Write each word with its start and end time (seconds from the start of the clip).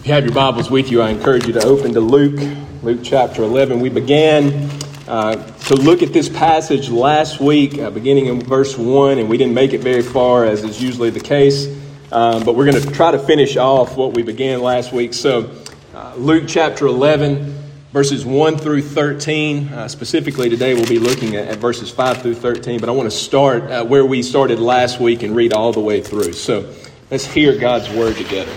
If 0.00 0.06
you 0.06 0.14
have 0.14 0.24
your 0.24 0.32
Bibles 0.32 0.70
with 0.70 0.90
you, 0.90 1.02
I 1.02 1.10
encourage 1.10 1.46
you 1.46 1.52
to 1.52 1.62
open 1.62 1.92
to 1.92 2.00
Luke, 2.00 2.40
Luke 2.82 3.00
chapter 3.02 3.42
11. 3.42 3.80
We 3.80 3.90
began 3.90 4.70
uh, 5.06 5.36
to 5.66 5.74
look 5.74 6.02
at 6.02 6.14
this 6.14 6.26
passage 6.26 6.88
last 6.88 7.38
week, 7.38 7.78
uh, 7.78 7.90
beginning 7.90 8.24
in 8.24 8.40
verse 8.40 8.78
1, 8.78 9.18
and 9.18 9.28
we 9.28 9.36
didn't 9.36 9.52
make 9.52 9.74
it 9.74 9.82
very 9.82 10.00
far, 10.00 10.46
as 10.46 10.64
is 10.64 10.82
usually 10.82 11.10
the 11.10 11.20
case. 11.20 11.66
Um, 12.12 12.44
but 12.44 12.54
we're 12.54 12.64
going 12.64 12.82
to 12.82 12.90
try 12.92 13.10
to 13.10 13.18
finish 13.18 13.58
off 13.58 13.98
what 13.98 14.14
we 14.14 14.22
began 14.22 14.62
last 14.62 14.90
week. 14.90 15.12
So, 15.12 15.54
uh, 15.94 16.14
Luke 16.16 16.44
chapter 16.48 16.86
11, 16.86 17.62
verses 17.92 18.24
1 18.24 18.56
through 18.56 18.80
13. 18.80 19.68
Uh, 19.68 19.86
specifically, 19.86 20.48
today 20.48 20.72
we'll 20.72 20.88
be 20.88 20.98
looking 20.98 21.36
at, 21.36 21.46
at, 21.46 21.58
verses 21.58 21.90
5 21.90 22.22
through 22.22 22.36
13, 22.36 22.80
but 22.80 22.88
I 22.88 22.92
want 22.92 23.10
to 23.10 23.14
start 23.14 23.64
uh, 23.64 23.84
where 23.84 24.06
we 24.06 24.22
started 24.22 24.60
last 24.60 24.98
week 24.98 25.22
and 25.22 25.36
read 25.36 25.52
all 25.52 25.72
the 25.74 25.80
way 25.80 26.00
through. 26.00 26.32
So, 26.32 26.72
let's 27.10 27.26
hear 27.26 27.58
God's 27.58 27.90
word 27.90 28.16
together. 28.16 28.56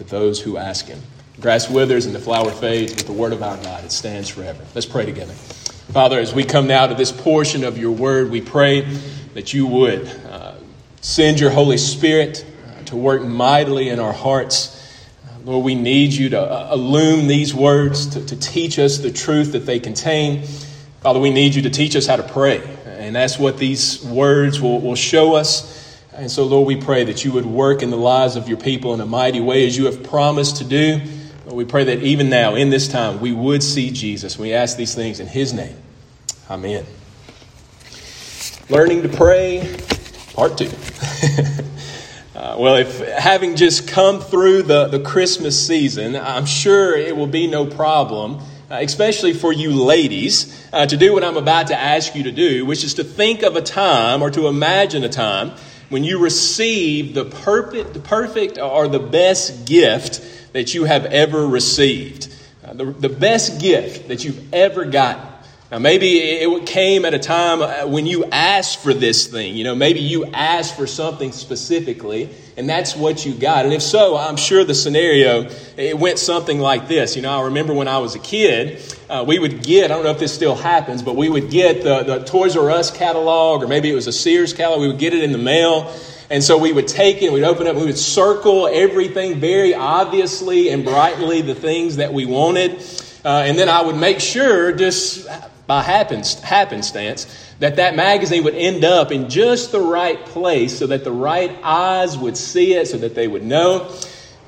To 0.00 0.04
those 0.04 0.40
who 0.40 0.56
ask 0.56 0.86
him. 0.86 0.98
grass 1.40 1.68
withers 1.68 2.06
and 2.06 2.14
the 2.14 2.18
flower 2.18 2.50
fades, 2.50 2.94
but 2.94 3.04
the 3.04 3.12
word 3.12 3.34
of 3.34 3.42
our 3.42 3.58
God, 3.58 3.84
it 3.84 3.92
stands 3.92 4.30
forever. 4.30 4.64
Let's 4.74 4.86
pray 4.86 5.04
together. 5.04 5.34
Father, 5.92 6.18
as 6.18 6.32
we 6.32 6.42
come 6.42 6.66
now 6.66 6.86
to 6.86 6.94
this 6.94 7.12
portion 7.12 7.64
of 7.64 7.76
your 7.76 7.90
word, 7.90 8.30
we 8.30 8.40
pray 8.40 8.80
that 9.34 9.52
you 9.52 9.66
would 9.66 10.08
uh, 10.30 10.54
send 11.02 11.38
your 11.38 11.50
Holy 11.50 11.76
Spirit 11.76 12.46
uh, 12.66 12.82
to 12.84 12.96
work 12.96 13.22
mightily 13.22 13.90
in 13.90 14.00
our 14.00 14.12
hearts. 14.12 14.76
Lord, 15.44 15.66
we 15.66 15.74
need 15.74 16.14
you 16.14 16.30
to 16.30 16.40
uh, 16.40 16.70
illume 16.72 17.26
these 17.26 17.54
words, 17.54 18.06
to, 18.06 18.24
to 18.24 18.36
teach 18.36 18.78
us 18.78 18.98
the 18.98 19.12
truth 19.12 19.52
that 19.52 19.66
they 19.66 19.80
contain. 19.80 20.44
Father, 21.02 21.20
we 21.20 21.30
need 21.30 21.54
you 21.54 21.60
to 21.62 21.70
teach 21.70 21.94
us 21.94 22.06
how 22.06 22.16
to 22.16 22.22
pray. 22.22 22.62
And 22.86 23.14
that's 23.14 23.38
what 23.38 23.58
these 23.58 24.02
words 24.04 24.62
will, 24.62 24.80
will 24.80 24.96
show 24.96 25.34
us. 25.34 25.79
And 26.12 26.28
so, 26.28 26.44
Lord, 26.44 26.66
we 26.66 26.74
pray 26.74 27.04
that 27.04 27.24
you 27.24 27.30
would 27.32 27.46
work 27.46 27.82
in 27.82 27.90
the 27.90 27.96
lives 27.96 28.34
of 28.34 28.48
your 28.48 28.58
people 28.58 28.92
in 28.94 29.00
a 29.00 29.06
mighty 29.06 29.40
way 29.40 29.64
as 29.66 29.76
you 29.76 29.84
have 29.84 30.02
promised 30.02 30.56
to 30.56 30.64
do. 30.64 31.00
Lord, 31.44 31.56
we 31.56 31.64
pray 31.64 31.84
that 31.84 32.02
even 32.02 32.28
now, 32.28 32.56
in 32.56 32.68
this 32.68 32.88
time, 32.88 33.20
we 33.20 33.32
would 33.32 33.62
see 33.62 33.92
Jesus. 33.92 34.36
We 34.36 34.52
ask 34.52 34.76
these 34.76 34.92
things 34.92 35.20
in 35.20 35.28
his 35.28 35.52
name. 35.52 35.76
Amen. 36.50 36.84
Learning 38.68 39.02
to 39.02 39.08
pray, 39.08 39.76
part 40.34 40.58
two. 40.58 40.66
uh, 42.34 42.56
well, 42.58 42.74
if 42.74 42.98
having 43.06 43.54
just 43.54 43.86
come 43.86 44.20
through 44.20 44.62
the, 44.62 44.88
the 44.88 45.00
Christmas 45.00 45.64
season, 45.64 46.16
I'm 46.16 46.46
sure 46.46 46.96
it 46.96 47.16
will 47.16 47.28
be 47.28 47.46
no 47.46 47.66
problem. 47.66 48.40
Uh, 48.68 48.78
especially 48.82 49.32
for 49.32 49.52
you 49.52 49.72
ladies, 49.72 50.68
uh, 50.72 50.86
to 50.86 50.96
do 50.96 51.12
what 51.12 51.24
I'm 51.24 51.36
about 51.36 51.68
to 51.68 51.76
ask 51.76 52.14
you 52.14 52.22
to 52.24 52.30
do, 52.30 52.64
which 52.64 52.84
is 52.84 52.94
to 52.94 53.04
think 53.04 53.42
of 53.42 53.56
a 53.56 53.60
time 53.60 54.22
or 54.22 54.30
to 54.30 54.46
imagine 54.46 55.02
a 55.02 55.08
time 55.08 55.52
when 55.90 56.04
you 56.04 56.18
receive 56.18 57.14
the 57.14 57.24
perfect, 57.26 57.92
the 57.92 58.00
perfect 58.00 58.58
or 58.58 58.88
the 58.88 58.98
best 58.98 59.66
gift 59.66 60.52
that 60.52 60.72
you 60.72 60.84
have 60.84 61.04
ever 61.06 61.46
received. 61.46 62.34
Uh, 62.64 62.72
the, 62.72 62.84
the 62.86 63.08
best 63.08 63.60
gift 63.60 64.08
that 64.08 64.24
you've 64.24 64.54
ever 64.54 64.84
gotten. 64.84 65.29
Now, 65.70 65.78
maybe 65.78 66.18
it 66.18 66.66
came 66.66 67.04
at 67.04 67.14
a 67.14 67.18
time 67.20 67.62
uh, 67.62 67.86
when 67.86 68.04
you 68.04 68.24
asked 68.24 68.80
for 68.80 68.92
this 68.92 69.28
thing. 69.28 69.54
You 69.54 69.62
know, 69.62 69.76
maybe 69.76 70.00
you 70.00 70.26
asked 70.26 70.74
for 70.74 70.88
something 70.88 71.30
specifically, 71.30 72.28
and 72.56 72.68
that's 72.68 72.96
what 72.96 73.24
you 73.24 73.34
got. 73.34 73.66
And 73.66 73.72
if 73.72 73.80
so, 73.80 74.16
I'm 74.16 74.36
sure 74.36 74.64
the 74.64 74.74
scenario 74.74 75.48
it 75.76 75.96
went 75.96 76.18
something 76.18 76.58
like 76.58 76.88
this. 76.88 77.14
You 77.14 77.22
know, 77.22 77.38
I 77.38 77.44
remember 77.44 77.72
when 77.72 77.86
I 77.86 77.98
was 77.98 78.16
a 78.16 78.18
kid, 78.18 78.82
uh, 79.08 79.24
we 79.24 79.38
would 79.38 79.62
get 79.62 79.92
I 79.92 79.94
don't 79.94 80.02
know 80.02 80.10
if 80.10 80.18
this 80.18 80.34
still 80.34 80.56
happens, 80.56 81.02
but 81.02 81.14
we 81.14 81.28
would 81.28 81.50
get 81.50 81.84
the, 81.84 82.02
the 82.02 82.24
Toys 82.24 82.56
R 82.56 82.68
Us 82.68 82.90
catalog, 82.90 83.62
or 83.62 83.68
maybe 83.68 83.88
it 83.88 83.94
was 83.94 84.08
a 84.08 84.12
Sears 84.12 84.52
catalog. 84.52 84.80
We 84.80 84.88
would 84.88 84.98
get 84.98 85.14
it 85.14 85.22
in 85.22 85.30
the 85.30 85.38
mail. 85.38 85.94
And 86.30 86.42
so 86.42 86.58
we 86.58 86.72
would 86.72 86.86
take 86.86 87.22
it, 87.22 87.32
we'd 87.32 87.42
open 87.42 87.66
it, 87.66 87.74
we 87.74 87.84
would 87.86 87.98
circle 87.98 88.68
everything 88.68 89.40
very 89.40 89.74
obviously 89.74 90.68
and 90.68 90.84
brightly, 90.84 91.42
the 91.42 91.56
things 91.56 91.96
that 91.96 92.12
we 92.12 92.24
wanted. 92.24 92.80
Uh, 93.24 93.42
and 93.44 93.58
then 93.58 93.68
I 93.68 93.82
would 93.82 93.96
make 93.96 94.20
sure, 94.20 94.72
just 94.72 95.28
by 95.70 95.82
happenstance, 95.82 97.26
that 97.60 97.76
that 97.76 97.94
magazine 97.94 98.42
would 98.42 98.56
end 98.56 98.84
up 98.84 99.12
in 99.12 99.30
just 99.30 99.70
the 99.70 99.80
right 99.80 100.26
place 100.26 100.76
so 100.76 100.88
that 100.88 101.04
the 101.04 101.12
right 101.12 101.56
eyes 101.62 102.18
would 102.18 102.36
see 102.36 102.74
it, 102.74 102.88
so 102.88 102.98
that 102.98 103.14
they 103.14 103.28
would 103.28 103.44
know. 103.44 103.88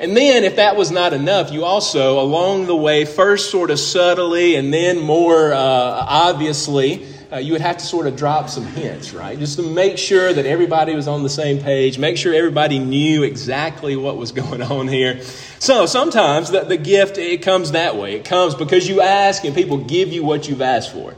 And 0.01 0.17
then, 0.17 0.43
if 0.43 0.57
that 0.57 0.75
was 0.75 0.91
not 0.91 1.13
enough, 1.13 1.53
you 1.53 1.65
also, 1.65 2.19
along 2.21 2.67
the 2.67 2.75
way, 2.75 3.05
first 3.05 3.53
sort 3.53 3.71
of 3.71 3.79
subtly 3.79 4.57
and 4.57 4.75
then 4.75 4.99
more 4.99 5.53
uh, 5.53 5.59
obviously, 5.61 7.07
uh, 7.33 7.39
you 7.39 7.53
would 7.53 7.63
have 7.63 7.79
to 7.79 7.85
sort 7.85 8.07
of 8.07 8.15
drop 8.15 8.51
some 8.51 8.67
hints, 8.67 9.15
right? 9.15 9.39
Just 9.39 9.57
to 9.57 9.63
make 9.63 9.97
sure 9.97 10.33
that 10.33 10.45
everybody 10.45 10.95
was 10.95 11.09
on 11.09 11.23
the 11.23 11.31
same 11.31 11.63
page, 11.63 11.99
make 11.99 12.19
sure 12.19 12.35
everybody 12.35 12.79
knew 12.79 13.23
exactly 13.23 13.97
what 13.97 14.19
was 14.19 14.33
going 14.33 14.61
on 14.61 14.87
here. 14.87 15.23
So 15.59 15.87
sometimes 15.87 16.51
the, 16.51 16.61
the 16.61 16.77
gift, 16.77 17.17
it 17.17 17.41
comes 17.41 17.73
that 17.73 17.97
way. 17.97 18.15
It 18.15 18.27
comes 18.27 18.55
because 18.55 18.87
you 18.87 19.01
ask 19.01 19.45
and 19.45 19.55
people 19.55 19.79
give 19.79 20.13
you 20.13 20.23
what 20.23 20.47
you've 20.47 20.61
asked 20.61 20.93
for. 20.93 21.15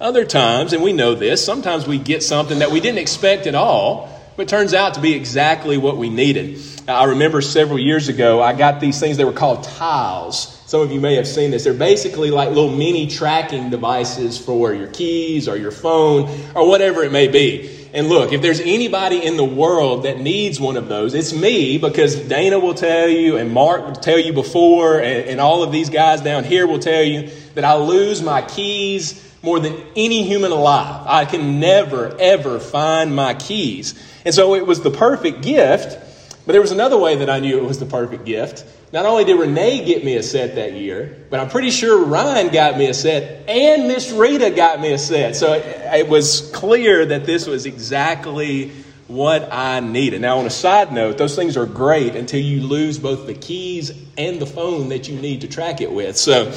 Other 0.00 0.24
times, 0.24 0.72
and 0.72 0.82
we 0.82 0.92
know 0.92 1.14
this, 1.14 1.44
sometimes 1.44 1.86
we 1.86 1.98
get 1.98 2.24
something 2.24 2.58
that 2.58 2.72
we 2.72 2.80
didn't 2.80 2.98
expect 2.98 3.46
at 3.46 3.54
all, 3.54 4.08
but 4.36 4.48
turns 4.48 4.74
out 4.74 4.94
to 4.94 5.00
be 5.00 5.14
exactly 5.14 5.76
what 5.76 5.96
we 5.96 6.10
needed. 6.10 6.60
I 6.88 7.04
remember 7.04 7.40
several 7.40 7.78
years 7.78 8.08
ago, 8.08 8.42
I 8.42 8.52
got 8.54 8.80
these 8.80 8.98
things, 8.98 9.16
they 9.16 9.24
were 9.24 9.32
called 9.32 9.62
tiles. 9.62 10.58
Some 10.72 10.80
of 10.80 10.90
you 10.90 11.02
may 11.02 11.16
have 11.16 11.28
seen 11.28 11.50
this. 11.50 11.64
They're 11.64 11.74
basically 11.74 12.30
like 12.30 12.48
little 12.48 12.70
mini 12.70 13.06
tracking 13.06 13.68
devices 13.68 14.38
for 14.38 14.72
your 14.72 14.86
keys 14.86 15.46
or 15.46 15.54
your 15.54 15.70
phone 15.70 16.30
or 16.54 16.66
whatever 16.66 17.02
it 17.02 17.12
may 17.12 17.28
be. 17.28 17.90
And 17.92 18.08
look, 18.08 18.32
if 18.32 18.40
there's 18.40 18.60
anybody 18.60 19.22
in 19.22 19.36
the 19.36 19.44
world 19.44 20.04
that 20.04 20.18
needs 20.18 20.58
one 20.58 20.78
of 20.78 20.88
those, 20.88 21.12
it's 21.12 21.34
me 21.34 21.76
because 21.76 22.16
Dana 22.16 22.58
will 22.58 22.72
tell 22.72 23.06
you, 23.06 23.36
and 23.36 23.52
Mark 23.52 23.84
will 23.84 23.92
tell 23.92 24.18
you 24.18 24.32
before, 24.32 24.98
and, 24.98 25.28
and 25.28 25.40
all 25.42 25.62
of 25.62 25.72
these 25.72 25.90
guys 25.90 26.22
down 26.22 26.42
here 26.42 26.66
will 26.66 26.78
tell 26.78 27.02
you 27.02 27.28
that 27.54 27.66
I 27.66 27.74
lose 27.74 28.22
my 28.22 28.40
keys 28.40 29.30
more 29.42 29.60
than 29.60 29.78
any 29.94 30.22
human 30.26 30.52
alive. 30.52 31.04
I 31.06 31.26
can 31.26 31.60
never, 31.60 32.16
ever 32.18 32.58
find 32.58 33.14
my 33.14 33.34
keys. 33.34 33.92
And 34.24 34.34
so 34.34 34.54
it 34.54 34.66
was 34.66 34.80
the 34.80 34.90
perfect 34.90 35.42
gift, 35.42 35.98
but 36.46 36.52
there 36.52 36.62
was 36.62 36.72
another 36.72 36.96
way 36.96 37.16
that 37.16 37.28
I 37.28 37.40
knew 37.40 37.58
it 37.58 37.64
was 37.64 37.78
the 37.78 37.84
perfect 37.84 38.24
gift. 38.24 38.64
Not 38.92 39.06
only 39.06 39.24
did 39.24 39.40
Renee 39.40 39.86
get 39.86 40.04
me 40.04 40.16
a 40.16 40.22
set 40.22 40.56
that 40.56 40.74
year, 40.74 41.16
but 41.30 41.40
I'm 41.40 41.48
pretty 41.48 41.70
sure 41.70 42.04
Ryan 42.04 42.52
got 42.52 42.76
me 42.76 42.88
a 42.88 42.94
set 42.94 43.48
and 43.48 43.88
Miss 43.88 44.12
Rita 44.12 44.50
got 44.50 44.80
me 44.80 44.92
a 44.92 44.98
set. 44.98 45.34
So 45.34 45.54
it, 45.54 46.06
was 46.08 46.50
clear 46.52 47.06
that 47.06 47.24
this 47.24 47.46
was 47.46 47.64
exactly 47.64 48.70
what 49.08 49.50
I 49.50 49.80
needed. 49.80 50.20
Now, 50.20 50.38
on 50.38 50.46
a 50.46 50.50
side 50.50 50.92
note, 50.92 51.16
those 51.16 51.34
things 51.34 51.56
are 51.56 51.64
great 51.64 52.16
until 52.16 52.40
you 52.40 52.60
lose 52.60 52.98
both 52.98 53.26
the 53.26 53.34
keys 53.34 53.92
and 54.18 54.38
the 54.38 54.46
phone 54.46 54.90
that 54.90 55.08
you 55.08 55.18
need 55.18 55.40
to 55.40 55.48
track 55.48 55.80
it 55.80 55.90
with. 55.90 56.18
So 56.18 56.52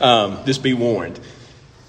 um, 0.00 0.44
just 0.46 0.62
be 0.62 0.74
warned. 0.74 1.18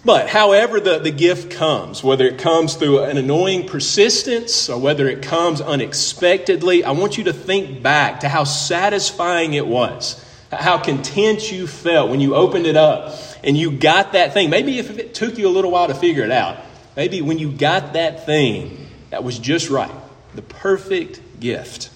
But 0.03 0.29
however 0.29 0.79
the, 0.79 0.97
the 0.97 1.11
gift 1.11 1.51
comes, 1.51 2.03
whether 2.03 2.25
it 2.25 2.39
comes 2.39 2.73
through 2.73 3.03
an 3.03 3.17
annoying 3.17 3.67
persistence 3.67 4.67
or 4.67 4.79
whether 4.79 5.07
it 5.07 5.21
comes 5.21 5.61
unexpectedly, 5.61 6.83
I 6.83 6.91
want 6.91 7.19
you 7.19 7.25
to 7.25 7.33
think 7.33 7.83
back 7.83 8.21
to 8.21 8.29
how 8.29 8.43
satisfying 8.43 9.53
it 9.53 9.67
was, 9.67 10.23
how 10.51 10.79
content 10.79 11.51
you 11.51 11.67
felt 11.67 12.09
when 12.09 12.19
you 12.19 12.33
opened 12.33 12.65
it 12.65 12.75
up 12.75 13.15
and 13.43 13.55
you 13.55 13.71
got 13.71 14.13
that 14.13 14.33
thing. 14.33 14.49
Maybe 14.49 14.79
if 14.79 14.97
it 14.97 15.13
took 15.13 15.37
you 15.37 15.47
a 15.47 15.53
little 15.53 15.69
while 15.69 15.87
to 15.87 15.95
figure 15.95 16.23
it 16.23 16.31
out, 16.31 16.57
maybe 16.95 17.21
when 17.21 17.37
you 17.37 17.51
got 17.51 17.93
that 17.93 18.25
thing 18.25 18.87
that 19.11 19.23
was 19.23 19.37
just 19.37 19.69
right, 19.69 19.91
the 20.33 20.41
perfect 20.41 21.39
gift. 21.39 21.90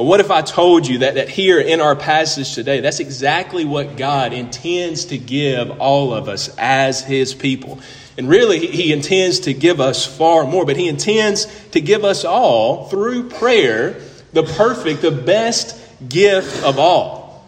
Well, 0.00 0.08
what 0.08 0.20
if 0.20 0.30
I 0.30 0.40
told 0.40 0.86
you 0.86 1.00
that, 1.00 1.16
that 1.16 1.28
here 1.28 1.60
in 1.60 1.78
our 1.78 1.94
passage 1.94 2.54
today, 2.54 2.80
that's 2.80 3.00
exactly 3.00 3.66
what 3.66 3.98
God 3.98 4.32
intends 4.32 5.04
to 5.04 5.18
give 5.18 5.78
all 5.78 6.14
of 6.14 6.26
us 6.26 6.48
as 6.56 7.02
His 7.02 7.34
people? 7.34 7.80
And 8.16 8.26
really, 8.26 8.66
He 8.66 8.94
intends 8.94 9.40
to 9.40 9.52
give 9.52 9.78
us 9.78 10.06
far 10.06 10.46
more, 10.46 10.64
but 10.64 10.78
He 10.78 10.88
intends 10.88 11.44
to 11.72 11.82
give 11.82 12.02
us 12.02 12.24
all 12.24 12.88
through 12.88 13.28
prayer 13.28 14.00
the 14.32 14.42
perfect, 14.42 15.02
the 15.02 15.10
best 15.10 15.78
gift 16.08 16.64
of 16.64 16.78
all. 16.78 17.44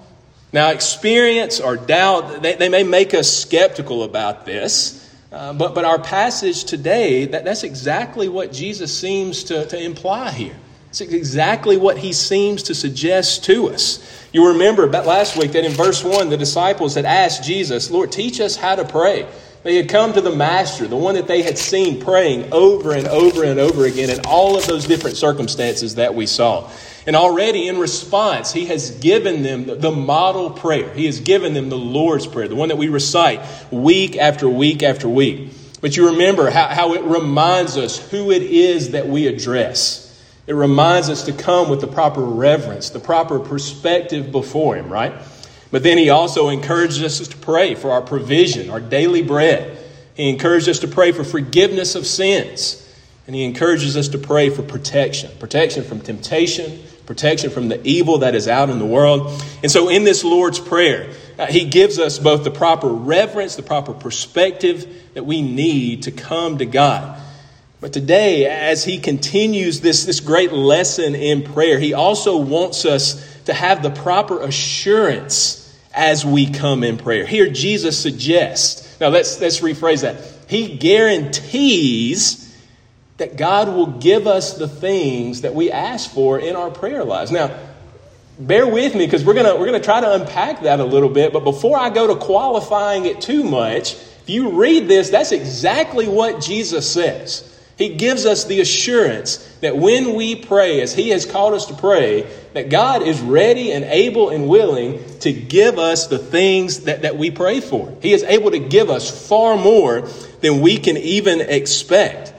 Now, 0.52 0.72
experience 0.72 1.58
or 1.58 1.78
doubt, 1.78 2.42
they, 2.42 2.56
they 2.56 2.68
may 2.68 2.82
make 2.82 3.14
us 3.14 3.34
skeptical 3.34 4.02
about 4.02 4.44
this. 4.44 5.10
Uh, 5.32 5.54
but, 5.54 5.74
but 5.74 5.86
our 5.86 5.98
passage 5.98 6.64
today, 6.64 7.24
that, 7.24 7.46
that's 7.46 7.62
exactly 7.62 8.28
what 8.28 8.52
Jesus 8.52 8.94
seems 8.94 9.44
to, 9.44 9.64
to 9.64 9.82
imply 9.82 10.32
here. 10.32 10.56
It's 10.92 11.00
exactly 11.00 11.78
what 11.78 11.96
he 11.96 12.12
seems 12.12 12.64
to 12.64 12.74
suggest 12.74 13.44
to 13.44 13.70
us. 13.70 14.28
You 14.30 14.48
remember 14.48 14.86
last 14.88 15.38
week 15.38 15.52
that 15.52 15.64
in 15.64 15.72
verse 15.72 16.04
1, 16.04 16.28
the 16.28 16.36
disciples 16.36 16.96
had 16.96 17.06
asked 17.06 17.44
Jesus, 17.44 17.90
Lord, 17.90 18.12
teach 18.12 18.42
us 18.42 18.56
how 18.56 18.74
to 18.74 18.84
pray. 18.84 19.26
They 19.62 19.76
had 19.76 19.88
come 19.88 20.12
to 20.12 20.20
the 20.20 20.36
Master, 20.36 20.86
the 20.86 20.96
one 20.98 21.14
that 21.14 21.26
they 21.26 21.40
had 21.40 21.56
seen 21.56 22.02
praying 22.02 22.52
over 22.52 22.92
and 22.92 23.08
over 23.08 23.42
and 23.42 23.58
over 23.58 23.86
again 23.86 24.10
in 24.10 24.20
all 24.26 24.58
of 24.58 24.66
those 24.66 24.86
different 24.86 25.16
circumstances 25.16 25.94
that 25.94 26.14
we 26.14 26.26
saw. 26.26 26.70
And 27.06 27.16
already 27.16 27.68
in 27.68 27.78
response, 27.78 28.52
he 28.52 28.66
has 28.66 28.90
given 28.90 29.42
them 29.42 29.64
the 29.80 29.90
model 29.90 30.50
prayer. 30.50 30.92
He 30.92 31.06
has 31.06 31.20
given 31.20 31.54
them 31.54 31.70
the 31.70 31.78
Lord's 31.78 32.26
Prayer, 32.26 32.48
the 32.48 32.54
one 32.54 32.68
that 32.68 32.76
we 32.76 32.90
recite 32.90 33.40
week 33.70 34.18
after 34.18 34.46
week 34.46 34.82
after 34.82 35.08
week. 35.08 35.52
But 35.80 35.96
you 35.96 36.10
remember 36.10 36.50
how, 36.50 36.66
how 36.66 36.92
it 36.92 37.02
reminds 37.04 37.78
us 37.78 37.98
who 38.10 38.30
it 38.30 38.42
is 38.42 38.90
that 38.90 39.08
we 39.08 39.26
address. 39.26 40.01
It 40.46 40.54
reminds 40.54 41.08
us 41.08 41.24
to 41.26 41.32
come 41.32 41.68
with 41.68 41.80
the 41.80 41.86
proper 41.86 42.20
reverence, 42.20 42.90
the 42.90 43.00
proper 43.00 43.38
perspective 43.38 44.32
before 44.32 44.76
Him, 44.76 44.92
right? 44.92 45.12
But 45.70 45.82
then 45.82 45.98
He 45.98 46.10
also 46.10 46.48
encourages 46.48 47.20
us 47.20 47.28
to 47.28 47.36
pray 47.36 47.74
for 47.74 47.92
our 47.92 48.02
provision, 48.02 48.68
our 48.68 48.80
daily 48.80 49.22
bread. 49.22 49.78
He 50.14 50.28
encourages 50.28 50.68
us 50.68 50.78
to 50.80 50.88
pray 50.88 51.12
for 51.12 51.24
forgiveness 51.24 51.94
of 51.94 52.06
sins. 52.06 52.78
And 53.26 53.36
He 53.36 53.44
encourages 53.44 53.96
us 53.96 54.08
to 54.08 54.18
pray 54.18 54.50
for 54.50 54.62
protection 54.62 55.30
protection 55.38 55.84
from 55.84 56.00
temptation, 56.00 56.82
protection 57.06 57.50
from 57.50 57.68
the 57.68 57.80
evil 57.86 58.18
that 58.18 58.34
is 58.34 58.48
out 58.48 58.68
in 58.68 58.80
the 58.80 58.86
world. 58.86 59.40
And 59.62 59.70
so, 59.70 59.88
in 59.88 60.02
this 60.02 60.24
Lord's 60.24 60.58
Prayer, 60.58 61.10
uh, 61.38 61.46
He 61.46 61.64
gives 61.64 62.00
us 62.00 62.18
both 62.18 62.42
the 62.42 62.50
proper 62.50 62.88
reverence, 62.88 63.54
the 63.54 63.62
proper 63.62 63.94
perspective 63.94 64.92
that 65.14 65.24
we 65.24 65.40
need 65.40 66.02
to 66.02 66.10
come 66.10 66.58
to 66.58 66.66
God. 66.66 67.21
But 67.82 67.92
today, 67.92 68.46
as 68.46 68.84
he 68.84 68.98
continues 69.00 69.80
this, 69.80 70.04
this 70.04 70.20
great 70.20 70.52
lesson 70.52 71.16
in 71.16 71.42
prayer, 71.42 71.80
he 71.80 71.94
also 71.94 72.36
wants 72.36 72.84
us 72.84 73.28
to 73.46 73.52
have 73.52 73.82
the 73.82 73.90
proper 73.90 74.40
assurance 74.40 75.58
as 75.92 76.24
we 76.24 76.48
come 76.48 76.84
in 76.84 76.96
prayer. 76.96 77.26
Here, 77.26 77.50
Jesus 77.50 77.98
suggests, 77.98 79.00
now 79.00 79.08
let's, 79.08 79.40
let's 79.40 79.58
rephrase 79.58 80.02
that. 80.02 80.22
He 80.48 80.76
guarantees 80.76 82.56
that 83.16 83.36
God 83.36 83.66
will 83.66 83.98
give 83.98 84.28
us 84.28 84.56
the 84.56 84.68
things 84.68 85.40
that 85.40 85.52
we 85.52 85.72
ask 85.72 86.08
for 86.08 86.38
in 86.38 86.54
our 86.54 86.70
prayer 86.70 87.02
lives. 87.02 87.32
Now, 87.32 87.52
bear 88.38 88.64
with 88.64 88.94
me 88.94 89.06
because 89.06 89.24
we're 89.24 89.34
going 89.34 89.58
we're 89.58 89.66
going 89.66 89.80
to 89.80 89.84
try 89.84 90.00
to 90.00 90.14
unpack 90.14 90.62
that 90.62 90.78
a 90.78 90.84
little 90.84 91.08
bit. 91.08 91.32
But 91.32 91.42
before 91.42 91.80
I 91.80 91.90
go 91.90 92.14
to 92.14 92.14
qualifying 92.14 93.06
it 93.06 93.20
too 93.20 93.42
much, 93.42 93.94
if 93.94 94.30
you 94.30 94.50
read 94.50 94.86
this, 94.86 95.10
that's 95.10 95.32
exactly 95.32 96.06
what 96.06 96.40
Jesus 96.40 96.88
says. 96.88 97.48
He 97.76 97.90
gives 97.90 98.26
us 98.26 98.44
the 98.44 98.60
assurance 98.60 99.38
that 99.60 99.76
when 99.76 100.14
we 100.14 100.36
pray, 100.36 100.80
as 100.80 100.94
He 100.94 101.08
has 101.10 101.24
called 101.24 101.54
us 101.54 101.66
to 101.66 101.74
pray, 101.74 102.30
that 102.52 102.68
God 102.68 103.02
is 103.02 103.20
ready 103.20 103.72
and 103.72 103.84
able 103.84 104.30
and 104.30 104.48
willing 104.48 105.02
to 105.20 105.32
give 105.32 105.78
us 105.78 106.06
the 106.06 106.18
things 106.18 106.80
that, 106.80 107.02
that 107.02 107.16
we 107.16 107.30
pray 107.30 107.60
for. 107.60 107.96
He 108.02 108.12
is 108.12 108.22
able 108.24 108.50
to 108.50 108.58
give 108.58 108.90
us 108.90 109.28
far 109.28 109.56
more 109.56 110.02
than 110.40 110.60
we 110.60 110.76
can 110.76 110.96
even 110.96 111.40
expect. 111.40 112.34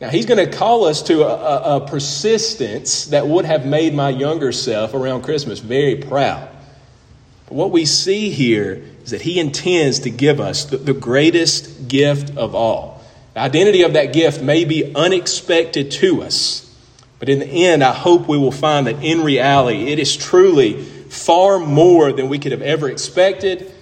Now, 0.00 0.10
He's 0.10 0.26
going 0.26 0.48
to 0.48 0.56
call 0.56 0.84
us 0.84 1.02
to 1.04 1.24
a, 1.24 1.76
a, 1.76 1.88
persistence 1.88 3.06
that 3.06 3.26
would 3.26 3.44
have 3.44 3.66
made 3.66 3.94
my 3.94 4.10
younger 4.10 4.52
self 4.52 4.94
around 4.94 5.22
Christmas 5.22 5.58
very 5.58 5.96
proud. 5.96 6.48
But 7.46 7.54
what 7.54 7.72
we 7.72 7.84
see 7.84 8.30
here 8.30 8.84
is 9.02 9.10
that 9.10 9.22
He 9.22 9.40
intends 9.40 10.00
to 10.00 10.10
give 10.10 10.38
us 10.38 10.66
the, 10.66 10.76
the 10.76 10.92
greatest 10.92 11.88
gift 11.88 12.36
of 12.36 12.54
all. 12.54 12.97
The 13.38 13.44
identity 13.44 13.82
of 13.82 13.92
that 13.92 14.12
gift 14.12 14.42
may 14.42 14.64
be 14.64 14.92
unexpected 14.96 15.92
to 15.92 16.24
us, 16.24 16.74
but 17.20 17.28
in 17.28 17.38
the 17.38 17.46
end, 17.46 17.84
I 17.84 17.92
hope 17.92 18.26
we 18.26 18.36
will 18.36 18.50
find 18.50 18.88
that 18.88 19.04
in 19.04 19.22
reality, 19.22 19.92
it 19.92 20.00
is 20.00 20.16
truly 20.16 20.82
far 20.82 21.60
more 21.60 22.10
than 22.10 22.28
we 22.28 22.40
could 22.40 22.50
have 22.50 22.62
ever 22.62 22.90
expected, 22.90 23.72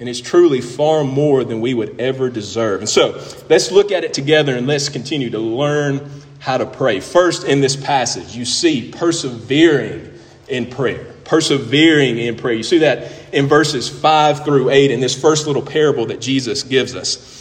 and 0.00 0.08
it's 0.08 0.20
truly 0.20 0.60
far 0.60 1.04
more 1.04 1.44
than 1.44 1.60
we 1.60 1.74
would 1.74 2.00
ever 2.00 2.28
deserve. 2.28 2.80
And 2.80 2.88
so, 2.88 3.24
let's 3.48 3.70
look 3.70 3.92
at 3.92 4.02
it 4.02 4.14
together 4.14 4.56
and 4.56 4.66
let's 4.66 4.88
continue 4.88 5.30
to 5.30 5.38
learn 5.38 6.10
how 6.40 6.58
to 6.58 6.66
pray. 6.66 6.98
First, 6.98 7.44
in 7.44 7.60
this 7.60 7.76
passage, 7.76 8.34
you 8.34 8.44
see 8.44 8.90
persevering 8.90 10.12
in 10.48 10.66
prayer. 10.66 11.04
Persevering 11.24 12.18
in 12.18 12.34
prayer. 12.34 12.54
You 12.54 12.64
see 12.64 12.78
that 12.78 13.12
in 13.32 13.46
verses 13.46 13.88
5 13.88 14.44
through 14.44 14.70
8 14.70 14.90
in 14.90 14.98
this 14.98 15.16
first 15.16 15.46
little 15.46 15.62
parable 15.62 16.06
that 16.06 16.20
Jesus 16.20 16.64
gives 16.64 16.96
us. 16.96 17.33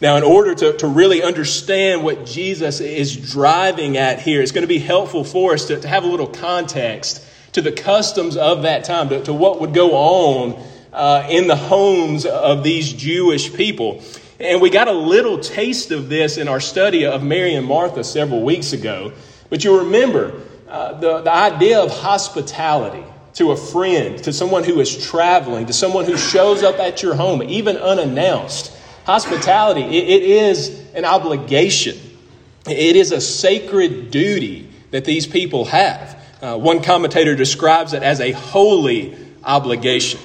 Now, 0.00 0.16
in 0.16 0.22
order 0.22 0.54
to, 0.54 0.76
to 0.78 0.86
really 0.86 1.22
understand 1.22 2.02
what 2.02 2.24
Jesus 2.24 2.80
is 2.80 3.14
driving 3.32 3.98
at 3.98 4.20
here, 4.20 4.40
it's 4.40 4.52
going 4.52 4.62
to 4.62 4.68
be 4.68 4.78
helpful 4.78 5.24
for 5.24 5.52
us 5.52 5.66
to, 5.66 5.78
to 5.78 5.88
have 5.88 6.04
a 6.04 6.06
little 6.06 6.26
context 6.26 7.22
to 7.52 7.60
the 7.60 7.72
customs 7.72 8.36
of 8.36 8.62
that 8.62 8.84
time, 8.84 9.10
to, 9.10 9.22
to 9.24 9.34
what 9.34 9.60
would 9.60 9.74
go 9.74 9.92
on 9.92 10.62
uh, 10.92 11.26
in 11.28 11.48
the 11.48 11.56
homes 11.56 12.24
of 12.24 12.62
these 12.62 12.92
Jewish 12.92 13.52
people. 13.52 14.02
And 14.38 14.62
we 14.62 14.70
got 14.70 14.88
a 14.88 14.92
little 14.92 15.38
taste 15.38 15.90
of 15.90 16.08
this 16.08 16.38
in 16.38 16.48
our 16.48 16.60
study 16.60 17.04
of 17.04 17.22
Mary 17.22 17.54
and 17.54 17.66
Martha 17.66 18.02
several 18.02 18.42
weeks 18.42 18.72
ago. 18.72 19.12
But 19.50 19.64
you 19.64 19.80
remember 19.80 20.40
uh, 20.66 20.98
the, 20.98 21.20
the 21.20 21.32
idea 21.32 21.78
of 21.78 21.90
hospitality 21.90 23.04
to 23.34 23.50
a 23.50 23.56
friend, 23.56 24.22
to 24.24 24.32
someone 24.32 24.64
who 24.64 24.80
is 24.80 25.06
traveling, 25.06 25.66
to 25.66 25.74
someone 25.74 26.06
who 26.06 26.16
shows 26.16 26.62
up 26.62 26.78
at 26.78 27.02
your 27.02 27.14
home, 27.14 27.42
even 27.42 27.76
unannounced. 27.76 28.76
Hospitality, 29.10 29.82
it, 29.82 30.08
it 30.08 30.22
is 30.22 30.86
an 30.94 31.04
obligation, 31.04 31.98
it 32.64 32.94
is 32.94 33.10
a 33.10 33.20
sacred 33.20 34.12
duty 34.12 34.70
that 34.92 35.04
these 35.04 35.26
people 35.26 35.64
have. 35.64 36.16
Uh, 36.40 36.56
one 36.56 36.80
commentator 36.80 37.34
describes 37.34 37.92
it 37.92 38.04
as 38.04 38.20
a 38.20 38.30
holy 38.30 39.18
obligation. 39.42 40.20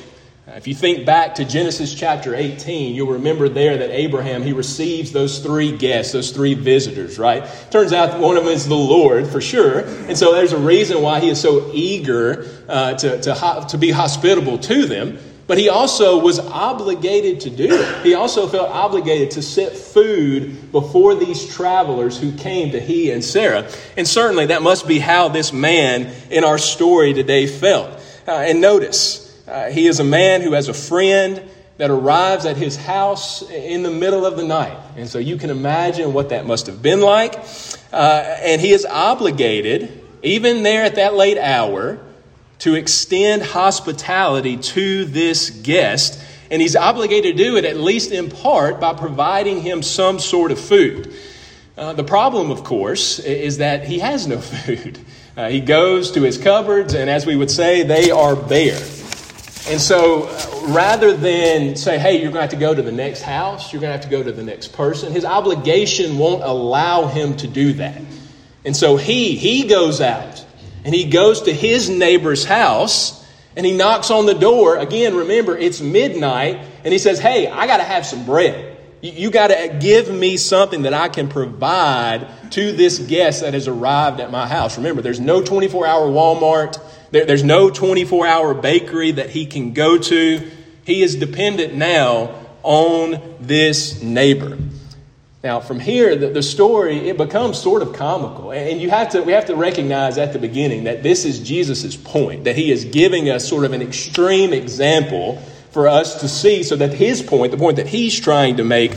Uh, 0.47 0.51
if 0.51 0.67
you 0.67 0.75
think 0.75 1.03
back 1.03 1.33
to 1.33 1.45
Genesis 1.45 1.95
chapter 1.95 2.35
18, 2.35 2.93
you'll 2.93 3.13
remember 3.13 3.49
there 3.49 3.75
that 3.75 3.89
Abraham, 3.89 4.43
he 4.43 4.53
receives 4.53 5.11
those 5.11 5.39
three 5.39 5.75
guests, 5.75 6.13
those 6.13 6.29
three 6.29 6.53
visitors, 6.53 7.17
right? 7.17 7.43
Turns 7.71 7.91
out 7.91 8.19
one 8.19 8.37
of 8.37 8.43
them 8.43 8.53
is 8.53 8.67
the 8.67 8.75
Lord, 8.75 9.25
for 9.25 9.41
sure. 9.41 9.79
And 9.79 10.15
so 10.15 10.31
there's 10.31 10.53
a 10.53 10.59
reason 10.59 11.01
why 11.01 11.21
he 11.21 11.29
is 11.29 11.41
so 11.41 11.71
eager 11.73 12.47
uh, 12.69 12.93
to, 12.93 13.19
to, 13.19 13.65
to 13.67 13.77
be 13.79 13.89
hospitable 13.89 14.59
to 14.59 14.85
them. 14.85 15.17
But 15.47 15.59
he 15.59 15.69
also 15.69 16.19
was 16.19 16.39
obligated 16.39 17.41
to 17.41 17.51
do 17.51 17.67
it. 17.69 18.03
He 18.03 18.15
also 18.15 18.47
felt 18.47 18.69
obligated 18.69 19.31
to 19.31 19.43
set 19.43 19.73
food 19.73 20.71
before 20.71 21.13
these 21.13 21.53
travelers 21.53 22.19
who 22.19 22.31
came 22.31 22.71
to 22.71 22.79
he 22.79 23.11
and 23.11 23.23
Sarah. 23.23 23.69
And 23.95 24.07
certainly 24.07 24.47
that 24.47 24.63
must 24.63 24.87
be 24.87 24.97
how 24.97 25.29
this 25.29 25.53
man 25.53 26.11
in 26.31 26.43
our 26.43 26.57
story 26.57 27.13
today 27.13 27.45
felt. 27.45 27.91
Uh, 28.27 28.31
and 28.31 28.59
notice, 28.59 29.39
uh, 29.47 29.69
he 29.69 29.85
is 29.85 29.99
a 29.99 30.03
man 30.03 30.41
who 30.41 30.53
has 30.53 30.67
a 30.67 30.73
friend 30.73 31.43
that 31.77 31.91
arrives 31.91 32.45
at 32.45 32.57
his 32.57 32.75
house 32.75 33.47
in 33.49 33.83
the 33.83 33.91
middle 33.91 34.25
of 34.25 34.37
the 34.37 34.43
night. 34.43 34.77
And 34.97 35.07
so 35.07 35.19
you 35.19 35.37
can 35.37 35.51
imagine 35.51 36.13
what 36.13 36.29
that 36.29 36.47
must 36.47 36.65
have 36.67 36.81
been 36.81 37.01
like. 37.01 37.35
Uh, 37.93 38.37
and 38.41 38.59
he 38.59 38.71
is 38.71 38.85
obligated, 38.85 40.01
even 40.23 40.63
there 40.63 40.83
at 40.83 40.95
that 40.95 41.13
late 41.13 41.37
hour, 41.37 41.99
to 42.65 42.73
extend 42.73 43.43
hospitality 43.43 44.57
to 44.57 45.05
this 45.05 45.51
guest, 45.51 46.19
and 46.49 46.59
he's 46.59 46.75
obligated 46.75 47.37
to 47.37 47.43
do 47.43 47.57
it 47.57 47.63
at 47.63 47.77
least 47.77 48.11
in 48.11 48.27
part 48.27 48.79
by 48.79 48.91
providing 48.91 49.61
him 49.61 49.83
some 49.83 50.17
sort 50.17 50.51
of 50.51 50.59
food. 50.59 51.13
Uh, 51.77 51.93
the 51.93 52.03
problem, 52.03 52.49
of 52.49 52.63
course, 52.63 53.19
is 53.19 53.59
that 53.59 53.85
he 53.85 53.99
has 53.99 54.25
no 54.25 54.39
food. 54.41 54.97
Uh, 55.37 55.47
he 55.47 55.59
goes 55.59 56.09
to 56.13 56.23
his 56.23 56.39
cupboards, 56.39 56.95
and 56.95 57.07
as 57.07 57.23
we 57.23 57.35
would 57.35 57.51
say, 57.51 57.83
they 57.83 58.09
are 58.09 58.35
bare. 58.35 58.81
And 59.67 59.79
so 59.79 60.25
rather 60.69 61.15
than 61.15 61.75
say, 61.75 61.99
hey, 61.99 62.13
you're 62.13 62.31
going 62.31 62.33
to 62.33 62.41
have 62.41 62.49
to 62.49 62.55
go 62.55 62.73
to 62.73 62.81
the 62.81 62.91
next 62.91 63.21
house, 63.21 63.71
you're 63.71 63.79
going 63.79 63.91
to 63.91 63.97
have 63.97 64.09
to 64.09 64.09
go 64.09 64.23
to 64.23 64.31
the 64.31 64.43
next 64.43 64.69
person, 64.69 65.11
his 65.11 65.23
obligation 65.23 66.17
won't 66.17 66.41
allow 66.41 67.05
him 67.05 67.37
to 67.37 67.47
do 67.47 67.73
that. 67.73 68.01
And 68.65 68.75
so 68.75 68.97
he, 68.97 69.35
he 69.35 69.67
goes 69.67 70.01
out 70.01 70.43
and 70.85 70.93
he 70.93 71.05
goes 71.05 71.41
to 71.41 71.53
his 71.53 71.89
neighbor's 71.89 72.45
house 72.45 73.25
and 73.55 73.65
he 73.65 73.75
knocks 73.75 74.11
on 74.11 74.27
the 74.27 74.35
door. 74.35 74.77
Again, 74.77 75.15
remember, 75.15 75.57
it's 75.57 75.81
midnight 75.81 76.59
and 76.83 76.93
he 76.93 76.99
says, 76.99 77.19
hey, 77.19 77.47
I 77.47 77.65
got 77.65 77.77
to 77.77 77.83
have 77.83 78.05
some 78.05 78.23
bread. 78.23 78.77
You, 79.01 79.11
you 79.11 79.31
got 79.31 79.47
to 79.47 79.77
give 79.81 80.13
me 80.13 80.37
something 80.37 80.83
that 80.83 80.93
I 80.93 81.09
can 81.09 81.27
provide 81.27 82.27
to 82.51 82.71
this 82.71 82.99
guest 82.99 83.41
that 83.41 83.55
has 83.55 83.67
arrived 83.67 84.19
at 84.19 84.29
my 84.29 84.47
house. 84.47 84.77
Remember, 84.77 85.01
there's 85.01 85.19
no 85.19 85.41
24 85.41 85.87
hour 85.87 86.07
Walmart. 86.07 86.79
There, 87.09 87.25
there's 87.25 87.43
no 87.43 87.71
24 87.71 88.27
hour 88.27 88.53
bakery 88.53 89.13
that 89.13 89.31
he 89.31 89.47
can 89.47 89.73
go 89.73 89.97
to. 89.97 90.51
He 90.85 91.01
is 91.01 91.15
dependent 91.15 91.73
now 91.73 92.35
on 92.61 93.37
this 93.39 94.03
neighbor. 94.03 94.55
Now, 95.45 95.59
from 95.59 95.79
here, 95.79 96.15
the, 96.15 96.29
the 96.29 96.41
story 96.41 97.07
it 97.07 97.17
becomes 97.17 97.61
sort 97.61 97.83
of 97.83 97.93
comical, 97.93 98.51
and 98.51 98.81
you 98.81 98.89
have 98.89 99.09
to 99.09 99.21
we 99.21 99.33
have 99.33 99.45
to 99.45 99.55
recognize 99.55 100.17
at 100.17 100.33
the 100.33 100.39
beginning 100.39 100.85
that 100.85 101.03
this 101.03 101.23
is 101.23 101.39
Jesus' 101.39 101.95
point 101.95 102.45
that 102.45 102.55
he 102.55 102.71
is 102.71 102.85
giving 102.85 103.29
us 103.29 103.47
sort 103.47 103.63
of 103.63 103.71
an 103.71 103.83
extreme 103.83 104.53
example 104.53 105.35
for 105.69 105.87
us 105.87 106.21
to 106.21 106.27
see, 106.27 106.63
so 106.63 106.75
that 106.77 106.93
his 106.93 107.21
point, 107.21 107.51
the 107.51 107.59
point 107.59 107.75
that 107.75 107.85
he's 107.85 108.19
trying 108.19 108.57
to 108.57 108.63
make, 108.63 108.93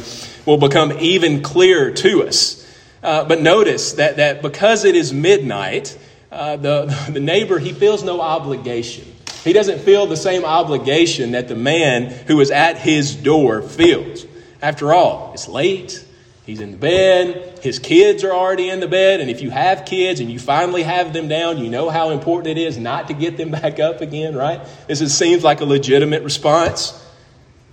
will 0.46 0.56
become 0.56 0.90
even 1.00 1.42
clearer 1.42 1.90
to 1.90 2.26
us. 2.26 2.66
Uh, 3.02 3.26
but 3.26 3.42
notice 3.42 3.92
that 3.92 4.16
that 4.16 4.40
because 4.40 4.86
it 4.86 4.96
is 4.96 5.12
midnight, 5.12 5.98
uh, 6.32 6.56
the, 6.56 6.86
the 7.12 7.20
neighbor, 7.20 7.58
he 7.58 7.74
feels 7.74 8.02
no 8.02 8.22
obligation. 8.22 9.04
He 9.44 9.52
doesn't 9.52 9.80
feel 9.80 10.06
the 10.06 10.16
same 10.16 10.46
obligation 10.46 11.32
that 11.32 11.48
the 11.48 11.56
man 11.56 12.06
who 12.26 12.40
is 12.40 12.50
at 12.50 12.78
his 12.78 13.14
door 13.14 13.60
feels. 13.60 14.24
After 14.62 14.94
all, 14.94 15.32
it's 15.34 15.46
late. 15.46 16.06
He's 16.48 16.62
in 16.62 16.70
the 16.70 16.78
bed. 16.78 17.58
His 17.62 17.78
kids 17.78 18.24
are 18.24 18.32
already 18.32 18.70
in 18.70 18.80
the 18.80 18.88
bed. 18.88 19.20
And 19.20 19.28
if 19.28 19.42
you 19.42 19.50
have 19.50 19.84
kids 19.84 20.18
and 20.20 20.32
you 20.32 20.38
finally 20.38 20.82
have 20.82 21.12
them 21.12 21.28
down, 21.28 21.58
you 21.58 21.68
know 21.68 21.90
how 21.90 22.08
important 22.08 22.56
it 22.56 22.58
is 22.58 22.78
not 22.78 23.08
to 23.08 23.12
get 23.12 23.36
them 23.36 23.50
back 23.60 23.78
up 23.78 24.00
again, 24.00 24.34
right? 24.34 24.66
This 24.86 25.02
is, 25.02 25.14
seems 25.14 25.44
like 25.44 25.60
a 25.60 25.66
legitimate 25.66 26.22
response. 26.22 27.06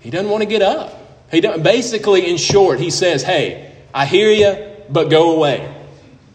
He 0.01 0.09
doesn't 0.09 0.29
want 0.29 0.43
to 0.43 0.45
get 0.45 0.61
up. 0.61 0.93
He 1.31 1.39
basically, 1.39 2.29
in 2.29 2.35
short, 2.35 2.81
he 2.81 2.89
says, 2.89 3.23
Hey, 3.23 3.73
I 3.93 4.05
hear 4.05 4.29
you, 4.29 4.75
but 4.89 5.09
go 5.09 5.37
away. 5.37 5.73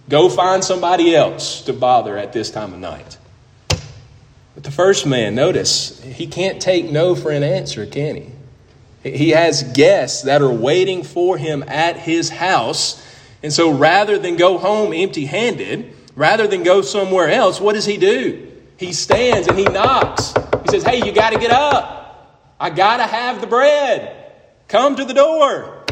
Go 0.09 0.30
find 0.30 0.64
somebody 0.64 1.14
else 1.14 1.61
to 1.64 1.75
bother 1.75 2.16
at 2.16 2.32
this 2.32 2.50
time 2.50 2.73
of 2.73 2.78
night. 2.78 3.18
But 3.68 4.64
the 4.64 4.70
first 4.70 5.04
man, 5.04 5.35
notice, 5.35 6.02
he 6.02 6.26
can't 6.26 6.59
take 6.59 6.90
no 6.90 7.14
for 7.14 7.32
an 7.32 7.42
answer, 7.42 7.85
can 7.85 8.16
he? 8.16 8.30
He 9.02 9.30
has 9.30 9.62
guests 9.62 10.23
that 10.23 10.42
are 10.42 10.52
waiting 10.52 11.02
for 11.02 11.38
him 11.38 11.64
at 11.66 11.97
his 11.97 12.28
house. 12.28 13.04
And 13.42 13.52
so 13.52 13.71
rather 13.71 14.19
than 14.19 14.37
go 14.37 14.59
home 14.59 14.92
empty 14.92 15.25
handed, 15.25 15.95
rather 16.14 16.47
than 16.47 16.62
go 16.62 16.83
somewhere 16.83 17.28
else, 17.28 17.61
what 17.61 17.75
does 17.75 17.87
he 17.87 17.97
do? 17.97 18.47
He 18.76 18.92
stands 18.92 19.49
and 19.49 19.59
he 19.59 19.64
knocks. 19.64 20.35
He 20.62 20.69
says, 20.69 20.85
Hey, 20.85 21.04
you 21.04 21.12
got 21.12 21.33
to 21.33 21.38
get 21.38 21.50
up. 21.50 22.47
I 22.59 22.69
got 22.71 22.99
to 22.99 23.04
have 23.04 23.40
the 23.40 23.47
bread. 23.47 24.33
Come 24.69 24.97
to 24.97 25.04
the 25.04 25.14
door. 25.14 25.85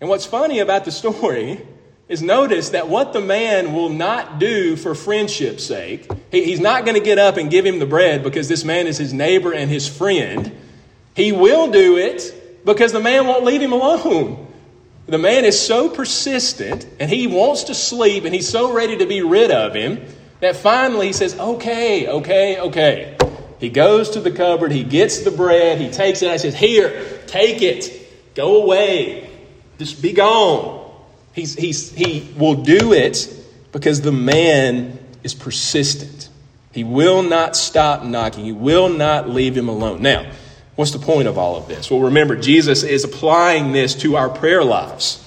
And 0.00 0.08
what's 0.08 0.26
funny 0.26 0.60
about 0.60 0.84
the 0.84 0.92
story 0.92 1.66
is 2.08 2.22
notice 2.22 2.70
that 2.70 2.88
what 2.88 3.12
the 3.12 3.20
man 3.20 3.72
will 3.72 3.88
not 3.88 4.38
do 4.38 4.76
for 4.76 4.94
friendship's 4.94 5.64
sake, 5.64 6.10
he's 6.30 6.60
not 6.60 6.84
going 6.84 6.94
to 6.94 7.04
get 7.04 7.18
up 7.18 7.36
and 7.36 7.50
give 7.50 7.66
him 7.66 7.78
the 7.78 7.86
bread 7.86 8.22
because 8.22 8.48
this 8.48 8.64
man 8.64 8.86
is 8.86 8.96
his 8.96 9.12
neighbor 9.12 9.52
and 9.52 9.70
his 9.70 9.88
friend. 9.88 10.52
He 11.18 11.32
will 11.32 11.68
do 11.72 11.96
it 11.96 12.62
because 12.64 12.92
the 12.92 13.00
man 13.00 13.26
won't 13.26 13.42
leave 13.44 13.60
him 13.60 13.72
alone. 13.72 14.46
The 15.06 15.18
man 15.18 15.44
is 15.44 15.60
so 15.60 15.88
persistent 15.88 16.86
and 17.00 17.10
he 17.10 17.26
wants 17.26 17.64
to 17.64 17.74
sleep 17.74 18.24
and 18.24 18.32
he's 18.32 18.48
so 18.48 18.72
ready 18.72 18.98
to 18.98 19.04
be 19.04 19.22
rid 19.22 19.50
of 19.50 19.74
him 19.74 20.00
that 20.38 20.54
finally 20.54 21.08
he 21.08 21.12
says, 21.12 21.36
Okay, 21.36 22.06
okay, 22.06 22.60
okay. 22.60 23.16
He 23.58 23.68
goes 23.68 24.10
to 24.10 24.20
the 24.20 24.30
cupboard, 24.30 24.70
he 24.70 24.84
gets 24.84 25.22
the 25.24 25.32
bread, 25.32 25.80
he 25.80 25.90
takes 25.90 26.22
it, 26.22 26.30
I 26.30 26.36
says, 26.36 26.54
Here, 26.54 27.20
take 27.26 27.62
it, 27.62 28.36
go 28.36 28.62
away, 28.62 29.28
just 29.76 30.00
be 30.00 30.12
gone. 30.12 30.88
He's, 31.32 31.56
he's, 31.56 31.90
he 31.90 32.32
will 32.36 32.62
do 32.62 32.92
it 32.92 33.28
because 33.72 34.02
the 34.02 34.12
man 34.12 34.96
is 35.24 35.34
persistent. 35.34 36.28
He 36.70 36.84
will 36.84 37.24
not 37.24 37.56
stop 37.56 38.04
knocking, 38.04 38.44
he 38.44 38.52
will 38.52 38.88
not 38.88 39.28
leave 39.28 39.56
him 39.56 39.68
alone. 39.68 40.00
Now, 40.00 40.30
what's 40.78 40.92
the 40.92 40.98
point 41.00 41.26
of 41.26 41.36
all 41.36 41.56
of 41.56 41.66
this? 41.66 41.90
Well, 41.90 42.02
remember, 42.02 42.36
Jesus 42.36 42.84
is 42.84 43.02
applying 43.02 43.72
this 43.72 43.96
to 43.96 44.14
our 44.14 44.28
prayer 44.28 44.62
lives. 44.62 45.24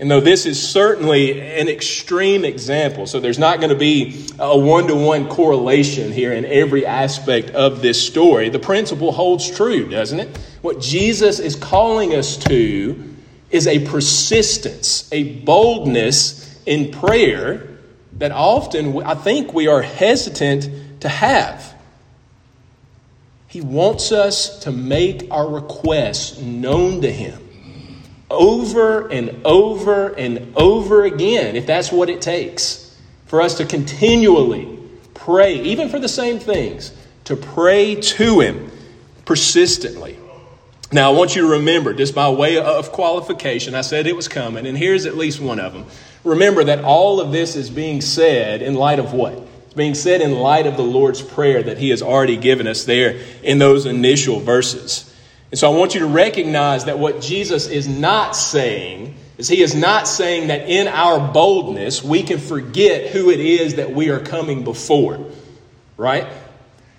And 0.00 0.10
though 0.10 0.20
this 0.20 0.46
is 0.46 0.60
certainly 0.60 1.40
an 1.40 1.68
extreme 1.68 2.44
example, 2.44 3.06
so 3.06 3.20
there's 3.20 3.38
not 3.38 3.58
going 3.58 3.70
to 3.70 3.78
be 3.78 4.26
a 4.40 4.58
one 4.58 4.88
to 4.88 4.96
one 4.96 5.28
correlation 5.28 6.10
here 6.10 6.32
in 6.32 6.44
every 6.44 6.84
aspect 6.84 7.50
of 7.50 7.82
this 7.82 8.04
story, 8.04 8.48
the 8.48 8.58
principle 8.58 9.12
holds 9.12 9.48
true, 9.48 9.88
doesn't 9.88 10.18
it? 10.18 10.36
What 10.60 10.80
Jesus 10.80 11.38
is 11.38 11.54
calling 11.54 12.16
us 12.16 12.36
to 12.48 13.14
is 13.52 13.68
a 13.68 13.86
persistence, 13.86 15.08
a 15.12 15.38
boldness 15.42 16.60
in 16.66 16.90
prayer 16.90 17.78
that 18.14 18.32
often 18.32 19.00
I 19.04 19.14
think 19.14 19.54
we 19.54 19.68
are 19.68 19.82
hesitant 19.82 21.00
to 21.02 21.08
have. 21.08 21.79
He 23.50 23.60
wants 23.60 24.12
us 24.12 24.60
to 24.60 24.70
make 24.70 25.26
our 25.32 25.48
requests 25.48 26.38
known 26.38 27.02
to 27.02 27.10
Him 27.10 27.48
over 28.30 29.08
and 29.08 29.44
over 29.44 30.14
and 30.14 30.52
over 30.56 31.02
again, 31.02 31.56
if 31.56 31.66
that's 31.66 31.90
what 31.90 32.08
it 32.08 32.22
takes, 32.22 32.96
for 33.26 33.42
us 33.42 33.56
to 33.56 33.64
continually 33.64 34.78
pray, 35.14 35.60
even 35.62 35.88
for 35.88 35.98
the 35.98 36.08
same 36.08 36.38
things, 36.38 36.92
to 37.24 37.34
pray 37.34 37.96
to 37.96 38.38
Him 38.38 38.70
persistently. 39.24 40.16
Now, 40.92 41.10
I 41.10 41.16
want 41.16 41.34
you 41.34 41.42
to 41.42 41.48
remember, 41.48 41.92
just 41.92 42.14
by 42.14 42.30
way 42.30 42.56
of 42.56 42.92
qualification, 42.92 43.74
I 43.74 43.80
said 43.80 44.06
it 44.06 44.14
was 44.14 44.28
coming, 44.28 44.64
and 44.64 44.78
here's 44.78 45.06
at 45.06 45.16
least 45.16 45.40
one 45.40 45.58
of 45.58 45.72
them. 45.72 45.86
Remember 46.22 46.62
that 46.62 46.84
all 46.84 47.20
of 47.20 47.32
this 47.32 47.56
is 47.56 47.68
being 47.68 48.00
said 48.00 48.62
in 48.62 48.74
light 48.74 49.00
of 49.00 49.12
what? 49.12 49.49
It's 49.70 49.76
being 49.76 49.94
said 49.94 50.20
in 50.20 50.34
light 50.34 50.66
of 50.66 50.76
the 50.76 50.82
Lord's 50.82 51.22
Prayer 51.22 51.62
that 51.62 51.78
He 51.78 51.90
has 51.90 52.02
already 52.02 52.36
given 52.36 52.66
us 52.66 52.86
there 52.86 53.20
in 53.44 53.60
those 53.60 53.86
initial 53.86 54.40
verses. 54.40 55.14
And 55.52 55.60
so 55.60 55.72
I 55.72 55.76
want 55.76 55.94
you 55.94 56.00
to 56.00 56.08
recognize 56.08 56.86
that 56.86 56.98
what 56.98 57.20
Jesus 57.20 57.68
is 57.68 57.86
not 57.86 58.34
saying 58.34 59.14
is 59.38 59.46
He 59.46 59.62
is 59.62 59.76
not 59.76 60.08
saying 60.08 60.48
that 60.48 60.68
in 60.68 60.88
our 60.88 61.32
boldness 61.32 62.02
we 62.02 62.24
can 62.24 62.40
forget 62.40 63.12
who 63.12 63.30
it 63.30 63.38
is 63.38 63.76
that 63.76 63.92
we 63.92 64.08
are 64.08 64.18
coming 64.18 64.64
before, 64.64 65.24
right? 65.96 66.26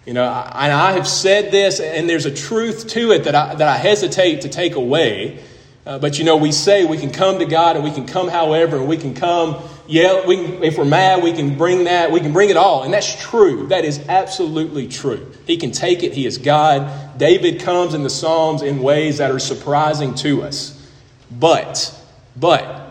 You 0.06 0.14
know, 0.14 0.24
and 0.24 0.72
I 0.72 0.94
have 0.94 1.10
said 1.10 1.52
this, 1.52 1.82
and 1.82 2.10
there's 2.10 2.26
a 2.26 2.34
truth 2.34 2.88
to 2.92 3.12
it 3.12 3.26
that 3.26 3.36
I, 3.36 3.54
that 3.56 3.68
I 3.68 3.76
hesitate 3.76 4.44
to 4.44 4.50
take 4.50 4.76
away. 4.76 5.44
Uh, 5.86 6.00
but 6.00 6.18
you 6.20 6.24
know, 6.24 6.38
we 6.38 6.54
say 6.54 6.86
we 6.86 6.98
can 6.98 7.12
come 7.12 7.40
to 7.40 7.46
God 7.46 7.76
and 7.76 7.84
we 7.84 7.92
can 7.92 8.06
come 8.06 8.30
however, 8.30 8.78
and 8.78 8.88
we 8.88 8.96
can 8.96 9.14
come, 9.14 9.62
yeah, 9.92 10.26
we 10.26 10.38
can, 10.38 10.64
if 10.64 10.78
we're 10.78 10.86
mad, 10.86 11.22
we 11.22 11.34
can 11.34 11.58
bring 11.58 11.84
that, 11.84 12.12
we 12.12 12.20
can 12.20 12.34
bring 12.34 12.50
it 12.50 12.58
all. 12.58 12.84
And 12.84 12.94
that's 12.94 13.22
true. 13.22 13.68
That 13.68 13.86
is 13.86 14.00
absolutely 14.08 14.88
true. 14.88 15.32
He 15.46 15.58
can 15.58 15.72
take 15.72 16.02
it, 16.04 16.14
He 16.14 16.26
is 16.26 16.38
God. 16.38 17.18
David 17.18 17.62
comes 17.62 17.94
in 17.94 18.04
the 18.04 18.10
Psalms 18.10 18.62
in 18.62 18.82
ways 18.82 19.18
that 19.18 19.32
are 19.32 19.40
surprising 19.40 20.16
to 20.16 20.44
us. 20.44 20.78
But, 21.30 21.94
but, 22.36 22.82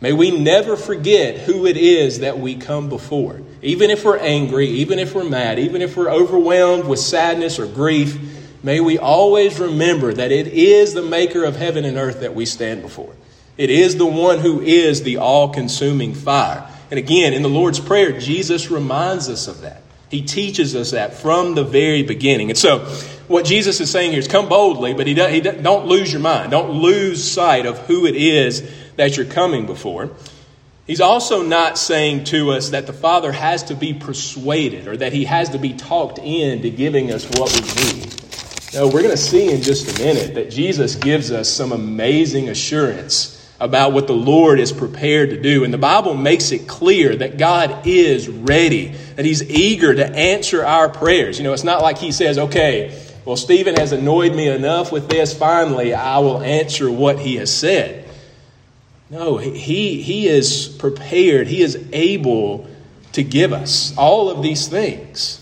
May 0.00 0.14
we 0.14 0.30
never 0.30 0.76
forget 0.76 1.40
who 1.40 1.66
it 1.66 1.76
is 1.76 2.20
that 2.20 2.38
we 2.38 2.54
come 2.54 2.88
before. 2.88 3.42
Even 3.60 3.90
if 3.90 4.04
we're 4.04 4.16
angry, 4.16 4.66
even 4.66 4.98
if 4.98 5.14
we're 5.14 5.28
mad, 5.28 5.58
even 5.58 5.82
if 5.82 5.96
we're 5.96 6.10
overwhelmed 6.10 6.86
with 6.86 6.98
sadness 6.98 7.58
or 7.58 7.66
grief, 7.66 8.18
may 8.62 8.80
we 8.80 8.98
always 8.98 9.60
remember 9.60 10.12
that 10.14 10.32
it 10.32 10.46
is 10.46 10.94
the 10.94 11.02
maker 11.02 11.44
of 11.44 11.56
heaven 11.56 11.84
and 11.84 11.98
earth 11.98 12.20
that 12.20 12.34
we 12.34 12.46
stand 12.46 12.80
before. 12.80 13.14
It 13.60 13.68
is 13.68 13.98
the 13.98 14.06
one 14.06 14.38
who 14.38 14.62
is 14.62 15.02
the 15.02 15.18
all 15.18 15.50
consuming 15.50 16.14
fire. 16.14 16.66
And 16.90 16.96
again, 16.96 17.34
in 17.34 17.42
the 17.42 17.48
Lord's 17.50 17.78
Prayer, 17.78 18.18
Jesus 18.18 18.70
reminds 18.70 19.28
us 19.28 19.48
of 19.48 19.60
that. 19.60 19.82
He 20.10 20.22
teaches 20.22 20.74
us 20.74 20.92
that 20.92 21.12
from 21.12 21.54
the 21.54 21.62
very 21.62 22.02
beginning. 22.02 22.48
And 22.48 22.58
so, 22.58 22.78
what 23.28 23.44
Jesus 23.44 23.78
is 23.78 23.90
saying 23.90 24.12
here 24.12 24.18
is 24.18 24.28
come 24.28 24.48
boldly, 24.48 24.94
but 24.94 25.06
he, 25.06 25.12
he 25.12 25.42
don't 25.42 25.84
lose 25.84 26.10
your 26.10 26.22
mind. 26.22 26.52
Don't 26.52 26.70
lose 26.70 27.22
sight 27.22 27.66
of 27.66 27.78
who 27.80 28.06
it 28.06 28.16
is 28.16 28.66
that 28.96 29.18
you're 29.18 29.26
coming 29.26 29.66
before. 29.66 30.08
He's 30.86 31.02
also 31.02 31.42
not 31.42 31.76
saying 31.76 32.24
to 32.24 32.52
us 32.52 32.70
that 32.70 32.86
the 32.86 32.94
Father 32.94 33.30
has 33.30 33.64
to 33.64 33.74
be 33.74 33.92
persuaded 33.92 34.88
or 34.88 34.96
that 34.96 35.12
he 35.12 35.26
has 35.26 35.50
to 35.50 35.58
be 35.58 35.74
talked 35.74 36.16
into 36.16 36.70
giving 36.70 37.12
us 37.12 37.26
what 37.32 37.52
we 37.52 37.92
need. 37.92 38.14
No, 38.72 38.86
we're 38.86 39.02
going 39.02 39.10
to 39.10 39.18
see 39.18 39.52
in 39.52 39.60
just 39.60 39.98
a 39.98 40.02
minute 40.02 40.34
that 40.36 40.50
Jesus 40.50 40.94
gives 40.94 41.30
us 41.30 41.46
some 41.46 41.72
amazing 41.72 42.48
assurance 42.48 43.36
about 43.60 43.92
what 43.92 44.06
the 44.06 44.14
Lord 44.14 44.58
is 44.58 44.72
prepared 44.72 45.30
to 45.30 45.40
do. 45.40 45.64
And 45.64 45.72
the 45.72 45.78
Bible 45.78 46.14
makes 46.14 46.50
it 46.50 46.66
clear 46.66 47.14
that 47.14 47.36
God 47.36 47.86
is 47.86 48.28
ready, 48.28 48.88
that 49.16 49.24
He's 49.24 49.42
eager 49.42 49.94
to 49.94 50.06
answer 50.06 50.64
our 50.64 50.88
prayers. 50.88 51.38
You 51.38 51.44
know, 51.44 51.52
it's 51.52 51.64
not 51.64 51.82
like 51.82 51.98
He 51.98 52.10
says, 52.10 52.38
okay, 52.38 52.98
well, 53.24 53.36
Stephen 53.36 53.76
has 53.76 53.92
annoyed 53.92 54.34
me 54.34 54.48
enough 54.48 54.90
with 54.90 55.08
this. 55.08 55.36
Finally, 55.36 55.92
I 55.94 56.18
will 56.18 56.40
answer 56.40 56.90
what 56.90 57.18
he 57.18 57.36
has 57.36 57.54
said. 57.54 58.08
No, 59.10 59.36
he, 59.36 60.00
he 60.02 60.26
is 60.26 60.68
prepared, 60.68 61.46
he 61.46 61.62
is 61.62 61.88
able 61.92 62.68
to 63.12 63.22
give 63.22 63.52
us 63.52 63.94
all 63.96 64.30
of 64.30 64.42
these 64.42 64.68
things. 64.68 65.36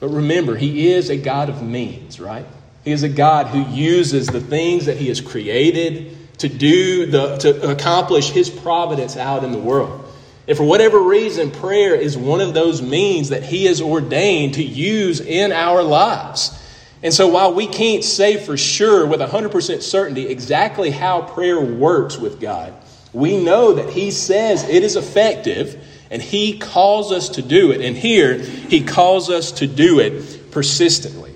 But 0.00 0.08
remember, 0.08 0.56
he 0.56 0.90
is 0.90 1.08
a 1.08 1.16
God 1.16 1.48
of 1.48 1.62
means, 1.62 2.20
right? 2.20 2.46
He 2.84 2.92
is 2.92 3.02
a 3.02 3.08
God 3.08 3.48
who 3.48 3.62
uses 3.74 4.26
the 4.26 4.40
things 4.40 4.86
that 4.86 4.96
he 4.96 5.08
has 5.08 5.20
created 5.20 6.17
to 6.38 6.48
do 6.48 7.06
the 7.06 7.36
to 7.38 7.70
accomplish 7.70 8.30
his 8.30 8.48
providence 8.48 9.16
out 9.16 9.44
in 9.44 9.52
the 9.52 9.58
world. 9.58 10.04
And 10.46 10.56
for 10.56 10.64
whatever 10.64 10.98
reason, 10.98 11.50
prayer 11.50 11.94
is 11.94 12.16
one 12.16 12.40
of 12.40 12.54
those 12.54 12.80
means 12.80 13.28
that 13.28 13.42
he 13.42 13.66
has 13.66 13.82
ordained 13.82 14.54
to 14.54 14.62
use 14.62 15.20
in 15.20 15.52
our 15.52 15.82
lives. 15.82 16.54
And 17.02 17.12
so 17.12 17.28
while 17.28 17.52
we 17.52 17.66
can't 17.66 18.02
say 18.02 18.38
for 18.38 18.56
sure 18.56 19.06
with 19.06 19.20
100% 19.20 19.82
certainty 19.82 20.26
exactly 20.26 20.90
how 20.90 21.22
prayer 21.22 21.60
works 21.60 22.16
with 22.16 22.40
God, 22.40 22.72
we 23.12 23.42
know 23.42 23.74
that 23.74 23.90
he 23.90 24.10
says 24.10 24.64
it 24.68 24.82
is 24.82 24.96
effective 24.96 25.84
and 26.10 26.22
he 26.22 26.58
calls 26.58 27.12
us 27.12 27.28
to 27.30 27.42
do 27.42 27.70
it. 27.70 27.82
And 27.82 27.96
here, 27.96 28.38
he 28.38 28.82
calls 28.82 29.30
us 29.30 29.52
to 29.52 29.66
do 29.66 30.00
it 30.00 30.50
persistently. 30.50 31.34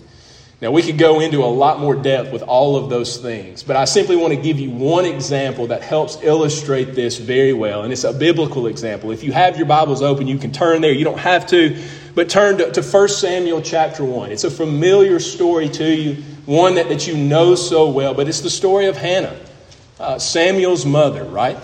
Now, 0.63 0.71
we 0.71 0.81
could 0.85 0.97
go 0.97 1.19
into 1.19 1.43
a 1.43 1.51
lot 1.51 1.81
more 1.81 1.97
depth 1.97 2.33
with 2.33 2.43
all 2.43 2.77
of 2.77 2.89
those 2.89 3.17
things, 3.17 3.65
but 3.65 3.75
I 3.75 3.85
simply 3.85 4.15
want 4.15 4.33
to 4.33 4.41
give 4.41 4.61
you 4.61 4.71
one 4.71 5.05
example 5.05 5.67
that 5.67 5.83
helps 5.83 6.23
illustrate 6.23 6.95
this 6.95 7.19
very 7.19 7.53
well, 7.53 7.83
and 7.83 7.93
it's 7.93 8.05
a 8.05 8.13
biblical 8.13 8.69
example. 8.69 9.11
If 9.11 9.25
you 9.25 9.33
have 9.33 9.57
your 9.57 9.67
Bibles 9.67 10.03
open, 10.03 10.29
you 10.29 10.39
can 10.39 10.53
turn 10.53 10.81
there. 10.81 10.93
You 10.93 11.03
don't 11.03 11.19
have 11.19 11.49
to, 11.49 11.83
but 12.15 12.31
turn 12.31 12.59
to, 12.59 12.71
to 12.71 12.81
1 12.81 13.09
Samuel 13.09 13.61
chapter 13.61 14.05
1. 14.05 14.31
It's 14.31 14.45
a 14.45 14.51
familiar 14.53 15.19
story 15.19 15.69
to 15.71 15.85
you, 15.85 16.23
one 16.47 16.77
that, 16.77 16.89
that 16.91 17.09
you 17.09 17.17
know 17.17 17.57
so 17.57 17.91
well, 17.91 18.15
but 18.15 18.29
it's 18.29 18.43
the 18.43 18.49
story 18.49 18.87
of 18.87 18.97
Hannah, 18.97 19.35
uh, 19.99 20.21
Samuel's 20.21 20.87
mother, 20.87 21.25
right? 21.25 21.59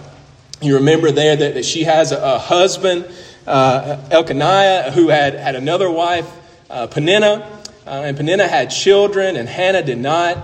You 0.60 0.74
remember 0.74 1.12
there 1.12 1.36
that, 1.36 1.54
that 1.54 1.64
she 1.64 1.84
has 1.84 2.10
a, 2.10 2.20
a 2.20 2.38
husband, 2.40 3.06
uh, 3.46 4.08
Elkanah, 4.10 4.90
who 4.90 5.06
had, 5.06 5.34
had 5.34 5.54
another 5.54 5.88
wife, 5.88 6.28
uh, 6.68 6.88
Peninnah. 6.88 7.57
Uh, 7.88 8.02
and 8.02 8.18
Peninnah 8.18 8.46
had 8.46 8.70
children, 8.70 9.36
and 9.36 9.48
Hannah 9.48 9.82
did 9.82 9.96
not. 9.96 10.36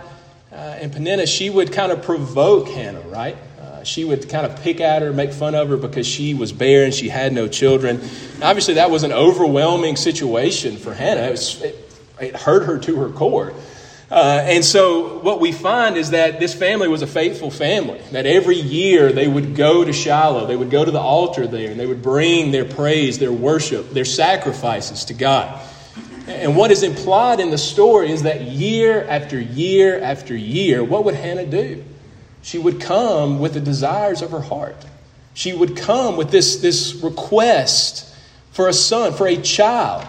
Uh, 0.50 0.54
and 0.54 0.90
Peninnah, 0.90 1.26
she 1.26 1.50
would 1.50 1.72
kind 1.72 1.92
of 1.92 2.02
provoke 2.02 2.68
Hannah, 2.68 3.02
right? 3.02 3.36
Uh, 3.60 3.84
she 3.84 4.02
would 4.02 4.30
kind 4.30 4.46
of 4.46 4.62
pick 4.62 4.80
at 4.80 5.02
her, 5.02 5.12
make 5.12 5.30
fun 5.30 5.54
of 5.54 5.68
her 5.68 5.76
because 5.76 6.06
she 6.06 6.32
was 6.32 6.52
barren, 6.52 6.90
she 6.90 7.10
had 7.10 7.34
no 7.34 7.46
children. 7.46 8.00
obviously, 8.40 8.74
that 8.74 8.90
was 8.90 9.02
an 9.02 9.12
overwhelming 9.12 9.96
situation 9.96 10.78
for 10.78 10.94
Hannah. 10.94 11.20
It, 11.20 11.30
was, 11.32 11.60
it, 11.60 11.92
it 12.18 12.34
hurt 12.34 12.64
her 12.64 12.78
to 12.78 12.96
her 12.96 13.10
core. 13.10 13.52
Uh, 14.10 14.40
and 14.44 14.64
so, 14.64 15.18
what 15.18 15.38
we 15.38 15.52
find 15.52 15.98
is 15.98 16.10
that 16.10 16.40
this 16.40 16.54
family 16.54 16.88
was 16.88 17.02
a 17.02 17.06
faithful 17.06 17.50
family. 17.50 18.00
That 18.12 18.24
every 18.24 18.56
year 18.56 19.12
they 19.12 19.28
would 19.28 19.54
go 19.54 19.84
to 19.84 19.92
Shiloh, 19.92 20.46
they 20.46 20.56
would 20.56 20.70
go 20.70 20.82
to 20.82 20.90
the 20.90 20.98
altar 20.98 21.46
there, 21.46 21.72
and 21.72 21.78
they 21.78 21.86
would 21.86 22.02
bring 22.02 22.52
their 22.52 22.64
praise, 22.64 23.18
their 23.18 23.32
worship, 23.32 23.90
their 23.90 24.06
sacrifices 24.06 25.04
to 25.06 25.14
God. 25.14 25.60
And 26.26 26.56
what 26.56 26.70
is 26.70 26.82
implied 26.82 27.40
in 27.40 27.50
the 27.50 27.58
story 27.58 28.10
is 28.10 28.22
that 28.22 28.42
year 28.42 29.04
after 29.04 29.38
year 29.38 30.00
after 30.00 30.36
year, 30.36 30.82
what 30.82 31.04
would 31.04 31.14
Hannah 31.14 31.46
do? 31.46 31.84
She 32.42 32.58
would 32.58 32.80
come 32.80 33.38
with 33.38 33.54
the 33.54 33.60
desires 33.60 34.22
of 34.22 34.30
her 34.30 34.40
heart. 34.40 34.76
She 35.34 35.52
would 35.52 35.76
come 35.76 36.16
with 36.16 36.30
this, 36.30 36.56
this 36.56 36.94
request 36.96 38.14
for 38.52 38.68
a 38.68 38.72
son, 38.72 39.12
for 39.12 39.26
a 39.26 39.36
child, 39.36 40.06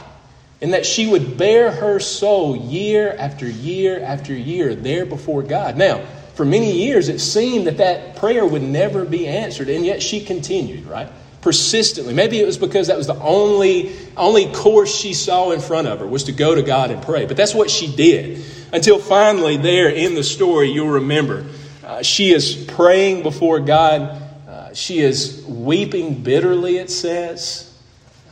and 0.62 0.74
that 0.74 0.86
she 0.86 1.08
would 1.08 1.38
bare 1.38 1.72
her 1.72 2.00
soul 2.00 2.56
year 2.56 3.16
after 3.18 3.48
year 3.48 4.02
after 4.02 4.34
year 4.34 4.76
there 4.76 5.06
before 5.06 5.44
God. 5.44 5.78
Now, 5.78 6.06
for 6.36 6.46
many 6.46 6.72
years, 6.72 7.10
it 7.10 7.20
seemed 7.20 7.68
that 7.68 7.78
that 7.78 8.18
prayer 8.18 8.46
would 8.46 8.62
never 8.62 9.06
be 9.06 9.28
answered, 9.28 9.70
and 9.70 9.86
yet 9.86 10.04
she 10.04 10.24
continued, 10.24 10.86
right? 10.86 11.08
Persistently. 11.46 12.16
Maybe 12.16 12.40
it 12.40 12.46
was 12.48 12.58
because 12.58 12.88
that 12.88 12.98
was 12.98 13.06
the 13.06 13.20
only, 13.20 13.96
only 14.18 14.52
course 14.52 14.96
she 14.96 15.14
saw 15.14 15.52
in 15.52 15.62
front 15.62 15.88
of 15.88 16.00
her 16.00 16.08
was 16.08 16.24
to 16.24 16.32
go 16.32 16.56
to 16.56 16.64
God 16.64 16.90
and 16.90 17.00
pray. 17.04 17.28
But 17.28 17.38
that's 17.38 17.54
what 17.54 17.70
she 17.70 17.86
did. 17.96 18.44
Until 18.74 18.98
finally, 18.98 19.56
there 19.56 19.90
in 19.90 20.16
the 20.16 20.24
story, 20.24 20.72
you'll 20.72 20.90
remember, 20.90 21.46
uh, 21.86 22.02
she 22.02 22.32
is 22.32 22.56
praying 22.70 23.22
before 23.22 23.60
God. 23.60 24.20
Uh, 24.50 24.74
she 24.74 25.02
is 25.02 25.46
weeping 25.48 26.24
bitterly, 26.24 26.78
it 26.78 26.90
says. 26.90 27.72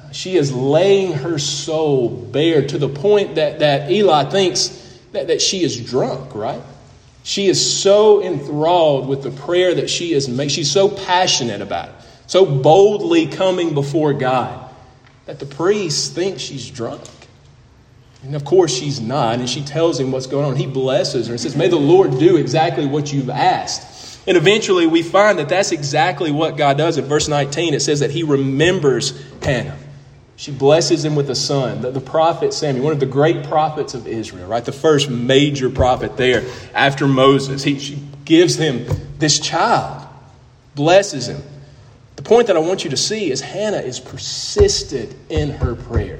Uh, 0.04 0.12
she 0.12 0.36
is 0.36 0.52
laying 0.52 1.14
her 1.14 1.38
soul 1.38 2.10
bare 2.10 2.66
to 2.66 2.80
the 2.80 2.90
point 2.90 3.36
that, 3.36 3.60
that 3.60 3.92
Eli 3.92 4.24
thinks 4.32 4.70
that, 5.12 5.28
that 5.28 5.40
she 5.40 5.64
is 5.64 5.80
drunk, 5.80 6.34
right? 6.34 6.64
She 7.22 7.46
is 7.46 7.80
so 7.80 8.24
enthralled 8.24 9.08
with 9.08 9.22
the 9.22 9.30
prayer 9.30 9.76
that 9.76 9.92
she 9.92 10.14
is 10.14 10.28
making. 10.28 10.50
She's 10.50 10.72
so 10.72 10.90
passionate 10.90 11.62
about 11.62 11.90
it 11.90 11.96
so 12.34 12.48
boldly 12.48 13.28
coming 13.28 13.76
before 13.76 14.12
God 14.12 14.68
that 15.28 15.38
the 15.38 15.46
priest 15.46 16.16
thinks 16.16 16.42
she's 16.42 16.68
drunk. 16.68 17.04
And 18.24 18.36
of 18.36 18.44
course, 18.44 18.74
she's 18.74 19.00
not. 19.00 19.38
And 19.38 19.48
she 19.48 19.64
tells 19.64 20.00
him 20.00 20.12
what's 20.12 20.26
going 20.26 20.46
on. 20.46 20.56
He 20.56 20.66
blesses 20.66 21.28
her 21.28 21.34
and 21.34 21.40
says, 21.40 21.56
May 21.56 21.68
the 21.68 21.76
Lord 21.76 22.18
do 22.18 22.38
exactly 22.38 22.88
what 22.88 23.14
you've 23.14 23.30
asked. 23.30 24.20
And 24.28 24.36
eventually, 24.36 24.88
we 24.88 25.04
find 25.04 25.38
that 25.38 25.48
that's 25.48 25.72
exactly 25.72 26.32
what 26.32 26.58
God 26.58 26.76
does. 26.76 26.98
In 26.98 27.06
verse 27.06 27.28
19, 27.28 27.76
it 27.76 27.82
says 27.84 28.00
that 28.00 28.10
He 28.10 28.24
remembers 28.24 29.24
Hannah. 29.44 29.78
She 30.36 30.52
blesses 30.52 31.06
him 31.06 31.16
with 31.16 31.30
a 31.30 31.36
son, 31.36 31.84
the, 31.84 31.92
the 31.92 32.02
prophet 32.02 32.52
Samuel, 32.52 32.86
one 32.86 32.94
of 32.94 33.00
the 33.00 33.06
great 33.06 33.44
prophets 33.44 33.94
of 33.94 34.08
Israel, 34.08 34.48
right? 34.48 34.66
The 34.66 34.72
first 34.72 35.08
major 35.08 35.70
prophet 35.70 36.18
there 36.18 36.44
after 36.74 37.08
Moses. 37.08 37.62
He, 37.62 37.78
she 37.78 38.02
gives 38.26 38.56
him 38.56 38.88
this 39.20 39.40
child, 39.40 40.08
blesses 40.74 41.28
him. 41.28 41.44
The 42.24 42.30
point 42.30 42.48
that 42.48 42.56
I 42.56 42.60
want 42.60 42.86
you 42.86 42.90
to 42.92 42.96
see 42.96 43.30
is 43.30 43.42
Hannah 43.42 43.80
is 43.80 44.00
persistent 44.00 45.14
in 45.28 45.50
her 45.50 45.76
prayer. 45.76 46.20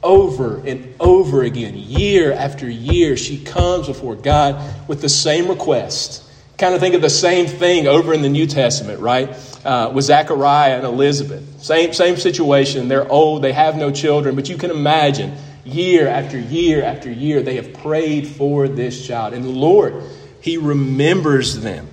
Over 0.00 0.64
and 0.64 0.94
over 1.00 1.42
again, 1.42 1.74
year 1.74 2.32
after 2.32 2.70
year, 2.70 3.16
she 3.16 3.42
comes 3.42 3.88
before 3.88 4.14
God 4.14 4.62
with 4.86 5.00
the 5.00 5.08
same 5.08 5.48
request. 5.48 6.22
Kind 6.56 6.72
of 6.72 6.80
think 6.80 6.94
of 6.94 7.02
the 7.02 7.10
same 7.10 7.48
thing 7.48 7.88
over 7.88 8.14
in 8.14 8.22
the 8.22 8.28
New 8.28 8.46
Testament, 8.46 9.00
right? 9.00 9.28
Uh, 9.64 9.90
with 9.92 10.04
Zechariah 10.04 10.76
and 10.76 10.84
Elizabeth. 10.84 11.60
Same, 11.60 11.92
same 11.92 12.16
situation. 12.16 12.86
They're 12.86 13.10
old, 13.10 13.42
they 13.42 13.52
have 13.52 13.76
no 13.76 13.90
children, 13.90 14.36
but 14.36 14.48
you 14.48 14.56
can 14.56 14.70
imagine 14.70 15.36
year 15.64 16.06
after 16.06 16.38
year 16.38 16.84
after 16.84 17.10
year, 17.10 17.42
they 17.42 17.56
have 17.56 17.72
prayed 17.72 18.28
for 18.28 18.68
this 18.68 19.04
child. 19.04 19.34
And 19.34 19.44
the 19.44 19.48
Lord, 19.48 20.00
He 20.40 20.58
remembers 20.58 21.60
them. 21.60 21.88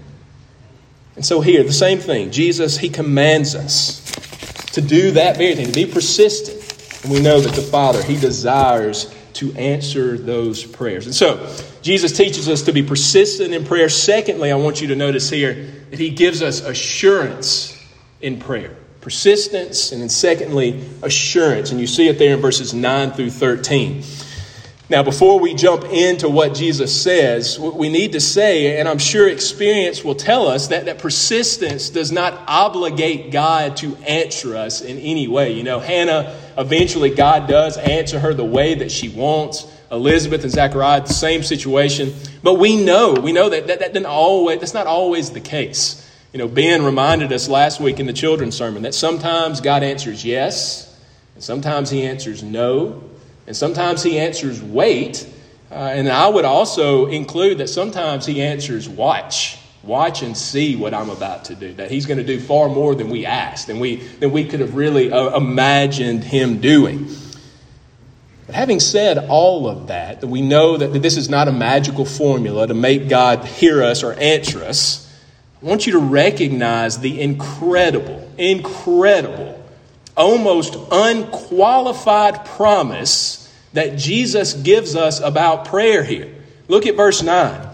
And 1.21 1.25
so, 1.27 1.39
here, 1.39 1.63
the 1.63 1.71
same 1.71 1.99
thing. 1.99 2.31
Jesus, 2.31 2.79
he 2.79 2.89
commands 2.89 3.53
us 3.53 4.01
to 4.71 4.81
do 4.81 5.11
that 5.11 5.37
very 5.37 5.53
thing, 5.53 5.67
to 5.67 5.71
be 5.71 5.85
persistent. 5.85 7.03
And 7.03 7.13
we 7.13 7.21
know 7.21 7.39
that 7.39 7.53
the 7.53 7.61
Father, 7.61 8.01
he 8.01 8.19
desires 8.19 9.13
to 9.33 9.53
answer 9.53 10.17
those 10.17 10.65
prayers. 10.65 11.05
And 11.05 11.13
so, 11.13 11.55
Jesus 11.83 12.17
teaches 12.17 12.49
us 12.49 12.63
to 12.63 12.71
be 12.71 12.81
persistent 12.81 13.53
in 13.53 13.65
prayer. 13.65 13.87
Secondly, 13.87 14.51
I 14.51 14.55
want 14.55 14.81
you 14.81 14.87
to 14.87 14.95
notice 14.95 15.29
here 15.29 15.71
that 15.91 15.99
he 15.99 16.09
gives 16.09 16.41
us 16.41 16.61
assurance 16.61 17.79
in 18.21 18.39
prayer. 18.39 18.75
Persistence, 19.01 19.91
and 19.91 20.01
then 20.01 20.09
secondly, 20.09 20.83
assurance. 21.03 21.69
And 21.69 21.79
you 21.79 21.85
see 21.85 22.07
it 22.07 22.17
there 22.17 22.33
in 22.33 22.41
verses 22.41 22.73
9 22.73 23.11
through 23.11 23.29
13. 23.29 24.01
Now, 24.91 25.03
before 25.03 25.39
we 25.39 25.53
jump 25.53 25.85
into 25.85 26.27
what 26.27 26.53
Jesus 26.53 27.01
says, 27.01 27.57
we 27.57 27.87
need 27.87 28.11
to 28.11 28.19
say, 28.19 28.77
and 28.77 28.89
I'm 28.89 28.97
sure 28.97 29.29
experience 29.29 30.03
will 30.03 30.15
tell 30.15 30.49
us, 30.49 30.67
that, 30.67 30.83
that 30.83 30.99
persistence 30.99 31.89
does 31.89 32.11
not 32.11 32.37
obligate 32.45 33.31
God 33.31 33.77
to 33.77 33.95
answer 34.05 34.57
us 34.57 34.81
in 34.81 34.97
any 34.97 35.29
way. 35.29 35.53
You 35.53 35.63
know, 35.63 35.79
Hannah, 35.79 36.37
eventually 36.57 37.09
God 37.09 37.47
does 37.47 37.77
answer 37.77 38.19
her 38.19 38.33
the 38.33 38.43
way 38.43 38.73
that 38.75 38.91
she 38.91 39.07
wants. 39.07 39.65
Elizabeth 39.89 40.43
and 40.43 40.51
Zachariah, 40.51 40.99
the 40.99 41.13
same 41.13 41.41
situation. 41.41 42.13
But 42.43 42.55
we 42.55 42.75
know, 42.75 43.13
we 43.13 43.31
know 43.31 43.47
that, 43.47 43.67
that, 43.67 43.79
that 43.79 43.93
didn't 43.93 44.07
always, 44.07 44.59
that's 44.59 44.73
not 44.73 44.87
always 44.87 45.29
the 45.29 45.39
case. 45.39 46.05
You 46.33 46.39
know, 46.39 46.49
Ben 46.49 46.83
reminded 46.83 47.31
us 47.31 47.47
last 47.47 47.79
week 47.79 48.01
in 48.01 48.07
the 48.07 48.13
children's 48.13 48.57
sermon 48.57 48.81
that 48.81 48.93
sometimes 48.93 49.61
God 49.61 49.83
answers 49.83 50.25
yes, 50.25 50.93
and 51.35 51.41
sometimes 51.41 51.89
he 51.89 52.03
answers 52.03 52.43
no. 52.43 53.05
And 53.47 53.55
sometimes 53.55 54.03
he 54.03 54.19
answers, 54.19 54.61
wait. 54.61 55.27
Uh, 55.69 55.75
and 55.75 56.09
I 56.09 56.27
would 56.27 56.45
also 56.45 57.07
include 57.07 57.57
that 57.59 57.69
sometimes 57.69 58.25
he 58.25 58.41
answers, 58.41 58.87
watch. 58.87 59.57
Watch 59.83 60.21
and 60.21 60.37
see 60.37 60.75
what 60.75 60.93
I'm 60.93 61.09
about 61.09 61.45
to 61.45 61.55
do. 61.55 61.73
That 61.73 61.89
he's 61.89 62.05
going 62.05 62.19
to 62.19 62.23
do 62.23 62.39
far 62.39 62.69
more 62.69 62.93
than 62.93 63.09
we 63.09 63.25
asked, 63.25 63.67
than 63.67 63.79
we, 63.79 63.95
than 63.95 64.31
we 64.31 64.45
could 64.45 64.59
have 64.59 64.75
really 64.75 65.11
uh, 65.11 65.35
imagined 65.35 66.23
him 66.23 66.61
doing. 66.61 67.09
But 68.45 68.55
having 68.55 68.79
said 68.79 69.17
all 69.17 69.67
of 69.67 69.87
that, 69.87 70.21
that 70.21 70.27
we 70.27 70.41
know 70.41 70.77
that 70.77 71.01
this 71.01 71.17
is 71.17 71.29
not 71.29 71.47
a 71.47 71.51
magical 71.51 72.05
formula 72.05 72.67
to 72.67 72.73
make 72.73 73.09
God 73.09 73.45
hear 73.45 73.81
us 73.81 74.03
or 74.03 74.13
answer 74.13 74.63
us, 74.63 75.11
I 75.61 75.65
want 75.65 75.85
you 75.85 75.93
to 75.93 75.99
recognize 75.99 76.99
the 76.99 77.21
incredible, 77.21 78.29
incredible 78.37 79.60
almost 80.15 80.75
unqualified 80.91 82.45
promise 82.45 83.53
that 83.73 83.97
Jesus 83.97 84.53
gives 84.53 84.95
us 84.95 85.19
about 85.19 85.65
prayer 85.65 86.03
here. 86.03 86.35
Look 86.67 86.85
at 86.85 86.95
verse 86.95 87.21
9. 87.21 87.67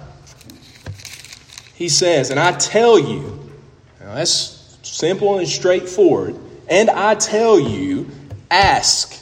He 1.75 1.89
says, 1.89 2.29
And 2.29 2.39
I 2.39 2.53
tell 2.53 2.97
you, 2.97 3.51
that's 3.99 4.77
simple 4.83 5.37
and 5.37 5.47
straightforward, 5.47 6.35
and 6.69 6.89
I 6.89 7.15
tell 7.15 7.59
you, 7.59 8.09
ask, 8.49 9.15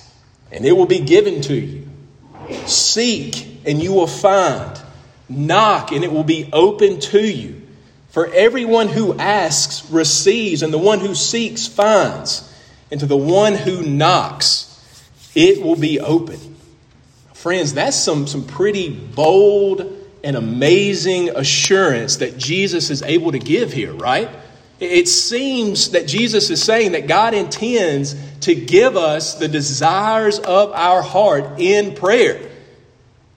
and 0.51 0.65
it 0.65 0.71
will 0.71 0.85
be 0.85 0.99
given 0.99 1.41
to 1.43 1.53
you. 1.53 1.87
Seek, 2.65 3.61
and 3.65 3.81
you 3.81 3.93
will 3.93 4.07
find. 4.07 4.79
Knock, 5.27 5.91
and 5.91 6.03
it 6.03 6.11
will 6.11 6.23
be 6.23 6.49
open 6.53 6.99
to 6.99 7.19
you. 7.19 7.61
For 8.09 8.27
everyone 8.27 8.87
who 8.87 9.17
asks 9.17 9.89
receives, 9.89 10.63
and 10.63 10.71
the 10.71 10.77
one 10.77 10.99
who 10.99 11.15
seeks 11.15 11.67
finds. 11.67 12.49
And 12.91 12.99
to 12.99 13.05
the 13.05 13.17
one 13.17 13.55
who 13.55 13.81
knocks, 13.81 14.71
it 15.33 15.61
will 15.61 15.75
be 15.75 15.99
open. 15.99 16.55
Friends, 17.33 17.73
that's 17.73 17.97
some, 17.97 18.27
some 18.27 18.45
pretty 18.45 18.89
bold 18.89 19.91
and 20.23 20.35
amazing 20.35 21.29
assurance 21.29 22.17
that 22.17 22.37
Jesus 22.37 22.89
is 22.89 23.03
able 23.03 23.31
to 23.31 23.39
give 23.39 23.71
here, 23.71 23.93
right? 23.93 24.29
It 24.79 25.07
seems 25.07 25.91
that 25.91 26.07
Jesus 26.07 26.49
is 26.49 26.61
saying 26.61 26.93
that 26.93 27.07
God 27.07 27.33
intends 27.33 28.15
to 28.41 28.55
give 28.55 28.97
us 28.97 29.35
the 29.35 29.47
desires 29.47 30.39
of 30.39 30.71
our 30.71 31.01
heart 31.01 31.59
in 31.59 31.95
prayer. 31.95 32.39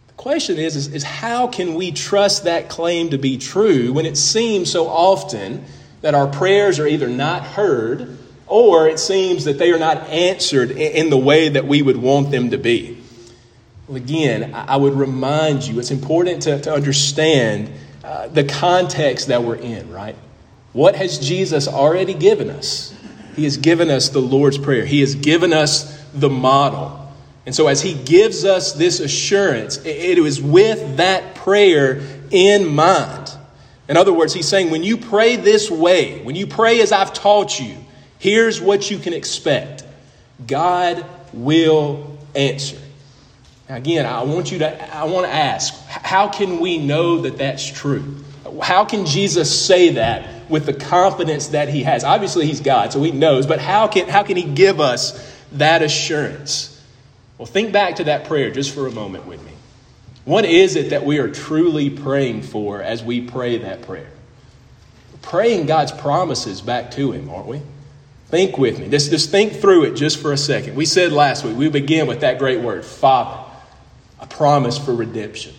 The 0.06 0.12
question 0.14 0.58
is, 0.58 0.74
is, 0.74 0.88
is 0.88 1.02
how 1.04 1.46
can 1.46 1.74
we 1.74 1.92
trust 1.92 2.44
that 2.44 2.68
claim 2.68 3.10
to 3.10 3.18
be 3.18 3.38
true 3.38 3.92
when 3.92 4.06
it 4.06 4.16
seems 4.16 4.70
so 4.70 4.88
often 4.88 5.64
that 6.00 6.14
our 6.14 6.26
prayers 6.26 6.78
are 6.78 6.86
either 6.86 7.08
not 7.08 7.44
heard 7.44 8.18
or 8.48 8.88
it 8.88 8.98
seems 8.98 9.44
that 9.44 9.58
they 9.58 9.72
are 9.72 9.78
not 9.78 10.08
answered 10.08 10.70
in 10.70 11.10
the 11.10 11.18
way 11.18 11.48
that 11.50 11.66
we 11.66 11.82
would 11.82 11.96
want 11.96 12.30
them 12.30 12.50
to 12.50 12.58
be? 12.58 12.98
Well, 13.86 13.96
again, 13.96 14.54
I 14.54 14.76
would 14.76 14.94
remind 14.94 15.66
you 15.66 15.78
it's 15.78 15.90
important 15.90 16.42
to, 16.42 16.60
to 16.60 16.72
understand 16.72 17.70
uh, 18.04 18.28
the 18.28 18.44
context 18.44 19.28
that 19.28 19.42
we're 19.42 19.56
in, 19.56 19.90
right? 19.90 20.16
What 20.72 20.94
has 20.96 21.18
Jesus 21.18 21.66
already 21.66 22.14
given 22.14 22.50
us? 22.50 22.94
He 23.34 23.44
has 23.44 23.56
given 23.56 23.90
us 23.90 24.10
the 24.10 24.20
Lord's 24.20 24.58
Prayer, 24.58 24.84
He 24.84 25.00
has 25.00 25.14
given 25.14 25.52
us 25.52 25.98
the 26.12 26.28
model. 26.28 26.96
And 27.46 27.54
so, 27.54 27.66
as 27.66 27.80
He 27.80 27.94
gives 27.94 28.44
us 28.44 28.72
this 28.72 29.00
assurance, 29.00 29.78
it 29.78 30.18
is 30.18 30.42
with 30.42 30.98
that 30.98 31.34
prayer 31.34 32.02
in 32.30 32.66
mind. 32.66 33.32
In 33.88 33.96
other 33.96 34.12
words, 34.12 34.34
He's 34.34 34.48
saying, 34.48 34.70
when 34.70 34.82
you 34.82 34.98
pray 34.98 35.36
this 35.36 35.70
way, 35.70 36.22
when 36.22 36.36
you 36.36 36.46
pray 36.46 36.82
as 36.82 36.92
I've 36.92 37.14
taught 37.14 37.58
you, 37.58 37.74
here's 38.18 38.60
what 38.60 38.90
you 38.90 38.98
can 38.98 39.12
expect 39.12 39.84
God 40.46 41.04
will 41.32 42.18
answer. 42.34 42.78
Now, 43.68 43.76
again, 43.76 44.06
I 44.06 44.22
want 44.22 44.50
you 44.50 44.58
to, 44.60 44.96
I 44.96 45.04
want 45.04 45.26
to 45.26 45.32
ask, 45.32 45.74
how 45.86 46.28
can 46.28 46.60
we 46.60 46.78
know 46.78 47.22
that 47.22 47.38
that's 47.38 47.66
true? 47.66 48.16
How 48.62 48.84
can 48.84 49.04
Jesus 49.04 49.66
say 49.66 49.90
that 49.90 50.38
with 50.48 50.66
the 50.66 50.72
confidence 50.72 51.48
that 51.48 51.68
he 51.68 51.82
has. 51.82 52.04
Obviously, 52.04 52.46
he's 52.46 52.60
God, 52.60 52.92
so 52.92 53.02
he 53.02 53.10
knows, 53.10 53.46
but 53.46 53.60
how 53.60 53.88
can, 53.88 54.08
how 54.08 54.22
can 54.22 54.36
he 54.36 54.42
give 54.42 54.80
us 54.80 55.36
that 55.52 55.82
assurance? 55.82 56.74
Well, 57.36 57.46
think 57.46 57.72
back 57.72 57.96
to 57.96 58.04
that 58.04 58.24
prayer 58.24 58.50
just 58.50 58.74
for 58.74 58.86
a 58.86 58.90
moment 58.90 59.26
with 59.26 59.44
me. 59.44 59.52
What 60.24 60.44
is 60.44 60.76
it 60.76 60.90
that 60.90 61.04
we 61.04 61.18
are 61.18 61.28
truly 61.28 61.90
praying 61.90 62.42
for 62.42 62.82
as 62.82 63.02
we 63.02 63.20
pray 63.20 63.58
that 63.58 63.82
prayer? 63.82 64.10
We're 65.12 65.18
praying 65.22 65.66
God's 65.66 65.92
promises 65.92 66.60
back 66.60 66.90
to 66.92 67.12
him, 67.12 67.30
aren't 67.30 67.46
we? 67.46 67.62
Think 68.28 68.58
with 68.58 68.78
me. 68.78 68.88
Just, 68.88 69.10
just 69.10 69.30
think 69.30 69.54
through 69.54 69.84
it 69.84 69.94
just 69.94 70.18
for 70.18 70.32
a 70.32 70.36
second. 70.36 70.76
We 70.76 70.84
said 70.84 71.12
last 71.12 71.44
week, 71.44 71.56
we 71.56 71.68
begin 71.68 72.06
with 72.06 72.20
that 72.20 72.38
great 72.38 72.60
word, 72.60 72.84
Father, 72.84 73.42
a 74.20 74.26
promise 74.26 74.76
for 74.76 74.94
redemption 74.94 75.54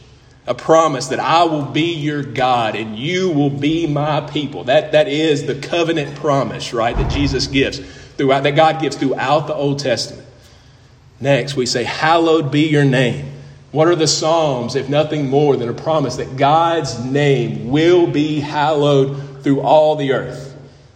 a 0.50 0.56
promise 0.56 1.10
that 1.10 1.20
I 1.20 1.44
will 1.44 1.64
be 1.66 1.94
your 1.94 2.24
God 2.24 2.76
and 2.76 2.98
you 2.98 3.30
will 3.30 3.52
be 3.52 3.86
my 3.86 4.20
people. 4.22 4.64
That, 4.64 4.94
that 4.94 5.08
is 5.08 5.46
the 5.46 5.54
covenant 5.54 6.16
promise, 6.18 6.74
right, 6.74 6.98
that 6.98 7.12
Jesus 7.12 7.46
gives 7.46 7.80
throughout, 8.18 8.42
that 8.44 8.56
God 8.56 8.82
gives 8.82 8.96
throughout 8.96 9.46
the 9.46 9.54
Old 9.54 9.78
Testament. 9.78 10.28
Next, 11.20 11.56
we 11.56 11.68
say, 11.68 11.84
Hallowed 11.84 12.52
be 12.52 12.68
your 12.68 12.84
name. 12.84 13.32
What 13.72 13.88
are 13.88 13.96
the 13.96 14.08
Psalms, 14.08 14.76
if 14.76 14.90
nothing 14.90 15.30
more 15.30 15.56
than 15.56 15.70
a 15.70 15.74
promise 15.74 16.16
that 16.16 16.36
God's 16.36 16.98
name 17.06 17.70
will 17.70 18.08
be 18.08 18.40
hallowed 18.40 19.44
through 19.44 19.62
all 19.62 19.96
the 19.98 20.14
earth? 20.14 20.49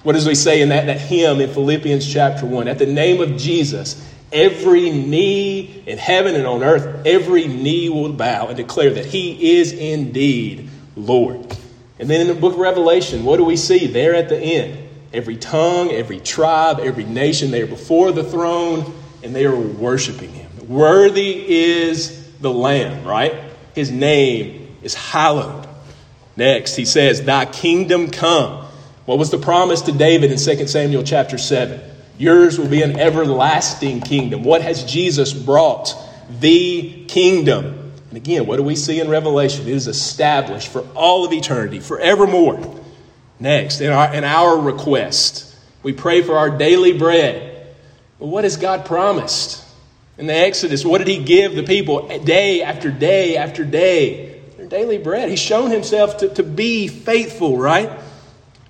What 0.04 0.14
does 0.14 0.28
we 0.28 0.36
say 0.36 0.62
in 0.62 0.70
that, 0.70 0.86
that 0.86 1.00
hymn 1.00 1.42
in 1.42 1.50
Philippians 1.50 2.12
chapter 2.12 2.46
1? 2.46 2.68
At 2.68 2.78
the 2.78 2.86
name 2.86 3.22
of 3.22 3.38
Jesus, 3.38 4.02
Every 4.34 4.90
knee 4.90 5.84
in 5.86 6.00
heaven 6.00 6.34
and 6.34 6.48
on 6.48 6.64
earth, 6.64 7.06
every 7.06 7.48
knee 7.48 7.88
will 7.90 8.12
bow 8.12 8.48
and 8.48 8.58
declare 8.58 8.90
that 8.96 9.06
He 9.06 9.60
is 9.60 9.72
indeed 9.72 10.70
Lord. 10.96 11.56
And 12.00 12.10
then 12.10 12.22
in 12.22 12.28
the 12.28 12.34
book 12.34 12.54
of 12.54 12.60
Revelation, 12.60 13.24
what 13.24 13.38
do 13.38 13.46
we 13.46 13.56
see 13.56 13.86
there 13.86 14.16
at 14.16 14.30
the 14.30 14.38
end? 14.38 14.90
Every 15.14 15.38
tongue, 15.38 15.92
every 15.92 16.20
tribe, 16.20 16.80
every 16.80 17.04
nation, 17.04 17.52
they 17.52 17.62
are 17.62 17.68
before 17.68 18.12
the 18.12 18.24
throne 18.24 18.92
and 19.22 19.36
they 19.36 19.46
are 19.46 19.56
worshiping 19.56 20.32
Him. 20.32 20.50
Worthy 20.68 21.46
is 21.48 22.28
the 22.40 22.52
Lamb, 22.52 23.06
right? 23.06 23.36
His 23.76 23.92
name 23.92 24.76
is 24.82 24.96
hallowed. 24.96 25.68
Next, 26.36 26.76
he 26.76 26.86
says, 26.86 27.22
Thy 27.22 27.46
kingdom 27.46 28.10
come. 28.10 28.63
What 29.06 29.20
was 29.20 29.32
the 29.32 29.38
promise 29.38 29.82
to 29.82 29.92
David 29.92 30.32
in 30.32 30.38
2 30.38 30.68
Samuel 30.68 31.04
chapter 31.04 31.38
7? 31.38 31.82
Yours 32.18 32.58
will 32.58 32.70
be 32.70 32.84
an 32.84 32.98
everlasting 32.98 34.00
kingdom. 34.00 34.44
What 34.44 34.62
has 34.62 34.86
Jesus 34.86 35.34
brought? 35.34 35.94
The 36.40 37.06
kingdom. 37.08 37.92
And 38.10 38.18
again, 38.18 38.46
what 38.46 38.58
do 38.58 38.64
we 38.64 38.78
see 38.78 39.02
in 39.02 39.10
Revelation? 39.10 39.68
It 39.68 39.74
is 39.74 39.88
established 39.88 40.70
for 40.70 40.88
all 40.96 41.26
of 41.26 41.34
eternity, 41.34 41.82
forevermore. 41.82 42.82
Next, 43.42 43.82
in 43.82 43.92
our, 43.92 44.14
in 44.14 44.24
our 44.24 44.58
request, 44.58 45.54
we 45.82 45.92
pray 45.92 46.22
for 46.22 46.38
our 46.38 46.58
daily 46.58 46.98
bread. 46.98 47.76
But 48.20 48.28
what 48.28 48.46
has 48.46 48.56
God 48.56 48.86
promised? 48.86 49.66
In 50.18 50.28
the 50.28 50.34
Exodus, 50.36 50.86
what 50.86 51.00
did 51.00 51.08
He 51.08 51.22
give 51.22 51.56
the 51.56 51.64
people 51.64 52.08
day 52.20 52.62
after 52.62 52.90
day 52.90 53.36
after 53.36 53.66
day? 53.66 54.40
Their 54.56 54.68
daily 54.68 55.00
bread. 55.00 55.30
He's 55.30 55.40
shown 55.40 55.72
Himself 55.72 56.20
to, 56.20 56.30
to 56.36 56.44
be 56.44 56.88
faithful, 56.88 57.58
right? 57.58 57.90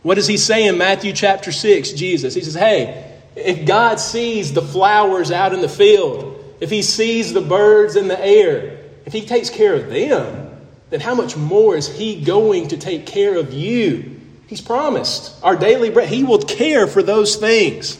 What 0.03 0.15
does 0.15 0.27
He 0.27 0.37
say 0.37 0.67
in 0.67 0.77
Matthew 0.77 1.13
chapter 1.13 1.51
6? 1.51 1.91
Jesus, 1.93 2.35
He 2.35 2.41
says, 2.41 2.53
Hey, 2.53 3.19
if 3.35 3.65
God 3.65 3.99
sees 3.99 4.53
the 4.53 4.61
flowers 4.61 5.31
out 5.31 5.53
in 5.53 5.61
the 5.61 5.69
field, 5.69 6.57
if 6.59 6.69
He 6.69 6.81
sees 6.83 7.33
the 7.33 7.41
birds 7.41 7.95
in 7.95 8.07
the 8.07 8.19
air, 8.19 8.77
if 9.05 9.13
He 9.13 9.25
takes 9.25 9.49
care 9.49 9.73
of 9.73 9.89
them, 9.89 10.51
then 10.91 10.99
how 10.99 11.15
much 11.15 11.35
more 11.35 11.75
is 11.75 11.87
He 11.87 12.23
going 12.23 12.67
to 12.67 12.77
take 12.77 13.07
care 13.07 13.37
of 13.37 13.51
you? 13.53 14.21
He's 14.47 14.61
promised 14.61 15.33
our 15.41 15.55
daily 15.55 15.89
bread. 15.89 16.09
He 16.09 16.23
will 16.23 16.43
care 16.43 16.85
for 16.85 17.01
those 17.01 17.37
things. 17.37 17.97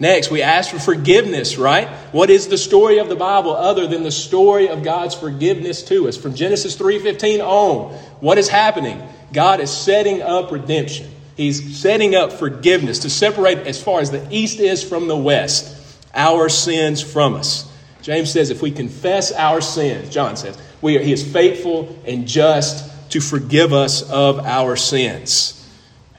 Next, 0.00 0.30
we 0.30 0.42
ask 0.42 0.70
for 0.70 0.80
forgiveness, 0.80 1.56
right? 1.56 1.86
What 2.10 2.28
is 2.28 2.48
the 2.48 2.58
story 2.58 2.98
of 2.98 3.08
the 3.08 3.14
Bible 3.14 3.54
other 3.54 3.86
than 3.86 4.02
the 4.02 4.10
story 4.10 4.68
of 4.68 4.82
God's 4.82 5.14
forgiveness 5.14 5.84
to 5.84 6.08
us? 6.08 6.16
From 6.16 6.34
Genesis 6.34 6.74
3:15 6.74 7.40
on, 7.40 7.92
what 8.18 8.38
is 8.38 8.48
happening? 8.48 9.00
God 9.32 9.60
is 9.60 9.70
setting 9.70 10.20
up 10.20 10.50
redemption. 10.50 11.13
He's 11.36 11.76
setting 11.76 12.14
up 12.14 12.32
forgiveness 12.32 13.00
to 13.00 13.10
separate 13.10 13.58
as 13.58 13.82
far 13.82 14.00
as 14.00 14.10
the 14.10 14.26
east 14.30 14.60
is 14.60 14.82
from 14.82 15.08
the 15.08 15.16
west, 15.16 15.74
our 16.14 16.48
sins 16.48 17.02
from 17.02 17.34
us. 17.34 17.70
James 18.02 18.30
says 18.30 18.50
if 18.50 18.62
we 18.62 18.70
confess 18.70 19.32
our 19.32 19.60
sins, 19.60 20.10
John 20.10 20.36
says, 20.36 20.56
we 20.80 20.96
are, 20.96 21.00
he 21.00 21.12
is 21.12 21.26
faithful 21.26 21.98
and 22.06 22.28
just 22.28 23.10
to 23.10 23.20
forgive 23.20 23.72
us 23.72 24.08
of 24.10 24.38
our 24.40 24.76
sins. 24.76 25.68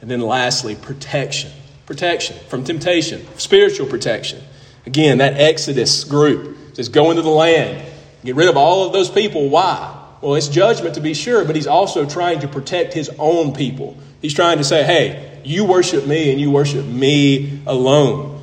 And 0.02 0.10
then 0.10 0.22
lastly, 0.22 0.76
protection. 0.76 1.52
Protection 1.86 2.38
from 2.50 2.64
temptation, 2.64 3.26
spiritual 3.38 3.88
protection. 3.88 4.42
Again, 4.86 5.20
that 5.20 5.40
Exodus 5.40 6.04
group 6.04 6.76
says, 6.76 6.90
go 6.90 7.12
into 7.12 7.22
the 7.22 7.30
land, 7.30 7.86
get 8.24 8.36
rid 8.36 8.50
of 8.50 8.58
all 8.58 8.86
of 8.88 8.92
those 8.92 9.10
people. 9.10 9.50
Why? 9.50 10.02
Well, 10.22 10.36
it's 10.36 10.48
judgment 10.48 10.96
to 10.96 11.02
be 11.02 11.14
sure, 11.14 11.46
but 11.46 11.56
he's 11.56 11.68
also 11.68 12.06
trying 12.06 12.40
to 12.40 12.48
protect 12.48 12.94
his 12.94 13.12
own 13.20 13.54
people 13.54 13.98
He's 14.26 14.34
trying 14.34 14.58
to 14.58 14.64
say, 14.64 14.84
hey, 14.84 15.40
you 15.46 15.66
worship 15.66 16.08
me 16.08 16.32
and 16.32 16.42
you 16.42 16.50
worship 16.50 16.84
me 16.84 17.62
alone. 17.68 18.42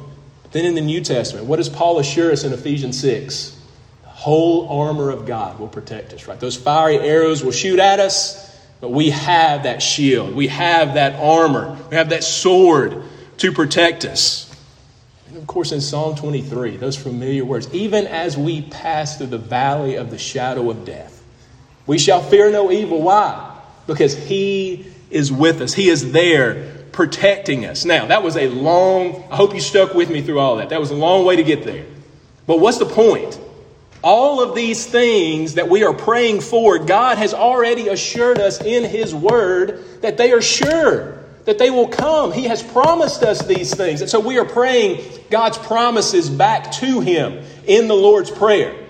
Then 0.53 0.65
in 0.65 0.77
the 0.77 0.81
New 0.81 1.01
Testament, 1.01 1.47
what 1.47 1.57
does 1.57 1.69
Paul 1.69 1.99
assure 1.99 2.31
us 2.31 2.45
in 2.45 2.53
Ephesians 2.53 3.01
6? 3.01 3.61
The 4.05 4.09
whole 4.09 4.69
armor 4.69 5.11
of 5.11 5.27
God 5.27 5.59
will 5.59 5.67
protect 5.67 6.13
us, 6.13 6.29
right? 6.29 6.39
Those 6.39 6.55
fiery 6.55 7.01
arrows 7.01 7.43
will 7.43 7.51
shoot 7.51 7.81
at 7.81 7.99
us, 7.99 8.57
but 8.81 8.93
we 8.93 9.11
have 9.11 9.65
that 9.65 9.83
shield. 9.83 10.37
We 10.37 10.47
have 10.47 10.95
that 10.95 11.19
armor. 11.19 11.77
We 11.91 11.97
have 11.97 12.11
that 12.11 12.23
sword 12.23 13.03
to 13.39 13.51
protect 13.51 14.05
us. 14.05 14.55
And 15.27 15.37
of 15.37 15.49
course, 15.49 15.73
in 15.73 15.81
Psalm 15.81 16.15
23, 16.15 16.77
those 16.77 16.97
familiar 16.97 17.45
words, 17.45 17.69
even 17.75 18.07
as 18.07 18.37
we 18.39 18.63
pass 18.63 19.19
through 19.19 19.27
the 19.27 19.39
valley 19.39 19.97
of 19.97 20.13
the 20.13 20.19
shadow 20.19 20.71
of 20.71 20.85
death, 20.85 21.25
we 21.89 21.99
shall 21.99 22.23
fear 22.23 22.53
no 22.53 22.71
evil. 22.71 23.03
Why? 23.03 23.59
Because 23.89 24.17
he 24.17 24.92
is 25.13 25.31
with 25.31 25.61
us. 25.61 25.75
He 25.75 25.89
is 25.89 26.13
there 26.13 26.85
protecting 26.93 27.65
us. 27.65 27.85
Now, 27.85 28.07
that 28.07 28.23
was 28.23 28.37
a 28.37 28.49
long, 28.49 29.25
I 29.31 29.37
hope 29.37 29.55
you 29.55 29.61
stuck 29.61 29.95
with 29.95 30.11
me 30.11 30.23
through 30.23 30.39
all 30.39 30.57
that. 30.57 30.69
That 30.71 30.81
was 30.81 30.91
a 30.91 30.97
long 30.97 31.25
way 31.25 31.37
to 31.37 31.43
get 31.43 31.65
there. 31.65 31.87
But 32.47 32.61
what's 32.61 32.79
the 32.79 32.87
point? 32.87 33.39
All 34.03 34.43
of 34.43 34.55
these 34.55 34.85
things 34.85 35.55
that 35.55 35.69
we 35.69 35.85
are 35.85 35.95
praying 35.95 36.41
for, 36.41 36.79
God 36.79 37.19
has 37.19 37.33
already 37.33 37.89
assured 37.89 38.39
us 38.39 38.61
in 38.61 38.85
His 38.85 39.15
Word 39.15 40.03
that 40.03 40.17
they 40.17 40.33
are 40.33 40.43
sure, 40.43 41.21
that 41.45 41.59
they 41.59 41.71
will 41.71 41.89
come. 41.89 42.33
He 42.33 42.45
has 42.45 42.63
promised 42.63 43.23
us 43.23 43.45
these 43.47 43.73
things. 43.73 44.01
And 44.01 44.11
so 44.11 44.19
we 44.19 44.39
are 44.39 44.45
praying 44.45 45.05
God's 45.31 45.57
promises 45.59 46.29
back 46.29 46.73
to 46.73 47.01
Him 47.01 47.45
in 47.65 47.87
the 47.87 47.95
Lord's 47.95 48.31
Prayer. 48.31 48.82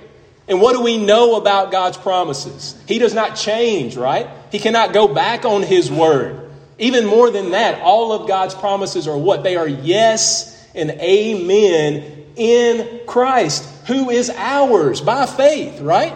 And 0.49 0.61
what 0.61 0.73
do 0.73 0.83
we 0.83 0.99
know 0.99 1.37
about 1.37 1.71
God's 1.71 1.97
promises? 1.97 2.77
He 2.87 2.99
does 2.99 3.15
not 3.15 3.37
change, 3.37 3.97
right? 3.97 4.29
He 4.51 4.59
cannot 4.59 4.93
go 4.93 5.09
back 5.09 5.45
on 5.45 5.63
His 5.63 5.91
Word. 5.91 6.51
Even 6.79 7.07
more 7.07 7.31
than 7.31 7.53
that, 7.53 7.81
all 7.83 8.13
of 8.13 8.27
God's 8.27 8.55
promises 8.55 9.07
are 9.07 9.17
what? 9.17 9.45
They 9.45 9.57
are 9.57 9.69
yes 9.69 10.69
and 10.75 10.91
amen 10.91 12.27
in 12.37 13.01
Christ, 13.07 13.65
who 13.87 14.11
is 14.11 14.31
ours 14.31 15.01
by 15.01 15.27
faith, 15.27 15.81
right? 15.81 16.15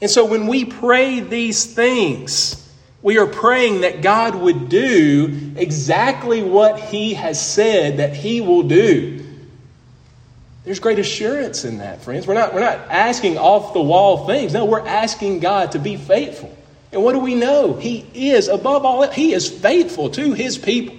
And 0.00 0.10
so 0.10 0.24
when 0.24 0.46
we 0.46 0.64
pray 0.64 1.20
these 1.20 1.74
things, 1.74 2.58
we 3.02 3.18
are 3.18 3.26
praying 3.26 3.80
that 3.80 4.02
God 4.02 4.34
would 4.34 4.68
do 4.68 5.52
exactly 5.56 6.42
what 6.42 6.78
He 6.78 7.14
has 7.14 7.44
said 7.44 7.96
that 7.96 8.14
He 8.14 8.40
will 8.40 8.62
do. 8.62 9.21
There's 10.64 10.78
great 10.78 10.98
assurance 10.98 11.64
in 11.64 11.78
that, 11.78 12.02
friends. 12.02 12.26
We're 12.26 12.34
not, 12.34 12.54
we're 12.54 12.60
not 12.60 12.78
asking 12.88 13.36
off 13.36 13.72
the 13.72 13.82
wall 13.82 14.26
things. 14.26 14.52
No, 14.52 14.64
we're 14.64 14.86
asking 14.86 15.40
God 15.40 15.72
to 15.72 15.80
be 15.80 15.96
faithful. 15.96 16.56
And 16.92 17.02
what 17.02 17.14
do 17.14 17.18
we 17.18 17.34
know? 17.34 17.74
He 17.74 18.06
is, 18.14 18.48
above 18.48 18.84
all, 18.84 19.08
He 19.10 19.32
is 19.32 19.48
faithful 19.50 20.10
to 20.10 20.32
His 20.32 20.58
people. 20.58 20.96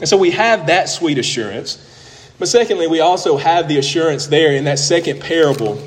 And 0.00 0.08
so 0.08 0.16
we 0.16 0.32
have 0.32 0.66
that 0.66 0.88
sweet 0.88 1.18
assurance. 1.18 1.88
But 2.40 2.48
secondly, 2.48 2.88
we 2.88 2.98
also 2.98 3.36
have 3.36 3.68
the 3.68 3.78
assurance 3.78 4.26
there 4.26 4.52
in 4.52 4.64
that 4.64 4.80
second 4.80 5.20
parable 5.20 5.80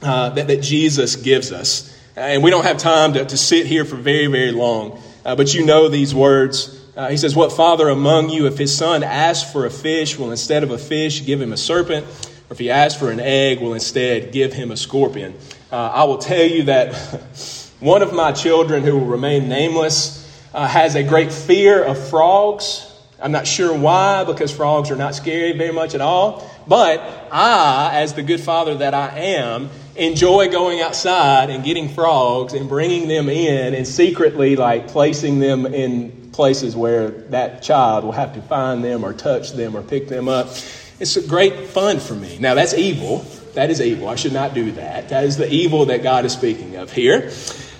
uh, 0.00 0.30
that, 0.30 0.46
that 0.46 0.62
Jesus 0.62 1.16
gives 1.16 1.50
us. 1.50 1.92
And 2.14 2.44
we 2.44 2.50
don't 2.50 2.64
have 2.64 2.78
time 2.78 3.14
to, 3.14 3.24
to 3.24 3.36
sit 3.36 3.66
here 3.66 3.84
for 3.84 3.96
very, 3.96 4.28
very 4.28 4.52
long. 4.52 5.02
Uh, 5.24 5.34
but 5.34 5.52
you 5.54 5.64
know 5.64 5.88
these 5.88 6.14
words. 6.14 6.77
Uh, 6.98 7.08
he 7.08 7.16
says, 7.16 7.36
What 7.36 7.52
father 7.52 7.88
among 7.88 8.28
you, 8.28 8.48
if 8.48 8.58
his 8.58 8.76
son 8.76 9.04
asks 9.04 9.52
for 9.52 9.64
a 9.64 9.70
fish, 9.70 10.18
will 10.18 10.32
instead 10.32 10.64
of 10.64 10.72
a 10.72 10.78
fish 10.78 11.24
give 11.24 11.40
him 11.40 11.52
a 11.52 11.56
serpent? 11.56 12.04
Or 12.50 12.54
if 12.54 12.58
he 12.58 12.70
asks 12.72 12.98
for 12.98 13.12
an 13.12 13.20
egg, 13.20 13.60
will 13.60 13.74
instead 13.74 14.32
give 14.32 14.52
him 14.52 14.72
a 14.72 14.76
scorpion? 14.76 15.34
Uh, 15.70 15.76
I 15.76 16.04
will 16.04 16.18
tell 16.18 16.44
you 16.44 16.64
that 16.64 16.96
one 17.78 18.02
of 18.02 18.12
my 18.12 18.32
children, 18.32 18.82
who 18.82 18.98
will 18.98 19.06
remain 19.06 19.48
nameless, 19.48 20.28
uh, 20.52 20.66
has 20.66 20.96
a 20.96 21.04
great 21.04 21.30
fear 21.30 21.84
of 21.84 22.08
frogs. 22.08 22.92
I'm 23.22 23.30
not 23.30 23.46
sure 23.46 23.78
why, 23.78 24.24
because 24.24 24.50
frogs 24.50 24.90
are 24.90 24.96
not 24.96 25.14
scary 25.14 25.52
very 25.52 25.72
much 25.72 25.94
at 25.94 26.00
all. 26.00 26.50
But 26.66 26.98
I, 27.30 27.90
as 27.92 28.14
the 28.14 28.24
good 28.24 28.40
father 28.40 28.74
that 28.74 28.94
I 28.94 29.16
am, 29.20 29.70
enjoy 29.94 30.50
going 30.50 30.80
outside 30.80 31.50
and 31.50 31.62
getting 31.62 31.90
frogs 31.90 32.54
and 32.54 32.68
bringing 32.68 33.06
them 33.06 33.28
in 33.28 33.74
and 33.74 33.86
secretly 33.86 34.56
like 34.56 34.88
placing 34.88 35.38
them 35.38 35.64
in 35.64 36.27
places 36.38 36.76
where 36.76 37.08
that 37.08 37.64
child 37.64 38.04
will 38.04 38.12
have 38.12 38.32
to 38.32 38.40
find 38.42 38.84
them 38.84 39.04
or 39.04 39.12
touch 39.12 39.54
them 39.54 39.76
or 39.76 39.82
pick 39.82 40.06
them 40.06 40.28
up. 40.28 40.46
It's 41.00 41.16
a 41.16 41.26
great 41.26 41.66
fun 41.66 41.98
for 41.98 42.14
me. 42.14 42.38
Now 42.38 42.54
that's 42.54 42.74
evil. 42.74 43.26
That 43.54 43.70
is 43.70 43.80
evil. 43.80 44.08
I 44.08 44.14
should 44.14 44.32
not 44.32 44.54
do 44.54 44.70
that. 44.70 45.08
That 45.08 45.24
is 45.24 45.36
the 45.36 45.52
evil 45.52 45.86
that 45.86 46.04
God 46.04 46.24
is 46.24 46.32
speaking 46.32 46.76
of 46.76 46.92
here. 46.92 47.32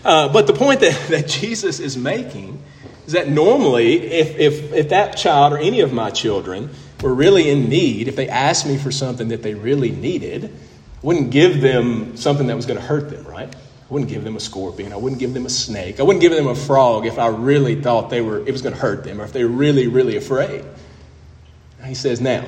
Uh, 0.04 0.32
but 0.32 0.48
the 0.48 0.54
point 0.54 0.80
that, 0.80 1.06
that 1.08 1.28
Jesus 1.28 1.78
is 1.78 1.96
making 1.96 2.60
is 3.06 3.12
that 3.12 3.28
normally, 3.28 4.02
if, 4.02 4.36
if, 4.36 4.72
if 4.72 4.88
that 4.88 5.16
child 5.16 5.52
or 5.52 5.58
any 5.58 5.78
of 5.78 5.92
my 5.92 6.10
children 6.10 6.70
were 7.00 7.14
really 7.14 7.48
in 7.48 7.68
need, 7.68 8.08
if 8.08 8.16
they 8.16 8.28
asked 8.28 8.66
me 8.66 8.76
for 8.76 8.90
something 8.90 9.28
that 9.28 9.44
they 9.44 9.54
really 9.54 9.92
needed, 9.92 10.46
I 10.46 11.06
wouldn't 11.06 11.30
give 11.30 11.60
them 11.60 12.16
something 12.16 12.48
that 12.48 12.56
was 12.56 12.66
going 12.66 12.80
to 12.80 12.84
hurt 12.84 13.08
them, 13.08 13.24
right? 13.24 13.54
I 13.88 13.94
wouldn't 13.94 14.10
give 14.10 14.22
them 14.22 14.36
a 14.36 14.40
scorpion. 14.40 14.92
I 14.92 14.96
wouldn't 14.96 15.18
give 15.18 15.32
them 15.32 15.46
a 15.46 15.50
snake. 15.50 15.98
I 15.98 16.02
wouldn't 16.02 16.20
give 16.20 16.32
them 16.32 16.46
a 16.46 16.54
frog 16.54 17.06
if 17.06 17.18
I 17.18 17.28
really 17.28 17.80
thought 17.80 18.10
they 18.10 18.20
were, 18.20 18.38
it 18.38 18.52
was 18.52 18.60
going 18.60 18.74
to 18.74 18.80
hurt 18.80 19.02
them 19.04 19.20
or 19.20 19.24
if 19.24 19.32
they 19.32 19.44
were 19.44 19.50
really, 19.50 19.86
really 19.86 20.16
afraid. 20.16 20.64
he 21.84 21.94
says, 21.94 22.20
now, 22.20 22.44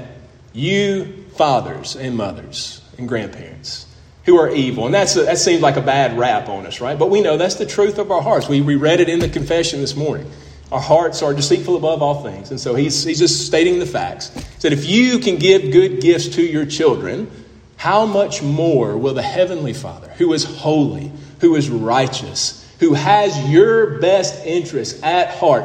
you 0.53 1.25
fathers 1.37 1.97
and 1.97 2.15
mothers 2.15 2.83
and 2.99 3.09
grandparents 3.09 3.87
who 4.25 4.37
are 4.39 4.51
evil. 4.51 4.85
And 4.85 4.95
that's 4.95 5.17
a, 5.17 5.23
that 5.23 5.39
seems 5.39 5.63
like 5.63 5.77
a 5.77 5.81
bad 5.81 6.19
rap 6.19 6.51
on 6.51 6.67
us, 6.67 6.83
right? 6.83 6.99
But 6.99 7.09
we 7.09 7.23
know 7.23 7.39
that's 7.39 7.55
the 7.55 7.65
truth 7.65 7.99
of 7.99 8.11
our 8.11 8.21
hearts. 8.21 8.47
We, 8.47 8.61
we 8.61 8.77
read 8.77 9.01
it 9.01 9.09
in 9.09 9.19
the 9.19 9.29
confession 9.29 9.81
this 9.81 9.97
morning. 9.97 10.31
Our 10.71 10.81
hearts 10.81 11.23
are 11.23 11.33
deceitful 11.33 11.75
above 11.75 12.03
all 12.03 12.23
things. 12.23 12.51
And 12.51 12.61
so 12.61 12.75
he's, 12.75 13.03
he's 13.03 13.19
just 13.19 13.47
stating 13.47 13.79
the 13.79 13.87
facts. 13.87 14.29
He 14.35 14.61
said, 14.61 14.73
if 14.75 14.87
you 14.87 15.19
can 15.19 15.37
give 15.37 15.73
good 15.73 16.03
gifts 16.03 16.29
to 16.29 16.43
your 16.43 16.67
children, 16.67 17.31
how 17.77 18.05
much 18.05 18.43
more 18.43 18.99
will 18.99 19.15
the 19.15 19.23
Heavenly 19.23 19.73
Father, 19.73 20.11
who 20.11 20.35
is 20.35 20.45
holy, 20.45 21.11
who 21.41 21.57
is 21.57 21.71
righteous, 21.71 22.67
who 22.79 22.95
has 22.95 23.49
your 23.49 23.99
best 23.99 24.45
interests 24.45 25.03
at 25.03 25.35
heart 25.35 25.65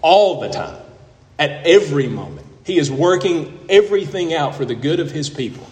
all 0.00 0.40
the 0.40 0.48
time, 0.48 0.80
at 1.38 1.66
every 1.66 2.06
moment, 2.06 2.46
he 2.64 2.78
is 2.78 2.90
working 2.90 3.58
everything 3.68 4.34
out 4.34 4.54
for 4.54 4.64
the 4.64 4.74
good 4.74 5.00
of 5.00 5.10
his 5.10 5.28
people. 5.28 5.66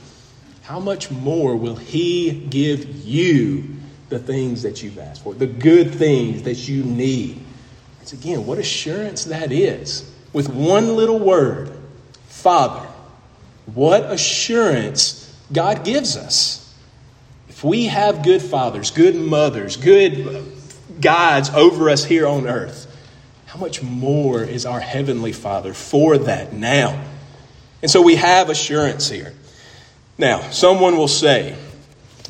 How 0.62 0.80
much 0.80 1.10
more 1.10 1.56
will 1.56 1.76
he 1.76 2.30
give 2.30 3.04
you 3.04 3.76
the 4.08 4.18
things 4.18 4.62
that 4.62 4.82
you've 4.82 4.98
asked 4.98 5.22
for, 5.22 5.34
the 5.34 5.46
good 5.46 5.94
things 5.94 6.42
that 6.42 6.68
you 6.68 6.82
need? 6.82 7.44
It's 8.02 8.12
again, 8.12 8.46
what 8.46 8.58
assurance 8.58 9.24
that 9.26 9.52
is. 9.52 10.10
With 10.32 10.48
one 10.48 10.96
little 10.96 11.18
word, 11.18 11.72
Father. 12.28 12.86
What 13.66 14.10
assurance 14.10 15.36
God 15.52 15.84
gives 15.84 16.16
us. 16.16 16.59
If 17.60 17.64
we 17.64 17.88
have 17.88 18.22
good 18.22 18.40
fathers, 18.40 18.90
good 18.90 19.14
mothers, 19.14 19.76
good 19.76 20.46
guides 20.98 21.50
over 21.50 21.90
us 21.90 22.02
here 22.02 22.26
on 22.26 22.46
earth, 22.46 22.86
how 23.44 23.58
much 23.60 23.82
more 23.82 24.42
is 24.42 24.64
our 24.64 24.80
Heavenly 24.80 25.32
Father 25.32 25.74
for 25.74 26.16
that 26.16 26.54
now? 26.54 27.04
And 27.82 27.90
so 27.90 28.00
we 28.00 28.16
have 28.16 28.48
assurance 28.48 29.10
here. 29.10 29.34
Now, 30.16 30.40
someone 30.48 30.96
will 30.96 31.06
say, 31.06 31.54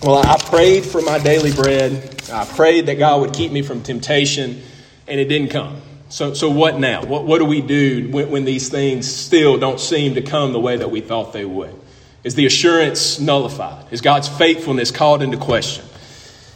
Well, 0.03 0.17
I 0.17 0.37
prayed 0.37 0.85
for 0.85 1.01
my 1.01 1.21
daily 1.21 1.53
bread. 1.53 2.25
I 2.33 2.45
prayed 2.45 2.87
that 2.87 2.99
God 2.99 3.21
would 3.21 3.33
keep 3.33 3.53
me 3.53 3.63
from 3.63 3.85
temptation 3.85 4.61
and 5.07 5.21
it 5.21 5.27
didn't 5.27 5.51
come. 5.51 5.81
So, 6.09 6.35
so 6.35 6.51
what 6.51 6.81
now? 6.81 7.05
What, 7.05 7.25
what 7.25 7.39
do 7.39 7.45
we 7.45 7.61
do 7.61 8.11
when, 8.11 8.31
when 8.33 8.45
these 8.45 8.69
things 8.69 9.09
still 9.09 9.59
don't 9.59 9.79
seem 9.79 10.17
to 10.17 10.23
come 10.23 10.53
the 10.53 10.59
way 10.59 10.79
that 10.79 10.91
we 10.91 11.01
thought 11.01 11.33
they 11.33 11.45
would? 11.45 11.80
Is 12.23 12.35
the 12.35 12.47
assurance 12.47 13.19
nullified? 13.19 13.87
Is 13.91 14.01
God's 14.01 14.29
faithfulness 14.29 14.91
called 14.91 15.23
into 15.23 15.37
question? 15.37 15.85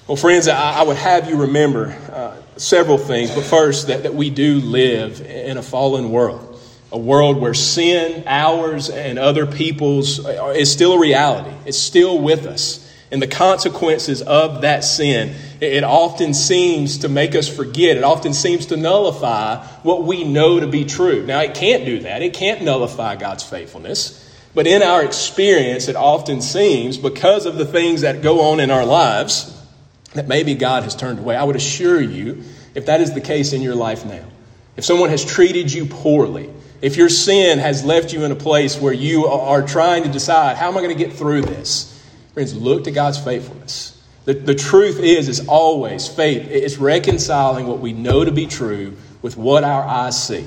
Well, 0.06 0.16
friends, 0.16 0.48
I, 0.48 0.80
I 0.80 0.82
would 0.82 0.96
have 0.96 1.28
you 1.30 1.42
remember 1.42 1.96
uh, 2.12 2.36
several 2.56 2.98
things, 2.98 3.34
but 3.34 3.44
first, 3.44 3.86
that, 3.86 4.02
that 4.02 4.14
we 4.14 4.28
do 4.30 4.60
live 4.60 5.20
in 5.22 5.56
a 5.56 5.62
fallen 5.62 6.10
world, 6.10 6.60
a 6.92 6.98
world 6.98 7.38
where 7.38 7.54
sin, 7.54 8.24
ours, 8.26 8.90
and 8.90 9.18
other 9.18 9.46
people's, 9.46 10.24
uh, 10.24 10.52
is 10.56 10.70
still 10.70 10.92
a 10.92 11.00
reality. 11.00 11.54
It's 11.64 11.78
still 11.78 12.18
with 12.20 12.46
us 12.46 12.84
and 13.14 13.22
the 13.22 13.28
consequences 13.28 14.22
of 14.22 14.62
that 14.62 14.82
sin, 14.82 15.36
it 15.60 15.84
often 15.84 16.34
seems 16.34 16.98
to 16.98 17.08
make 17.08 17.36
us 17.36 17.48
forget. 17.48 17.96
It 17.96 18.02
often 18.02 18.34
seems 18.34 18.66
to 18.66 18.76
nullify 18.76 19.64
what 19.84 20.02
we 20.02 20.24
know 20.24 20.58
to 20.58 20.66
be 20.66 20.84
true. 20.84 21.24
Now, 21.24 21.40
it 21.40 21.54
can't 21.54 21.84
do 21.84 22.00
that. 22.00 22.22
It 22.22 22.34
can't 22.34 22.62
nullify 22.62 23.14
God's 23.14 23.44
faithfulness. 23.44 24.20
But 24.54 24.66
in 24.68 24.82
our 24.82 25.04
experience, 25.04 25.88
it 25.88 25.96
often 25.96 26.40
seems, 26.40 26.96
because 26.96 27.44
of 27.44 27.56
the 27.56 27.66
things 27.66 28.02
that 28.02 28.22
go 28.22 28.52
on 28.52 28.60
in 28.60 28.70
our 28.70 28.86
lives, 28.86 29.50
that 30.14 30.28
maybe 30.28 30.54
God 30.54 30.84
has 30.84 30.94
turned 30.94 31.18
away. 31.18 31.34
I 31.36 31.42
would 31.42 31.56
assure 31.56 32.00
you, 32.00 32.44
if 32.74 32.86
that 32.86 33.00
is 33.00 33.12
the 33.12 33.20
case 33.20 33.52
in 33.52 33.62
your 33.62 33.74
life 33.74 34.04
now, 34.04 34.24
if 34.76 34.84
someone 34.84 35.10
has 35.10 35.24
treated 35.24 35.72
you 35.72 35.86
poorly, 35.86 36.50
if 36.80 36.96
your 36.96 37.08
sin 37.08 37.58
has 37.58 37.84
left 37.84 38.12
you 38.12 38.24
in 38.24 38.30
a 38.30 38.36
place 38.36 38.80
where 38.80 38.92
you 38.92 39.26
are 39.26 39.62
trying 39.62 40.04
to 40.04 40.08
decide, 40.08 40.56
how 40.56 40.68
am 40.68 40.76
I 40.76 40.82
going 40.82 40.96
to 40.96 41.04
get 41.04 41.14
through 41.14 41.42
this? 41.42 41.90
Friends, 42.34 42.54
look 42.54 42.84
to 42.84 42.90
God's 42.90 43.18
faithfulness. 43.18 44.00
The, 44.24 44.34
the 44.34 44.54
truth 44.54 45.00
is, 45.00 45.28
is 45.28 45.48
always 45.48 46.08
faith. 46.08 46.48
It's 46.48 46.78
reconciling 46.78 47.66
what 47.66 47.80
we 47.80 47.92
know 47.92 48.24
to 48.24 48.32
be 48.32 48.46
true 48.46 48.96
with 49.22 49.36
what 49.36 49.64
our 49.64 49.82
eyes 49.82 50.22
see. 50.22 50.46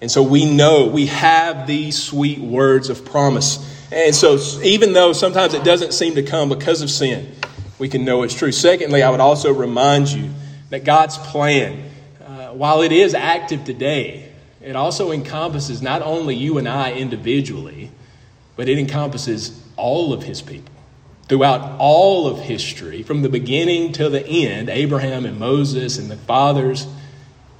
And 0.00 0.10
so 0.10 0.22
we 0.22 0.44
know 0.44 0.86
we 0.86 1.06
have 1.06 1.66
these 1.66 2.00
sweet 2.00 2.38
words 2.38 2.88
of 2.88 3.04
promise. 3.04 3.58
And 3.90 4.14
so, 4.14 4.38
even 4.62 4.92
though 4.92 5.12
sometimes 5.12 5.54
it 5.54 5.64
doesn't 5.64 5.92
seem 5.92 6.14
to 6.14 6.22
come 6.22 6.48
because 6.48 6.82
of 6.82 6.90
sin, 6.90 7.34
we 7.78 7.88
can 7.88 8.04
know 8.04 8.22
it's 8.22 8.34
true. 8.34 8.52
Secondly, 8.52 9.02
I 9.02 9.10
would 9.10 9.20
also 9.20 9.52
remind 9.52 10.08
you 10.08 10.30
that 10.70 10.84
God's 10.84 11.18
plan, 11.18 11.90
uh, 12.24 12.48
while 12.48 12.82
it 12.82 12.92
is 12.92 13.14
active 13.14 13.64
today, 13.64 14.30
it 14.60 14.76
also 14.76 15.10
encompasses 15.10 15.80
not 15.80 16.02
only 16.02 16.36
you 16.36 16.58
and 16.58 16.68
I 16.68 16.92
individually, 16.92 17.90
but 18.56 18.68
it 18.68 18.78
encompasses 18.78 19.64
all 19.76 20.12
of 20.12 20.22
His 20.22 20.42
people 20.42 20.74
throughout 21.28 21.78
all 21.78 22.26
of 22.26 22.40
history, 22.40 23.02
from 23.02 23.22
the 23.22 23.28
beginning 23.28 23.92
to 23.92 24.08
the 24.08 24.26
end, 24.26 24.70
Abraham 24.70 25.26
and 25.26 25.38
Moses 25.38 25.98
and 25.98 26.10
the 26.10 26.16
fathers, 26.16 26.86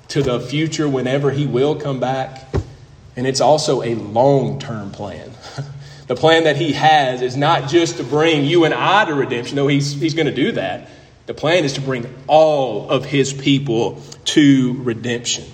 to 0.09 0.23
the 0.23 0.41
future 0.41 0.89
whenever 0.89 1.31
he 1.31 1.47
will 1.47 1.77
come 1.77 2.01
back. 2.01 2.49
And 3.17 3.27
it's 3.27 3.41
also 3.41 3.83
a 3.83 3.95
long 3.95 4.59
term 4.59 4.91
plan. 4.91 5.33
The 6.09 6.17
plan 6.17 6.45
that 6.45 6.57
he 6.57 6.73
has 6.73 7.21
is 7.21 7.37
not 7.37 7.69
just 7.69 7.99
to 7.99 8.03
bring 8.03 8.47
you 8.47 8.65
and 8.65 8.73
I 8.73 9.05
to 9.05 9.15
redemption, 9.15 9.57
though 9.57 9.69
he's, 9.69 9.93
he's 9.93 10.15
going 10.15 10.27
to 10.27 10.35
do 10.35 10.53
that. 10.53 10.89
The 11.27 11.35
plan 11.35 11.65
is 11.65 11.75
to 11.75 11.83
bring 11.83 12.13
all 12.27 12.89
of 12.89 13.05
his 13.05 13.35
people 13.35 14.01
to 14.25 14.73
redemption. 14.83 15.45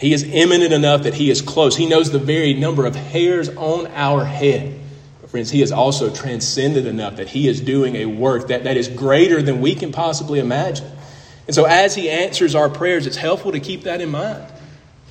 He 0.00 0.14
is 0.14 0.24
immanent 0.24 0.72
enough 0.72 1.02
that 1.02 1.12
he 1.12 1.30
is 1.30 1.42
close. 1.42 1.76
He 1.76 1.86
knows 1.86 2.10
the 2.10 2.18
very 2.18 2.54
number 2.54 2.86
of 2.86 2.96
hairs 2.96 3.50
on 3.50 3.88
our 3.88 4.24
head. 4.24 4.80
But 5.20 5.28
friends, 5.28 5.50
he 5.50 5.60
is 5.60 5.70
also 5.70 6.08
transcendent 6.08 6.86
enough 6.86 7.16
that 7.16 7.28
he 7.28 7.46
is 7.46 7.60
doing 7.60 7.96
a 7.96 8.06
work 8.06 8.48
that, 8.48 8.64
that 8.64 8.78
is 8.78 8.88
greater 8.88 9.42
than 9.42 9.60
we 9.60 9.74
can 9.74 9.92
possibly 9.92 10.38
imagine. 10.38 10.90
And 11.48 11.54
so, 11.54 11.64
as 11.64 11.94
he 11.94 12.10
answers 12.10 12.54
our 12.54 12.68
prayers, 12.68 13.06
it's 13.06 13.16
helpful 13.16 13.52
to 13.52 13.58
keep 13.58 13.84
that 13.84 14.02
in 14.02 14.10
mind. 14.10 14.44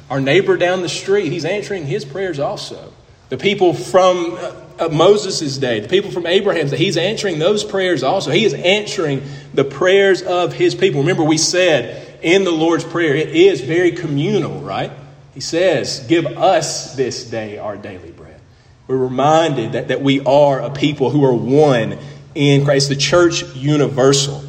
Our 0.08 0.22
neighbor 0.22 0.56
down 0.56 0.84
the 0.84 0.90
street, 0.90 1.32
he's 1.32 1.46
answering 1.46 1.88
his 1.88 2.06
prayers 2.06 2.40
also. 2.40 2.94
The 3.30 3.38
people 3.38 3.74
from 3.74 4.36
uh, 4.36 4.54
uh, 4.80 4.90
Moses' 4.90 5.58
day, 5.58 5.80
the 5.80 5.90
people 5.90 6.12
from 6.12 6.28
Abraham's 6.28 6.72
day, 6.72 6.78
he's 6.78 6.96
answering 6.96 7.40
those 7.40 7.64
prayers 7.64 8.04
also. 8.04 8.30
He 8.30 8.46
is 8.46 8.54
answering 8.54 9.24
the 9.56 9.66
prayers 9.66 10.22
of 10.22 10.54
his 10.54 10.76
people. 10.76 11.02
Remember, 11.02 11.24
we 11.24 11.40
said 11.40 12.20
in 12.22 12.44
the 12.44 12.52
Lord's 12.52 12.84
Prayer, 12.84 13.16
it 13.16 13.30
is 13.30 13.62
very 13.62 13.92
communal, 13.92 14.62
right? 14.62 14.92
He 15.34 15.40
says, 15.40 16.06
Give 16.08 16.26
us 16.26 16.96
this 16.96 17.26
day 17.26 17.58
our 17.58 17.78
daily 17.78 18.12
bread. 18.12 18.40
We're 18.86 18.98
reminded 18.98 19.72
that, 19.72 19.88
that 19.88 20.02
we 20.02 20.22
are 20.22 20.62
a 20.62 20.70
people 20.70 21.10
who 21.10 21.26
are 21.26 21.34
one 21.34 21.98
in 22.36 22.64
Christ, 22.64 22.90
the 22.90 22.96
church 22.96 23.44
universal. 23.56 24.44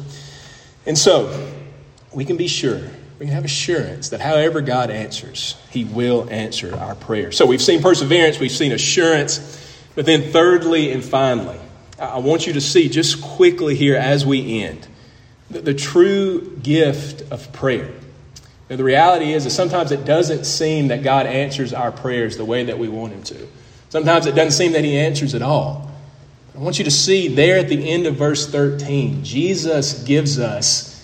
And 0.85 0.97
so, 0.97 1.48
we 2.11 2.25
can 2.25 2.37
be 2.37 2.47
sure 2.47 2.81
we 3.19 3.25
can 3.25 3.35
have 3.35 3.43
assurance 3.43 4.09
that 4.09 4.21
however 4.21 4.61
God 4.61 4.89
answers, 4.89 5.55
He 5.69 5.83
will 5.83 6.27
answer 6.31 6.73
our 6.75 6.95
prayers. 6.95 7.35
So 7.35 7.45
we've 7.45 7.61
seen 7.61 7.81
perseverance, 7.81 8.39
we've 8.39 8.49
seen 8.49 8.71
assurance, 8.71 9.75
but 9.93 10.05
then 10.05 10.31
thirdly 10.31 10.91
and 10.93 11.03
finally, 11.03 11.59
I 11.99 12.19
want 12.19 12.47
you 12.47 12.53
to 12.53 12.61
see 12.61 12.87
just 12.87 13.21
quickly 13.21 13.75
here 13.75 13.97
as 13.97 14.25
we 14.25 14.63
end 14.63 14.87
the, 15.49 15.59
the 15.59 15.73
true 15.73 16.57
gift 16.63 17.29
of 17.29 17.51
prayer. 17.51 17.91
Now, 18.69 18.77
the 18.77 18.85
reality 18.85 19.33
is 19.33 19.43
that 19.43 19.49
sometimes 19.49 19.91
it 19.91 20.05
doesn't 20.05 20.45
seem 20.45 20.87
that 20.87 21.03
God 21.03 21.25
answers 21.25 21.73
our 21.73 21.91
prayers 21.91 22.37
the 22.37 22.45
way 22.45 22.63
that 22.65 22.79
we 22.79 22.87
want 22.87 23.11
Him 23.11 23.23
to. 23.23 23.47
Sometimes 23.89 24.27
it 24.27 24.35
doesn't 24.35 24.51
seem 24.51 24.71
that 24.73 24.85
He 24.85 24.97
answers 24.97 25.35
at 25.35 25.41
all. 25.41 25.91
I 26.55 26.59
want 26.59 26.77
you 26.77 26.85
to 26.85 26.91
see 26.91 27.27
there 27.27 27.57
at 27.57 27.67
the 27.67 27.89
end 27.89 28.05
of 28.05 28.15
verse 28.15 28.49
13, 28.49 29.25
Jesus 29.25 30.03
gives 30.03 30.39
us 30.39 30.98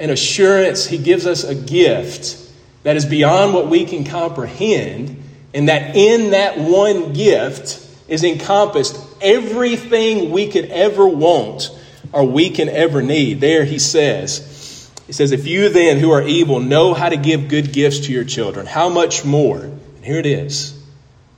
an 0.00 0.10
assurance, 0.10 0.86
He 0.86 0.98
gives 0.98 1.26
us 1.26 1.44
a 1.44 1.54
gift 1.54 2.36
that 2.82 2.96
is 2.96 3.04
beyond 3.04 3.54
what 3.54 3.68
we 3.68 3.84
can 3.84 4.04
comprehend, 4.04 5.22
and 5.52 5.68
that 5.68 5.96
in 5.96 6.30
that 6.30 6.58
one 6.58 7.12
gift 7.12 7.84
is 8.08 8.24
encompassed 8.24 8.98
everything 9.20 10.30
we 10.30 10.48
could 10.48 10.66
ever 10.66 11.06
want 11.06 11.70
or 12.12 12.24
we 12.24 12.50
can 12.50 12.68
ever 12.68 13.02
need. 13.02 13.40
There 13.40 13.64
he 13.64 13.78
says, 13.78 14.90
He 15.06 15.12
says, 15.12 15.32
If 15.32 15.46
you 15.46 15.68
then 15.68 15.98
who 15.98 16.10
are 16.10 16.22
evil 16.22 16.60
know 16.60 16.94
how 16.94 17.08
to 17.08 17.16
give 17.16 17.48
good 17.48 17.72
gifts 17.72 18.00
to 18.06 18.12
your 18.12 18.24
children, 18.24 18.66
how 18.66 18.88
much 18.88 19.24
more, 19.24 19.60
and 19.60 20.04
here 20.04 20.18
it 20.18 20.26
is, 20.26 20.74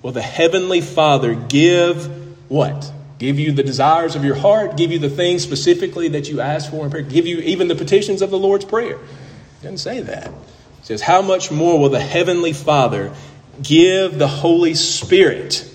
will 0.03 0.13
the 0.13 0.23
Heavenly 0.23 0.81
Father 0.81 1.35
give 1.35 2.07
what? 2.49 2.93
Give 3.21 3.39
you 3.39 3.53
the 3.53 3.63
desires 3.63 4.17
of 4.17 4.25
your 4.25 4.35
heart, 4.35 4.79
give 4.79 4.91
you 4.91 4.99
the 4.99 5.11
things 5.11 5.43
specifically 5.43 6.09
that 6.09 6.31
you 6.31 6.41
ask 6.41 6.71
for 6.71 6.87
in 6.87 6.91
prayer, 6.91 7.03
give 7.03 7.27
you 7.27 7.39
even 7.41 7.69
the 7.69 7.75
petitions 7.77 8.23
of 8.23 8.31
the 8.31 8.39
Lord's 8.39 8.65
Prayer. 8.65 8.99
Doesn't 9.63 9.79
say 9.79 10.01
that. 10.01 10.27
It 10.27 10.33
says, 10.83 11.03
How 11.03 11.21
much 11.21 11.53
more 11.53 11.79
will 11.79 11.91
the 11.91 12.01
Heavenly 12.01 12.55
Father 12.55 13.13
give 13.63 14.19
the 14.19 14.27
Holy 14.27 14.73
Spirit 14.73 15.71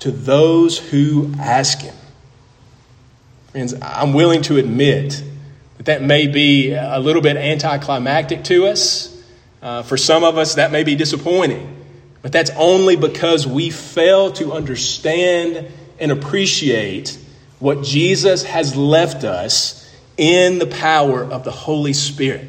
to 0.00 0.10
those 0.10 0.78
who 0.78 1.34
ask 1.38 1.80
Him? 1.80 1.94
Friends, 3.52 3.74
I'm 3.82 4.14
willing 4.14 4.40
to 4.42 4.56
admit 4.56 5.22
that 5.76 5.86
that 5.86 6.02
may 6.02 6.28
be 6.28 6.72
a 6.72 6.98
little 6.98 7.20
bit 7.20 7.36
anticlimactic 7.36 8.42
to 8.44 8.66
us. 8.66 9.14
Uh, 9.60 9.82
for 9.82 9.98
some 9.98 10.24
of 10.24 10.38
us, 10.38 10.54
that 10.54 10.72
may 10.72 10.82
be 10.82 10.94
disappointing. 10.94 11.76
But 12.22 12.32
that's 12.32 12.50
only 12.56 12.96
because 12.96 13.46
we 13.46 13.68
fail 13.68 14.32
to 14.32 14.54
understand 14.54 15.70
and 16.00 16.10
appreciate 16.10 17.18
what 17.58 17.82
Jesus 17.82 18.42
has 18.44 18.74
left 18.76 19.24
us 19.24 19.76
in 20.16 20.58
the 20.58 20.66
power 20.66 21.22
of 21.22 21.44
the 21.44 21.50
Holy 21.50 21.92
Spirit. 21.92 22.46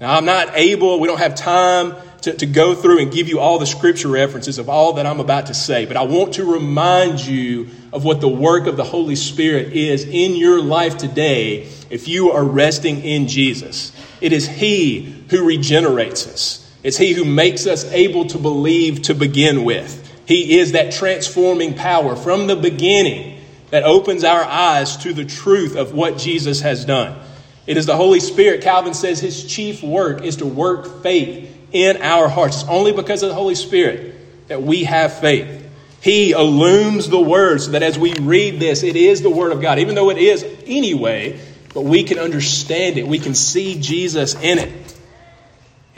Now, 0.00 0.16
I'm 0.16 0.24
not 0.24 0.56
able, 0.56 1.00
we 1.00 1.08
don't 1.08 1.18
have 1.18 1.34
time 1.34 1.94
to, 2.22 2.32
to 2.32 2.46
go 2.46 2.74
through 2.74 3.00
and 3.00 3.12
give 3.12 3.28
you 3.28 3.40
all 3.40 3.58
the 3.58 3.66
scripture 3.66 4.08
references 4.08 4.58
of 4.58 4.68
all 4.68 4.94
that 4.94 5.06
I'm 5.06 5.20
about 5.20 5.46
to 5.46 5.54
say, 5.54 5.86
but 5.86 5.96
I 5.96 6.02
want 6.02 6.34
to 6.34 6.44
remind 6.44 7.24
you 7.24 7.68
of 7.92 8.04
what 8.04 8.20
the 8.20 8.28
work 8.28 8.66
of 8.66 8.76
the 8.76 8.84
Holy 8.84 9.16
Spirit 9.16 9.72
is 9.72 10.04
in 10.04 10.36
your 10.36 10.60
life 10.60 10.98
today 10.98 11.68
if 11.90 12.08
you 12.08 12.32
are 12.32 12.44
resting 12.44 13.02
in 13.02 13.28
Jesus. 13.28 13.92
It 14.20 14.32
is 14.32 14.48
He 14.48 15.24
who 15.30 15.44
regenerates 15.44 16.26
us. 16.26 16.70
It's 16.82 16.96
He 16.96 17.12
who 17.12 17.24
makes 17.24 17.66
us 17.66 17.84
able 17.92 18.26
to 18.26 18.38
believe 18.38 19.02
to 19.02 19.14
begin 19.14 19.64
with. 19.64 20.04
He 20.28 20.58
is 20.58 20.72
that 20.72 20.92
transforming 20.92 21.72
power 21.72 22.14
from 22.14 22.48
the 22.48 22.54
beginning 22.54 23.40
that 23.70 23.84
opens 23.84 24.24
our 24.24 24.44
eyes 24.44 24.98
to 24.98 25.14
the 25.14 25.24
truth 25.24 25.74
of 25.74 25.94
what 25.94 26.18
Jesus 26.18 26.60
has 26.60 26.84
done. 26.84 27.18
It 27.66 27.78
is 27.78 27.86
the 27.86 27.96
Holy 27.96 28.20
Spirit. 28.20 28.60
Calvin 28.60 28.92
says 28.92 29.20
his 29.20 29.46
chief 29.46 29.82
work 29.82 30.22
is 30.22 30.36
to 30.36 30.46
work 30.46 31.02
faith 31.02 31.50
in 31.72 32.02
our 32.02 32.28
hearts. 32.28 32.60
It's 32.60 32.68
only 32.68 32.92
because 32.92 33.22
of 33.22 33.30
the 33.30 33.34
Holy 33.34 33.54
Spirit 33.54 34.48
that 34.48 34.62
we 34.62 34.84
have 34.84 35.18
faith. 35.18 35.66
He 36.02 36.32
illumes 36.32 37.08
the 37.08 37.18
word 37.18 37.62
so 37.62 37.70
that 37.70 37.82
as 37.82 37.98
we 37.98 38.12
read 38.12 38.60
this, 38.60 38.82
it 38.82 38.96
is 38.96 39.22
the 39.22 39.30
Word 39.30 39.52
of 39.52 39.62
God, 39.62 39.78
even 39.78 39.94
though 39.94 40.10
it 40.10 40.18
is 40.18 40.44
anyway, 40.66 41.40
but 41.72 41.84
we 41.84 42.04
can 42.04 42.18
understand 42.18 42.98
it. 42.98 43.08
We 43.08 43.18
can 43.18 43.34
see 43.34 43.80
Jesus 43.80 44.34
in 44.34 44.58
it. 44.58 44.87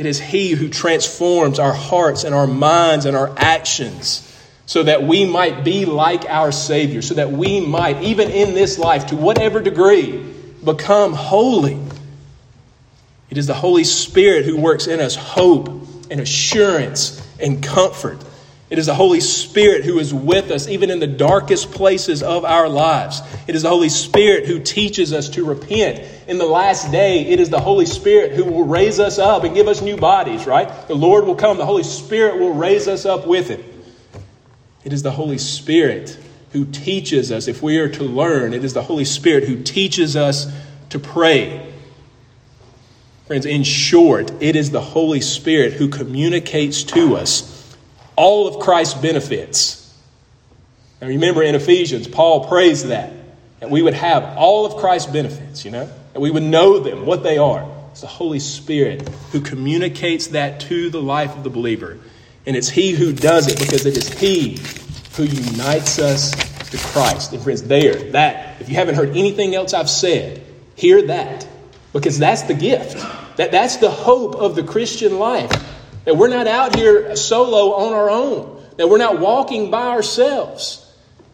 It 0.00 0.06
is 0.06 0.18
He 0.18 0.52
who 0.52 0.70
transforms 0.70 1.58
our 1.58 1.74
hearts 1.74 2.24
and 2.24 2.34
our 2.34 2.46
minds 2.46 3.04
and 3.04 3.14
our 3.14 3.34
actions 3.36 4.26
so 4.64 4.82
that 4.84 5.02
we 5.02 5.26
might 5.26 5.62
be 5.62 5.84
like 5.84 6.24
our 6.24 6.52
Savior, 6.52 7.02
so 7.02 7.12
that 7.16 7.30
we 7.30 7.60
might, 7.60 8.00
even 8.00 8.30
in 8.30 8.54
this 8.54 8.78
life, 8.78 9.08
to 9.08 9.16
whatever 9.16 9.60
degree, 9.60 10.24
become 10.64 11.12
holy. 11.12 11.78
It 13.28 13.36
is 13.36 13.46
the 13.46 13.52
Holy 13.52 13.84
Spirit 13.84 14.46
who 14.46 14.56
works 14.56 14.86
in 14.86 15.00
us 15.00 15.16
hope 15.16 15.68
and 16.10 16.18
assurance 16.18 17.22
and 17.38 17.62
comfort. 17.62 18.24
It 18.70 18.78
is 18.78 18.86
the 18.86 18.94
Holy 18.94 19.18
Spirit 19.18 19.84
who 19.84 19.98
is 19.98 20.14
with 20.14 20.52
us 20.52 20.68
even 20.68 20.90
in 20.90 21.00
the 21.00 21.08
darkest 21.08 21.72
places 21.72 22.22
of 22.22 22.44
our 22.44 22.68
lives. 22.68 23.20
It 23.48 23.56
is 23.56 23.62
the 23.62 23.68
Holy 23.68 23.88
Spirit 23.88 24.46
who 24.46 24.60
teaches 24.60 25.12
us 25.12 25.28
to 25.30 25.44
repent. 25.44 26.08
In 26.28 26.38
the 26.38 26.46
last 26.46 26.92
day, 26.92 27.26
it 27.26 27.40
is 27.40 27.50
the 27.50 27.58
Holy 27.58 27.84
Spirit 27.84 28.30
who 28.30 28.44
will 28.44 28.64
raise 28.64 29.00
us 29.00 29.18
up 29.18 29.42
and 29.42 29.56
give 29.56 29.66
us 29.66 29.82
new 29.82 29.96
bodies, 29.96 30.46
right? 30.46 30.86
The 30.86 30.94
Lord 30.94 31.26
will 31.26 31.34
come, 31.34 31.58
the 31.58 31.66
Holy 31.66 31.82
Spirit 31.82 32.38
will 32.38 32.54
raise 32.54 32.86
us 32.86 33.04
up 33.04 33.26
with 33.26 33.48
Him. 33.48 33.64
It 34.84 34.92
is 34.92 35.02
the 35.02 35.10
Holy 35.10 35.38
Spirit 35.38 36.16
who 36.52 36.64
teaches 36.64 37.32
us, 37.32 37.48
if 37.48 37.62
we 37.62 37.78
are 37.78 37.88
to 37.88 38.04
learn, 38.04 38.54
it 38.54 38.64
is 38.64 38.72
the 38.72 38.82
Holy 38.82 39.04
Spirit 39.04 39.44
who 39.44 39.62
teaches 39.64 40.14
us 40.14 40.46
to 40.90 41.00
pray. 41.00 41.72
Friends, 43.26 43.46
in 43.46 43.64
short, 43.64 44.30
it 44.40 44.54
is 44.54 44.70
the 44.70 44.80
Holy 44.80 45.20
Spirit 45.20 45.72
who 45.72 45.88
communicates 45.88 46.84
to 46.84 47.16
us 47.16 47.59
all 48.20 48.46
of 48.46 48.58
Christ's 48.58 49.00
benefits. 49.00 49.78
Now 51.00 51.08
remember 51.08 51.42
in 51.42 51.54
Ephesians, 51.54 52.06
Paul 52.06 52.48
prays 52.48 52.86
that, 52.88 53.10
that 53.60 53.70
we 53.70 53.80
would 53.80 53.94
have 53.94 54.36
all 54.36 54.66
of 54.66 54.76
Christ's 54.76 55.10
benefits, 55.10 55.64
you 55.64 55.70
know, 55.70 55.90
that 56.12 56.20
we 56.20 56.30
would 56.30 56.42
know 56.42 56.80
them, 56.80 57.06
what 57.06 57.22
they 57.22 57.38
are. 57.38 57.66
It's 57.92 58.02
the 58.02 58.06
Holy 58.06 58.38
Spirit 58.38 59.08
who 59.32 59.40
communicates 59.40 60.26
that 60.28 60.60
to 60.68 60.90
the 60.90 61.00
life 61.00 61.34
of 61.34 61.44
the 61.44 61.48
believer. 61.48 61.98
And 62.44 62.56
it's 62.56 62.68
He 62.68 62.90
who 62.90 63.14
does 63.14 63.48
it 63.48 63.58
because 63.58 63.86
it 63.86 63.96
is 63.96 64.12
He 64.12 64.58
who 65.16 65.22
unites 65.22 65.98
us 65.98 66.32
to 66.68 66.76
Christ. 66.76 67.32
And 67.32 67.42
friends, 67.42 67.62
there, 67.62 67.94
that, 68.12 68.60
if 68.60 68.68
you 68.68 68.74
haven't 68.74 68.96
heard 68.96 69.16
anything 69.16 69.54
else 69.54 69.72
I've 69.72 69.88
said, 69.88 70.44
hear 70.76 71.06
that. 71.06 71.48
Because 71.94 72.18
that's 72.18 72.42
the 72.42 72.54
gift. 72.54 72.98
That, 73.38 73.50
that's 73.50 73.76
the 73.78 73.90
hope 73.90 74.34
of 74.34 74.56
the 74.56 74.62
Christian 74.62 75.18
life. 75.18 75.50
That 76.04 76.16
we're 76.16 76.28
not 76.28 76.46
out 76.46 76.76
here 76.76 77.14
solo 77.16 77.74
on 77.74 77.92
our 77.92 78.10
own, 78.10 78.62
that 78.76 78.88
we're 78.88 78.98
not 78.98 79.20
walking 79.20 79.70
by 79.70 79.88
ourselves, 79.88 80.86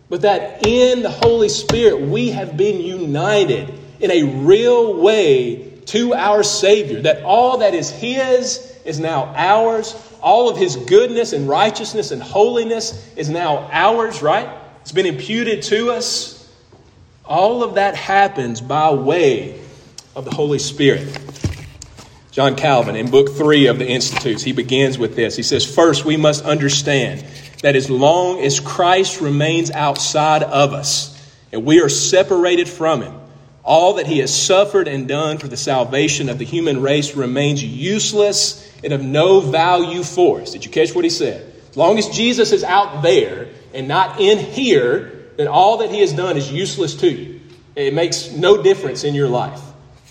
but 0.09 0.23
that 0.23 0.67
in 0.67 1.03
the 1.03 1.11
Holy 1.11 1.49
Spirit 1.49 2.01
we 2.01 2.31
have 2.31 2.57
been 2.57 2.81
united 2.81 3.73
in 4.01 4.11
a 4.11 4.23
real 4.25 5.01
way 5.01 5.73
to 5.87 6.14
our 6.14 6.43
Savior, 6.43 7.03
that 7.03 7.23
all 7.23 7.59
that 7.59 7.75
is 7.75 7.91
His 7.91 8.77
is 8.85 8.99
now 8.99 9.33
ours. 9.37 9.95
All 10.21 10.51
of 10.51 10.57
His 10.57 10.77
goodness 10.77 11.33
and 11.33 11.49
righteousness 11.49 12.11
and 12.11 12.23
holiness 12.23 13.09
is 13.17 13.29
now 13.29 13.69
ours, 13.71 14.23
right? 14.23 14.49
It's 14.83 14.93
been 14.93 15.07
imputed 15.07 15.62
to 15.64 15.93
us. 15.93 16.37
All 17.25 17.62
of 17.62 17.75
that 17.75 17.95
happens 17.95 18.61
by 18.61 18.93
way 18.93 19.61
of 20.14 20.25
the 20.25 20.35
Holy 20.35 20.59
Spirit. 20.59 21.26
John 22.37 22.55
Calvin, 22.55 22.97
in 22.97 23.11
book 23.11 23.30
three 23.30 23.66
of 23.68 23.78
the 23.78 23.89
Institutes, 23.89 24.43
he 24.43 24.53
begins 24.53 24.99
with 24.99 25.16
this. 25.16 25.37
He 25.37 25.43
says, 25.43 25.64
First, 25.64 26.05
we 26.05 26.18
must 26.18 26.45
understand 26.45 27.24
that 27.62 27.76
as 27.76 27.89
long 27.89 28.43
as 28.43 28.61
Christ 28.61 29.22
remains 29.22 29.70
outside 29.70 30.43
of 30.43 30.74
us 30.74 31.18
and 31.51 31.64
we 31.64 31.80
are 31.80 31.89
separated 31.89 32.68
from 32.68 33.01
him, 33.01 33.14
all 33.64 33.95
that 33.95 34.07
he 34.07 34.18
has 34.18 34.39
suffered 34.39 34.87
and 34.87 35.09
done 35.09 35.39
for 35.39 35.49
the 35.49 35.57
salvation 35.57 36.28
of 36.28 36.39
the 36.39 36.45
human 36.45 36.82
race 36.82 37.16
remains 37.16 37.64
useless 37.64 38.70
and 38.84 38.93
of 38.93 39.03
no 39.03 39.41
value 39.41 40.03
for 40.03 40.43
us. 40.43 40.53
Did 40.53 40.66
you 40.66 40.70
catch 40.70 40.95
what 40.95 41.05
he 41.05 41.11
said? 41.11 41.55
As 41.70 41.76
long 41.78 41.97
as 41.97 42.07
Jesus 42.11 42.53
is 42.53 42.64
out 42.64 43.03
there 43.03 43.49
and 43.72 43.89
not 43.89 44.20
in 44.20 44.37
here, 44.37 45.30
then 45.39 45.49
all 45.49 45.78
that 45.78 45.91
he 45.91 46.01
has 46.01 46.12
done 46.12 46.37
is 46.37 46.53
useless 46.53 46.97
to 46.97 47.11
you. 47.11 47.41
It 47.74 47.95
makes 47.95 48.30
no 48.30 48.62
difference 48.62 49.05
in 49.05 49.14
your 49.14 49.28
life. 49.28 49.62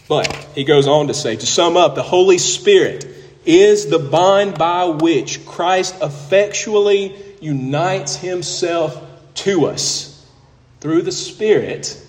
But 0.07 0.33
he 0.53 0.63
goes 0.63 0.87
on 0.87 1.07
to 1.07 1.13
say, 1.13 1.35
to 1.35 1.45
sum 1.45 1.77
up, 1.77 1.95
the 1.95 2.03
Holy 2.03 2.37
Spirit 2.37 3.07
is 3.45 3.87
the 3.87 3.99
bond 3.99 4.57
by 4.57 4.85
which 4.85 5.45
Christ 5.45 5.95
effectually 6.01 7.15
unites 7.41 8.15
himself 8.15 9.01
to 9.35 9.67
us. 9.67 10.11
Through 10.79 11.03
the 11.03 11.11
Spirit, 11.11 12.01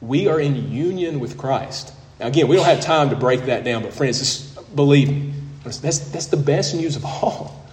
we 0.00 0.28
are 0.28 0.40
in 0.40 0.72
union 0.72 1.20
with 1.20 1.38
Christ. 1.38 1.92
Now, 2.18 2.26
again, 2.28 2.48
we 2.48 2.56
don't 2.56 2.64
have 2.64 2.80
time 2.80 3.10
to 3.10 3.16
break 3.16 3.46
that 3.46 3.64
down, 3.64 3.82
but 3.82 3.92
friends, 3.92 4.18
just 4.18 4.74
believe 4.74 5.10
me, 5.10 5.32
that's, 5.64 5.78
that's 5.78 6.26
the 6.26 6.36
best 6.36 6.74
news 6.74 6.96
of 6.96 7.04
all. 7.04 7.66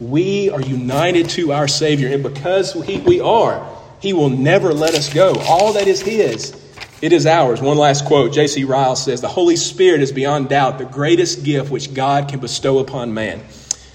We 0.00 0.50
are 0.50 0.60
united 0.60 1.30
to 1.30 1.52
our 1.52 1.68
Savior, 1.68 2.08
and 2.08 2.22
because 2.22 2.72
he, 2.84 2.98
we 2.98 3.20
are, 3.20 3.66
He 4.00 4.12
will 4.12 4.28
never 4.28 4.74
let 4.74 4.94
us 4.94 5.12
go. 5.12 5.34
All 5.48 5.72
that 5.74 5.86
is 5.86 6.02
His, 6.02 6.54
it 7.02 7.12
is 7.12 7.26
ours. 7.26 7.60
One 7.60 7.76
last 7.76 8.06
quote 8.06 8.32
J.C. 8.32 8.64
Ryle 8.64 8.96
says 8.96 9.20
The 9.20 9.28
Holy 9.28 9.56
Spirit 9.56 10.00
is 10.00 10.12
beyond 10.12 10.48
doubt 10.48 10.78
the 10.78 10.84
greatest 10.84 11.44
gift 11.44 11.70
which 11.70 11.92
God 11.92 12.28
can 12.28 12.40
bestow 12.40 12.78
upon 12.78 13.12
man. 13.12 13.42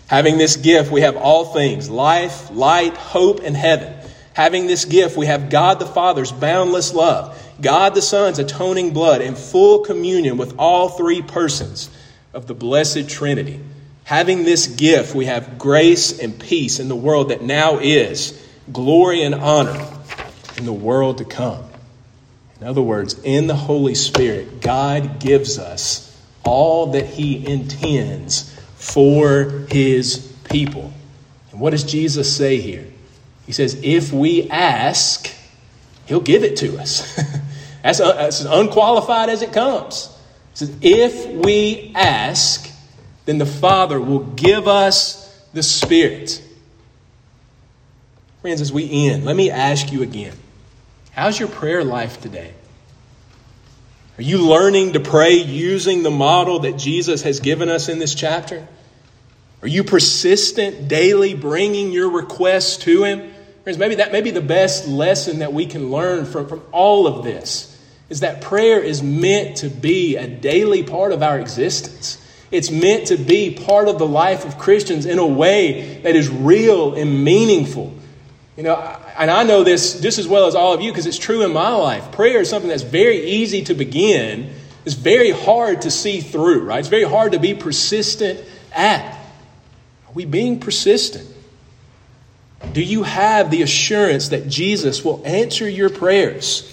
Having 0.07 0.37
this 0.37 0.57
gift, 0.57 0.91
we 0.91 1.01
have 1.01 1.15
all 1.15 1.45
things 1.45 1.89
life, 1.89 2.51
light, 2.51 2.97
hope, 2.97 3.39
and 3.43 3.55
heaven. 3.55 3.93
Having 4.33 4.67
this 4.67 4.85
gift, 4.85 5.17
we 5.17 5.25
have 5.25 5.49
God 5.49 5.79
the 5.79 5.85
Father's 5.85 6.31
boundless 6.31 6.93
love, 6.93 7.41
God 7.59 7.95
the 7.95 8.01
Son's 8.01 8.37
atoning 8.37 8.93
blood, 8.93 9.21
and 9.21 9.37
full 9.37 9.79
communion 9.79 10.37
with 10.37 10.55
all 10.57 10.89
three 10.89 11.21
persons 11.21 11.89
of 12.33 12.45
the 12.45 12.53
blessed 12.53 13.09
Trinity. 13.09 13.59
Having 14.03 14.43
this 14.43 14.67
gift, 14.67 15.15
we 15.15 15.25
have 15.25 15.57
grace 15.57 16.19
and 16.19 16.37
peace 16.37 16.79
in 16.79 16.87
the 16.87 16.95
world 16.95 17.29
that 17.29 17.41
now 17.41 17.79
is, 17.79 18.37
glory 18.71 19.23
and 19.23 19.35
honor 19.35 19.87
in 20.57 20.65
the 20.65 20.73
world 20.73 21.17
to 21.19 21.25
come. 21.25 21.70
In 22.61 22.67
other 22.67 22.81
words, 22.81 23.19
in 23.23 23.47
the 23.47 23.55
Holy 23.55 23.95
Spirit, 23.95 24.61
God 24.61 25.19
gives 25.19 25.57
us 25.57 26.15
all 26.43 26.91
that 26.91 27.07
He 27.07 27.45
intends 27.45 28.55
for 28.75 29.65
His 29.69 30.31
people. 30.43 30.93
And 31.51 31.59
what 31.59 31.71
does 31.71 31.83
Jesus 31.83 32.33
say 32.33 32.61
here? 32.61 32.85
He 33.47 33.51
says, 33.51 33.79
if 33.81 34.13
we 34.13 34.47
ask, 34.51 35.27
He'll 36.05 36.21
give 36.21 36.43
it 36.43 36.57
to 36.57 36.77
us. 36.77 37.15
that's, 37.83 37.99
uh, 37.99 38.13
that's 38.13 38.41
as 38.41 38.45
unqualified 38.45 39.29
as 39.29 39.41
it 39.41 39.51
comes. 39.51 40.15
He 40.51 40.57
says, 40.57 40.77
if 40.81 41.27
we 41.43 41.91
ask, 41.95 42.69
then 43.25 43.39
the 43.39 43.45
Father 43.47 43.99
will 43.99 44.19
give 44.19 44.67
us 44.67 45.35
the 45.53 45.63
Spirit. 45.63 46.43
Friends, 48.41 48.61
as 48.61 48.71
we 48.71 49.09
end, 49.09 49.25
let 49.25 49.35
me 49.35 49.49
ask 49.49 49.91
you 49.91 50.03
again 50.03 50.35
how's 51.21 51.37
your 51.37 51.49
prayer 51.49 51.83
life 51.83 52.19
today? 52.19 52.51
Are 54.17 54.23
you 54.23 54.39
learning 54.39 54.93
to 54.93 54.99
pray 54.99 55.33
using 55.33 56.01
the 56.01 56.09
model 56.09 56.61
that 56.61 56.77
Jesus 56.77 57.21
has 57.21 57.39
given 57.39 57.69
us 57.69 57.89
in 57.89 57.99
this 57.99 58.15
chapter? 58.15 58.67
Are 59.61 59.67
you 59.67 59.83
persistent 59.83 60.87
daily 60.87 61.35
bringing 61.35 61.91
your 61.91 62.09
requests 62.09 62.77
to 62.77 63.03
Him? 63.03 63.31
Friends, 63.63 63.77
maybe 63.77 63.95
that 63.95 64.11
may 64.11 64.21
be 64.21 64.31
the 64.31 64.41
best 64.41 64.87
lesson 64.87 65.39
that 65.39 65.53
we 65.53 65.67
can 65.67 65.91
learn 65.91 66.25
from, 66.25 66.47
from 66.47 66.63
all 66.71 67.05
of 67.05 67.23
this 67.23 67.79
is 68.09 68.21
that 68.21 68.41
prayer 68.41 68.79
is 68.79 69.03
meant 69.03 69.57
to 69.57 69.69
be 69.69 70.17
a 70.17 70.25
daily 70.25 70.81
part 70.81 71.11
of 71.11 71.21
our 71.21 71.39
existence. 71.39 72.17
It's 72.49 72.71
meant 72.71 73.09
to 73.09 73.17
be 73.17 73.53
part 73.53 73.87
of 73.87 73.99
the 73.99 74.07
life 74.07 74.43
of 74.43 74.57
Christians 74.57 75.05
in 75.05 75.19
a 75.19 75.27
way 75.27 76.01
that 76.01 76.15
is 76.15 76.29
real 76.29 76.95
and 76.95 77.23
meaningful. 77.23 77.93
You 78.61 78.67
know, 78.67 78.75
and 79.17 79.31
I 79.31 79.41
know 79.41 79.63
this 79.63 79.99
just 80.01 80.19
as 80.19 80.27
well 80.27 80.45
as 80.45 80.53
all 80.53 80.71
of 80.71 80.81
you 80.81 80.91
because 80.91 81.07
it's 81.07 81.17
true 81.17 81.43
in 81.43 81.51
my 81.51 81.71
life. 81.71 82.11
Prayer 82.11 82.41
is 82.41 82.49
something 82.51 82.69
that's 82.69 82.83
very 82.83 83.17
easy 83.17 83.63
to 83.63 83.73
begin, 83.73 84.53
it's 84.85 84.93
very 84.93 85.31
hard 85.31 85.81
to 85.81 85.89
see 85.89 86.21
through, 86.21 86.65
right? 86.65 86.77
It's 86.77 86.87
very 86.87 87.05
hard 87.05 87.31
to 87.31 87.39
be 87.39 87.55
persistent 87.55 88.39
at. 88.71 89.15
Are 89.15 90.13
we 90.13 90.25
being 90.25 90.59
persistent? 90.59 91.27
Do 92.71 92.83
you 92.83 93.01
have 93.01 93.49
the 93.49 93.63
assurance 93.63 94.29
that 94.29 94.47
Jesus 94.47 95.03
will 95.03 95.23
answer 95.25 95.67
your 95.67 95.89
prayers? 95.89 96.67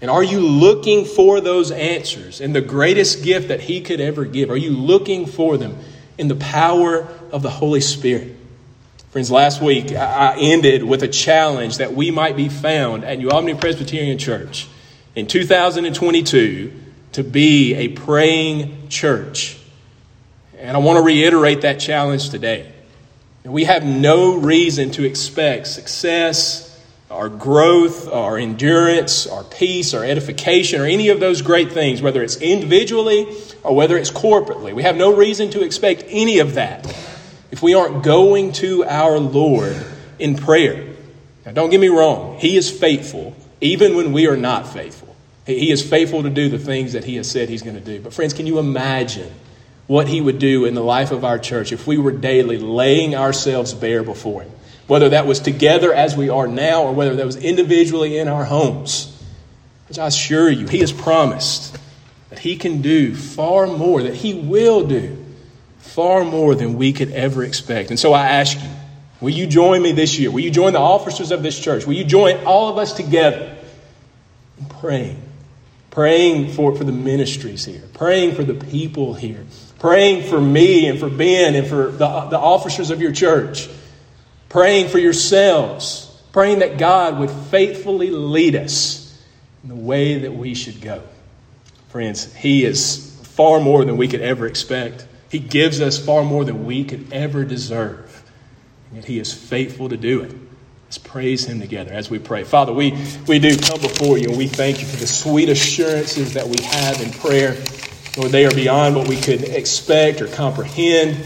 And 0.00 0.10
are 0.10 0.24
you 0.24 0.40
looking 0.40 1.04
for 1.04 1.40
those 1.40 1.70
answers 1.70 2.40
in 2.40 2.52
the 2.52 2.60
greatest 2.60 3.22
gift 3.22 3.46
that 3.46 3.60
He 3.60 3.82
could 3.82 4.00
ever 4.00 4.24
give? 4.24 4.50
Are 4.50 4.56
you 4.56 4.72
looking 4.72 5.26
for 5.26 5.58
them 5.58 5.78
in 6.18 6.26
the 6.26 6.34
power 6.34 7.06
of 7.30 7.42
the 7.42 7.50
Holy 7.50 7.82
Spirit? 7.82 8.34
Friends, 9.14 9.30
last 9.30 9.62
week 9.62 9.92
I 9.92 10.36
ended 10.36 10.82
with 10.82 11.04
a 11.04 11.06
challenge 11.06 11.78
that 11.78 11.94
we 11.94 12.10
might 12.10 12.34
be 12.34 12.48
found 12.48 13.04
at 13.04 13.16
New 13.16 13.30
Albany 13.30 13.54
Presbyterian 13.54 14.18
Church 14.18 14.66
in 15.14 15.28
2022 15.28 16.72
to 17.12 17.22
be 17.22 17.74
a 17.74 17.88
praying 17.90 18.88
church. 18.88 19.56
And 20.58 20.76
I 20.76 20.80
want 20.80 20.96
to 20.96 21.02
reiterate 21.02 21.60
that 21.60 21.78
challenge 21.78 22.30
today. 22.30 22.72
We 23.44 23.62
have 23.62 23.84
no 23.84 24.34
reason 24.34 24.90
to 24.90 25.04
expect 25.04 25.68
success, 25.68 26.76
our 27.08 27.28
growth, 27.28 28.08
our 28.08 28.36
endurance, 28.36 29.28
our 29.28 29.44
peace, 29.44 29.94
our 29.94 30.04
edification, 30.04 30.80
or 30.80 30.86
any 30.86 31.10
of 31.10 31.20
those 31.20 31.40
great 31.40 31.70
things, 31.70 32.02
whether 32.02 32.20
it's 32.20 32.38
individually 32.38 33.28
or 33.62 33.76
whether 33.76 33.96
it's 33.96 34.10
corporately. 34.10 34.74
We 34.74 34.82
have 34.82 34.96
no 34.96 35.14
reason 35.14 35.50
to 35.50 35.62
expect 35.62 36.02
any 36.08 36.40
of 36.40 36.54
that 36.54 36.84
if 37.54 37.62
we 37.62 37.72
aren't 37.72 38.02
going 38.02 38.50
to 38.50 38.84
our 38.84 39.16
Lord 39.16 39.76
in 40.18 40.36
prayer. 40.36 40.92
Now, 41.46 41.52
don't 41.52 41.70
get 41.70 41.78
me 41.78 41.86
wrong, 41.86 42.36
He 42.40 42.56
is 42.56 42.68
faithful 42.68 43.36
even 43.60 43.94
when 43.94 44.12
we 44.12 44.26
are 44.26 44.36
not 44.36 44.72
faithful. 44.72 45.14
He 45.46 45.70
is 45.70 45.88
faithful 45.88 46.24
to 46.24 46.30
do 46.30 46.48
the 46.48 46.58
things 46.58 46.94
that 46.94 47.04
He 47.04 47.14
has 47.14 47.30
said 47.30 47.48
He's 47.48 47.62
going 47.62 47.76
to 47.76 47.80
do. 47.80 48.00
But, 48.00 48.12
friends, 48.12 48.34
can 48.34 48.48
you 48.48 48.58
imagine 48.58 49.32
what 49.86 50.08
He 50.08 50.20
would 50.20 50.40
do 50.40 50.64
in 50.64 50.74
the 50.74 50.82
life 50.82 51.12
of 51.12 51.24
our 51.24 51.38
church 51.38 51.70
if 51.70 51.86
we 51.86 51.96
were 51.96 52.10
daily 52.10 52.58
laying 52.58 53.14
ourselves 53.14 53.72
bare 53.72 54.02
before 54.02 54.42
Him. 54.42 54.50
Whether 54.88 55.10
that 55.10 55.28
was 55.28 55.38
together 55.38 55.94
as 55.94 56.16
we 56.16 56.30
are 56.30 56.48
now 56.48 56.82
or 56.82 56.92
whether 56.92 57.14
that 57.14 57.24
was 57.24 57.36
individually 57.36 58.18
in 58.18 58.26
our 58.26 58.44
homes. 58.44 59.16
Which 59.88 60.00
I 60.00 60.08
assure 60.08 60.50
you, 60.50 60.66
He 60.66 60.80
has 60.80 60.90
promised 60.90 61.78
that 62.30 62.40
He 62.40 62.56
can 62.56 62.82
do 62.82 63.14
far 63.14 63.68
more, 63.68 64.02
that 64.02 64.14
He 64.14 64.34
will 64.34 64.88
do 64.88 65.23
far 65.84 66.24
more 66.24 66.54
than 66.54 66.76
we 66.76 66.92
could 66.92 67.12
ever 67.12 67.44
expect. 67.44 67.90
And 67.90 67.98
so 67.98 68.12
I 68.12 68.26
ask 68.26 68.60
you, 68.60 68.68
will 69.20 69.30
you 69.30 69.46
join 69.46 69.82
me 69.82 69.92
this 69.92 70.18
year? 70.18 70.30
Will 70.30 70.40
you 70.40 70.50
join 70.50 70.72
the 70.72 70.80
officers 70.80 71.30
of 71.30 71.42
this 71.42 71.58
church? 71.58 71.86
Will 71.86 71.94
you 71.94 72.04
join 72.04 72.44
all 72.44 72.68
of 72.68 72.78
us 72.78 72.92
together 72.94 73.56
in 74.58 74.66
praying? 74.66 75.22
Praying 75.90 76.52
for, 76.52 76.74
for 76.74 76.82
the 76.82 76.92
ministries 76.92 77.64
here, 77.64 77.82
praying 77.92 78.34
for 78.34 78.42
the 78.42 78.54
people 78.54 79.14
here, 79.14 79.44
praying 79.78 80.28
for 80.28 80.40
me 80.40 80.88
and 80.88 80.98
for 80.98 81.08
Ben 81.08 81.54
and 81.54 81.66
for 81.66 81.92
the, 81.92 82.20
the 82.30 82.38
officers 82.38 82.90
of 82.90 83.00
your 83.00 83.12
church, 83.12 83.68
praying 84.48 84.88
for 84.88 84.98
yourselves, 84.98 86.20
praying 86.32 86.58
that 86.58 86.78
God 86.78 87.20
would 87.20 87.30
faithfully 87.30 88.10
lead 88.10 88.56
us 88.56 89.16
in 89.62 89.68
the 89.68 89.76
way 89.76 90.18
that 90.20 90.34
we 90.34 90.54
should 90.54 90.80
go. 90.80 91.02
Friends, 91.90 92.34
He 92.34 92.64
is 92.64 93.16
far 93.22 93.60
more 93.60 93.84
than 93.84 93.96
we 93.96 94.08
could 94.08 94.20
ever 94.20 94.46
expect. 94.46 95.06
He 95.34 95.40
gives 95.40 95.80
us 95.80 95.98
far 95.98 96.22
more 96.22 96.44
than 96.44 96.64
we 96.64 96.84
could 96.84 97.12
ever 97.12 97.44
deserve. 97.44 98.22
And 98.86 98.98
yet 98.98 99.04
He 99.06 99.18
is 99.18 99.34
faithful 99.34 99.88
to 99.88 99.96
do 99.96 100.20
it. 100.22 100.32
Let's 100.84 100.98
praise 100.98 101.44
Him 101.44 101.58
together 101.58 101.92
as 101.92 102.08
we 102.08 102.20
pray. 102.20 102.44
Father, 102.44 102.72
we, 102.72 102.96
we 103.26 103.40
do 103.40 103.58
come 103.58 103.80
before 103.80 104.16
you 104.16 104.28
and 104.28 104.38
we 104.38 104.46
thank 104.46 104.80
you 104.80 104.86
for 104.86 104.94
the 104.94 105.08
sweet 105.08 105.48
assurances 105.48 106.34
that 106.34 106.46
we 106.46 106.62
have 106.62 107.00
in 107.00 107.10
prayer. 107.10 107.56
Lord, 108.16 108.30
they 108.30 108.46
are 108.46 108.54
beyond 108.54 108.94
what 108.94 109.08
we 109.08 109.20
could 109.20 109.42
expect 109.42 110.20
or 110.20 110.28
comprehend, 110.28 111.16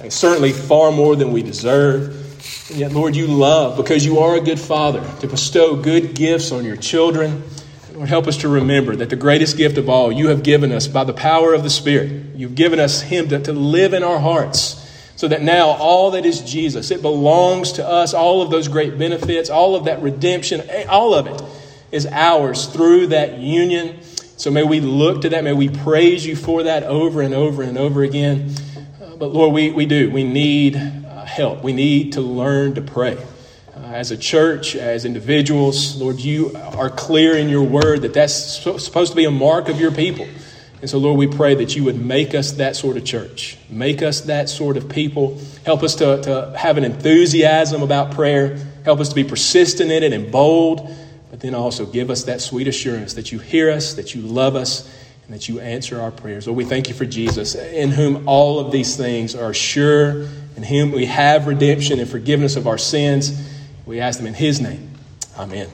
and 0.00 0.10
certainly 0.10 0.52
far 0.52 0.90
more 0.90 1.14
than 1.14 1.30
we 1.30 1.42
deserve. 1.42 2.70
And 2.70 2.78
yet, 2.78 2.92
Lord, 2.92 3.14
you 3.14 3.26
love 3.26 3.76
because 3.76 4.02
you 4.02 4.20
are 4.20 4.36
a 4.36 4.40
good 4.40 4.58
father 4.58 5.06
to 5.20 5.26
bestow 5.26 5.76
good 5.76 6.14
gifts 6.14 6.52
on 6.52 6.64
your 6.64 6.78
children. 6.78 7.42
Lord, 7.98 8.08
help 8.08 8.26
us 8.26 8.38
to 8.38 8.48
remember 8.48 8.96
that 8.96 9.10
the 9.10 9.16
greatest 9.16 9.56
gift 9.56 9.76
of 9.76 9.88
all 9.88 10.10
you 10.10 10.28
have 10.28 10.42
given 10.42 10.72
us 10.72 10.88
by 10.88 11.04
the 11.04 11.12
power 11.12 11.52
of 11.52 11.62
the 11.62 11.70
Spirit. 11.70 12.36
You've 12.36 12.54
given 12.54 12.80
us 12.80 13.02
Him 13.02 13.28
to, 13.28 13.40
to 13.40 13.52
live 13.52 13.92
in 13.92 14.02
our 14.02 14.18
hearts 14.18 14.84
so 15.16 15.28
that 15.28 15.42
now 15.42 15.66
all 15.66 16.12
that 16.12 16.24
is 16.24 16.40
Jesus, 16.40 16.90
it 16.90 17.02
belongs 17.02 17.72
to 17.72 17.86
us. 17.86 18.14
All 18.14 18.40
of 18.40 18.50
those 18.50 18.68
great 18.68 18.98
benefits, 18.98 19.50
all 19.50 19.74
of 19.74 19.84
that 19.84 20.00
redemption, 20.00 20.62
all 20.88 21.12
of 21.12 21.26
it 21.26 21.42
is 21.90 22.06
ours 22.06 22.66
through 22.66 23.08
that 23.08 23.38
union 23.38 23.98
so 24.38 24.52
may 24.52 24.62
we 24.62 24.78
look 24.78 25.22
to 25.22 25.30
that. 25.30 25.42
May 25.42 25.52
we 25.52 25.68
praise 25.68 26.24
you 26.24 26.36
for 26.36 26.62
that 26.62 26.84
over 26.84 27.22
and 27.22 27.34
over 27.34 27.64
and 27.64 27.76
over 27.76 28.04
again. 28.04 28.54
Uh, 29.02 29.16
but 29.16 29.32
Lord, 29.32 29.52
we, 29.52 29.72
we 29.72 29.84
do. 29.84 30.12
We 30.12 30.22
need 30.22 30.76
uh, 30.76 31.24
help. 31.24 31.64
We 31.64 31.72
need 31.72 32.12
to 32.12 32.20
learn 32.20 32.76
to 32.76 32.80
pray. 32.80 33.18
Uh, 33.78 33.92
as 33.92 34.10
a 34.10 34.16
church, 34.16 34.74
as 34.74 35.04
individuals. 35.04 35.96
Lord, 36.00 36.18
you 36.18 36.52
are 36.56 36.90
clear 36.90 37.36
in 37.36 37.48
your 37.48 37.62
word 37.62 38.02
that 38.02 38.12
that's 38.12 38.34
supposed 38.34 39.12
to 39.12 39.16
be 39.16 39.24
a 39.24 39.30
mark 39.30 39.68
of 39.68 39.80
your 39.80 39.92
people. 39.92 40.26
And 40.80 40.90
so, 40.90 40.98
Lord, 40.98 41.16
we 41.16 41.28
pray 41.28 41.54
that 41.56 41.76
you 41.76 41.84
would 41.84 42.00
make 42.00 42.34
us 42.34 42.52
that 42.52 42.74
sort 42.74 42.96
of 42.96 43.04
church, 43.04 43.56
make 43.68 44.02
us 44.02 44.22
that 44.22 44.48
sort 44.48 44.76
of 44.76 44.88
people. 44.88 45.40
Help 45.64 45.82
us 45.82 45.94
to, 45.96 46.20
to 46.22 46.54
have 46.56 46.76
an 46.76 46.84
enthusiasm 46.84 47.82
about 47.82 48.12
prayer, 48.12 48.58
help 48.84 48.98
us 48.98 49.10
to 49.10 49.14
be 49.14 49.24
persistent 49.24 49.92
in 49.92 50.02
it 50.02 50.12
and 50.12 50.32
bold, 50.32 50.92
but 51.30 51.40
then 51.40 51.54
also 51.54 51.86
give 51.86 52.10
us 52.10 52.24
that 52.24 52.40
sweet 52.40 52.66
assurance 52.66 53.14
that 53.14 53.30
you 53.30 53.38
hear 53.38 53.70
us, 53.70 53.94
that 53.94 54.14
you 54.14 54.22
love 54.22 54.56
us, 54.56 54.92
and 55.24 55.34
that 55.34 55.48
you 55.48 55.60
answer 55.60 56.00
our 56.00 56.10
prayers. 56.10 56.46
Lord, 56.46 56.56
we 56.56 56.64
thank 56.64 56.88
you 56.88 56.94
for 56.94 57.06
Jesus, 57.06 57.54
in 57.54 57.90
whom 57.90 58.28
all 58.28 58.58
of 58.58 58.72
these 58.72 58.96
things 58.96 59.36
are 59.36 59.54
sure, 59.54 60.22
in 60.56 60.62
whom 60.64 60.90
we 60.90 61.06
have 61.06 61.46
redemption 61.46 62.00
and 62.00 62.08
forgiveness 62.08 62.56
of 62.56 62.66
our 62.66 62.78
sins. 62.78 63.57
We 63.88 64.00
ask 64.00 64.18
them 64.18 64.26
in 64.26 64.34
his 64.34 64.60
name. 64.60 64.90
Amen. 65.38 65.66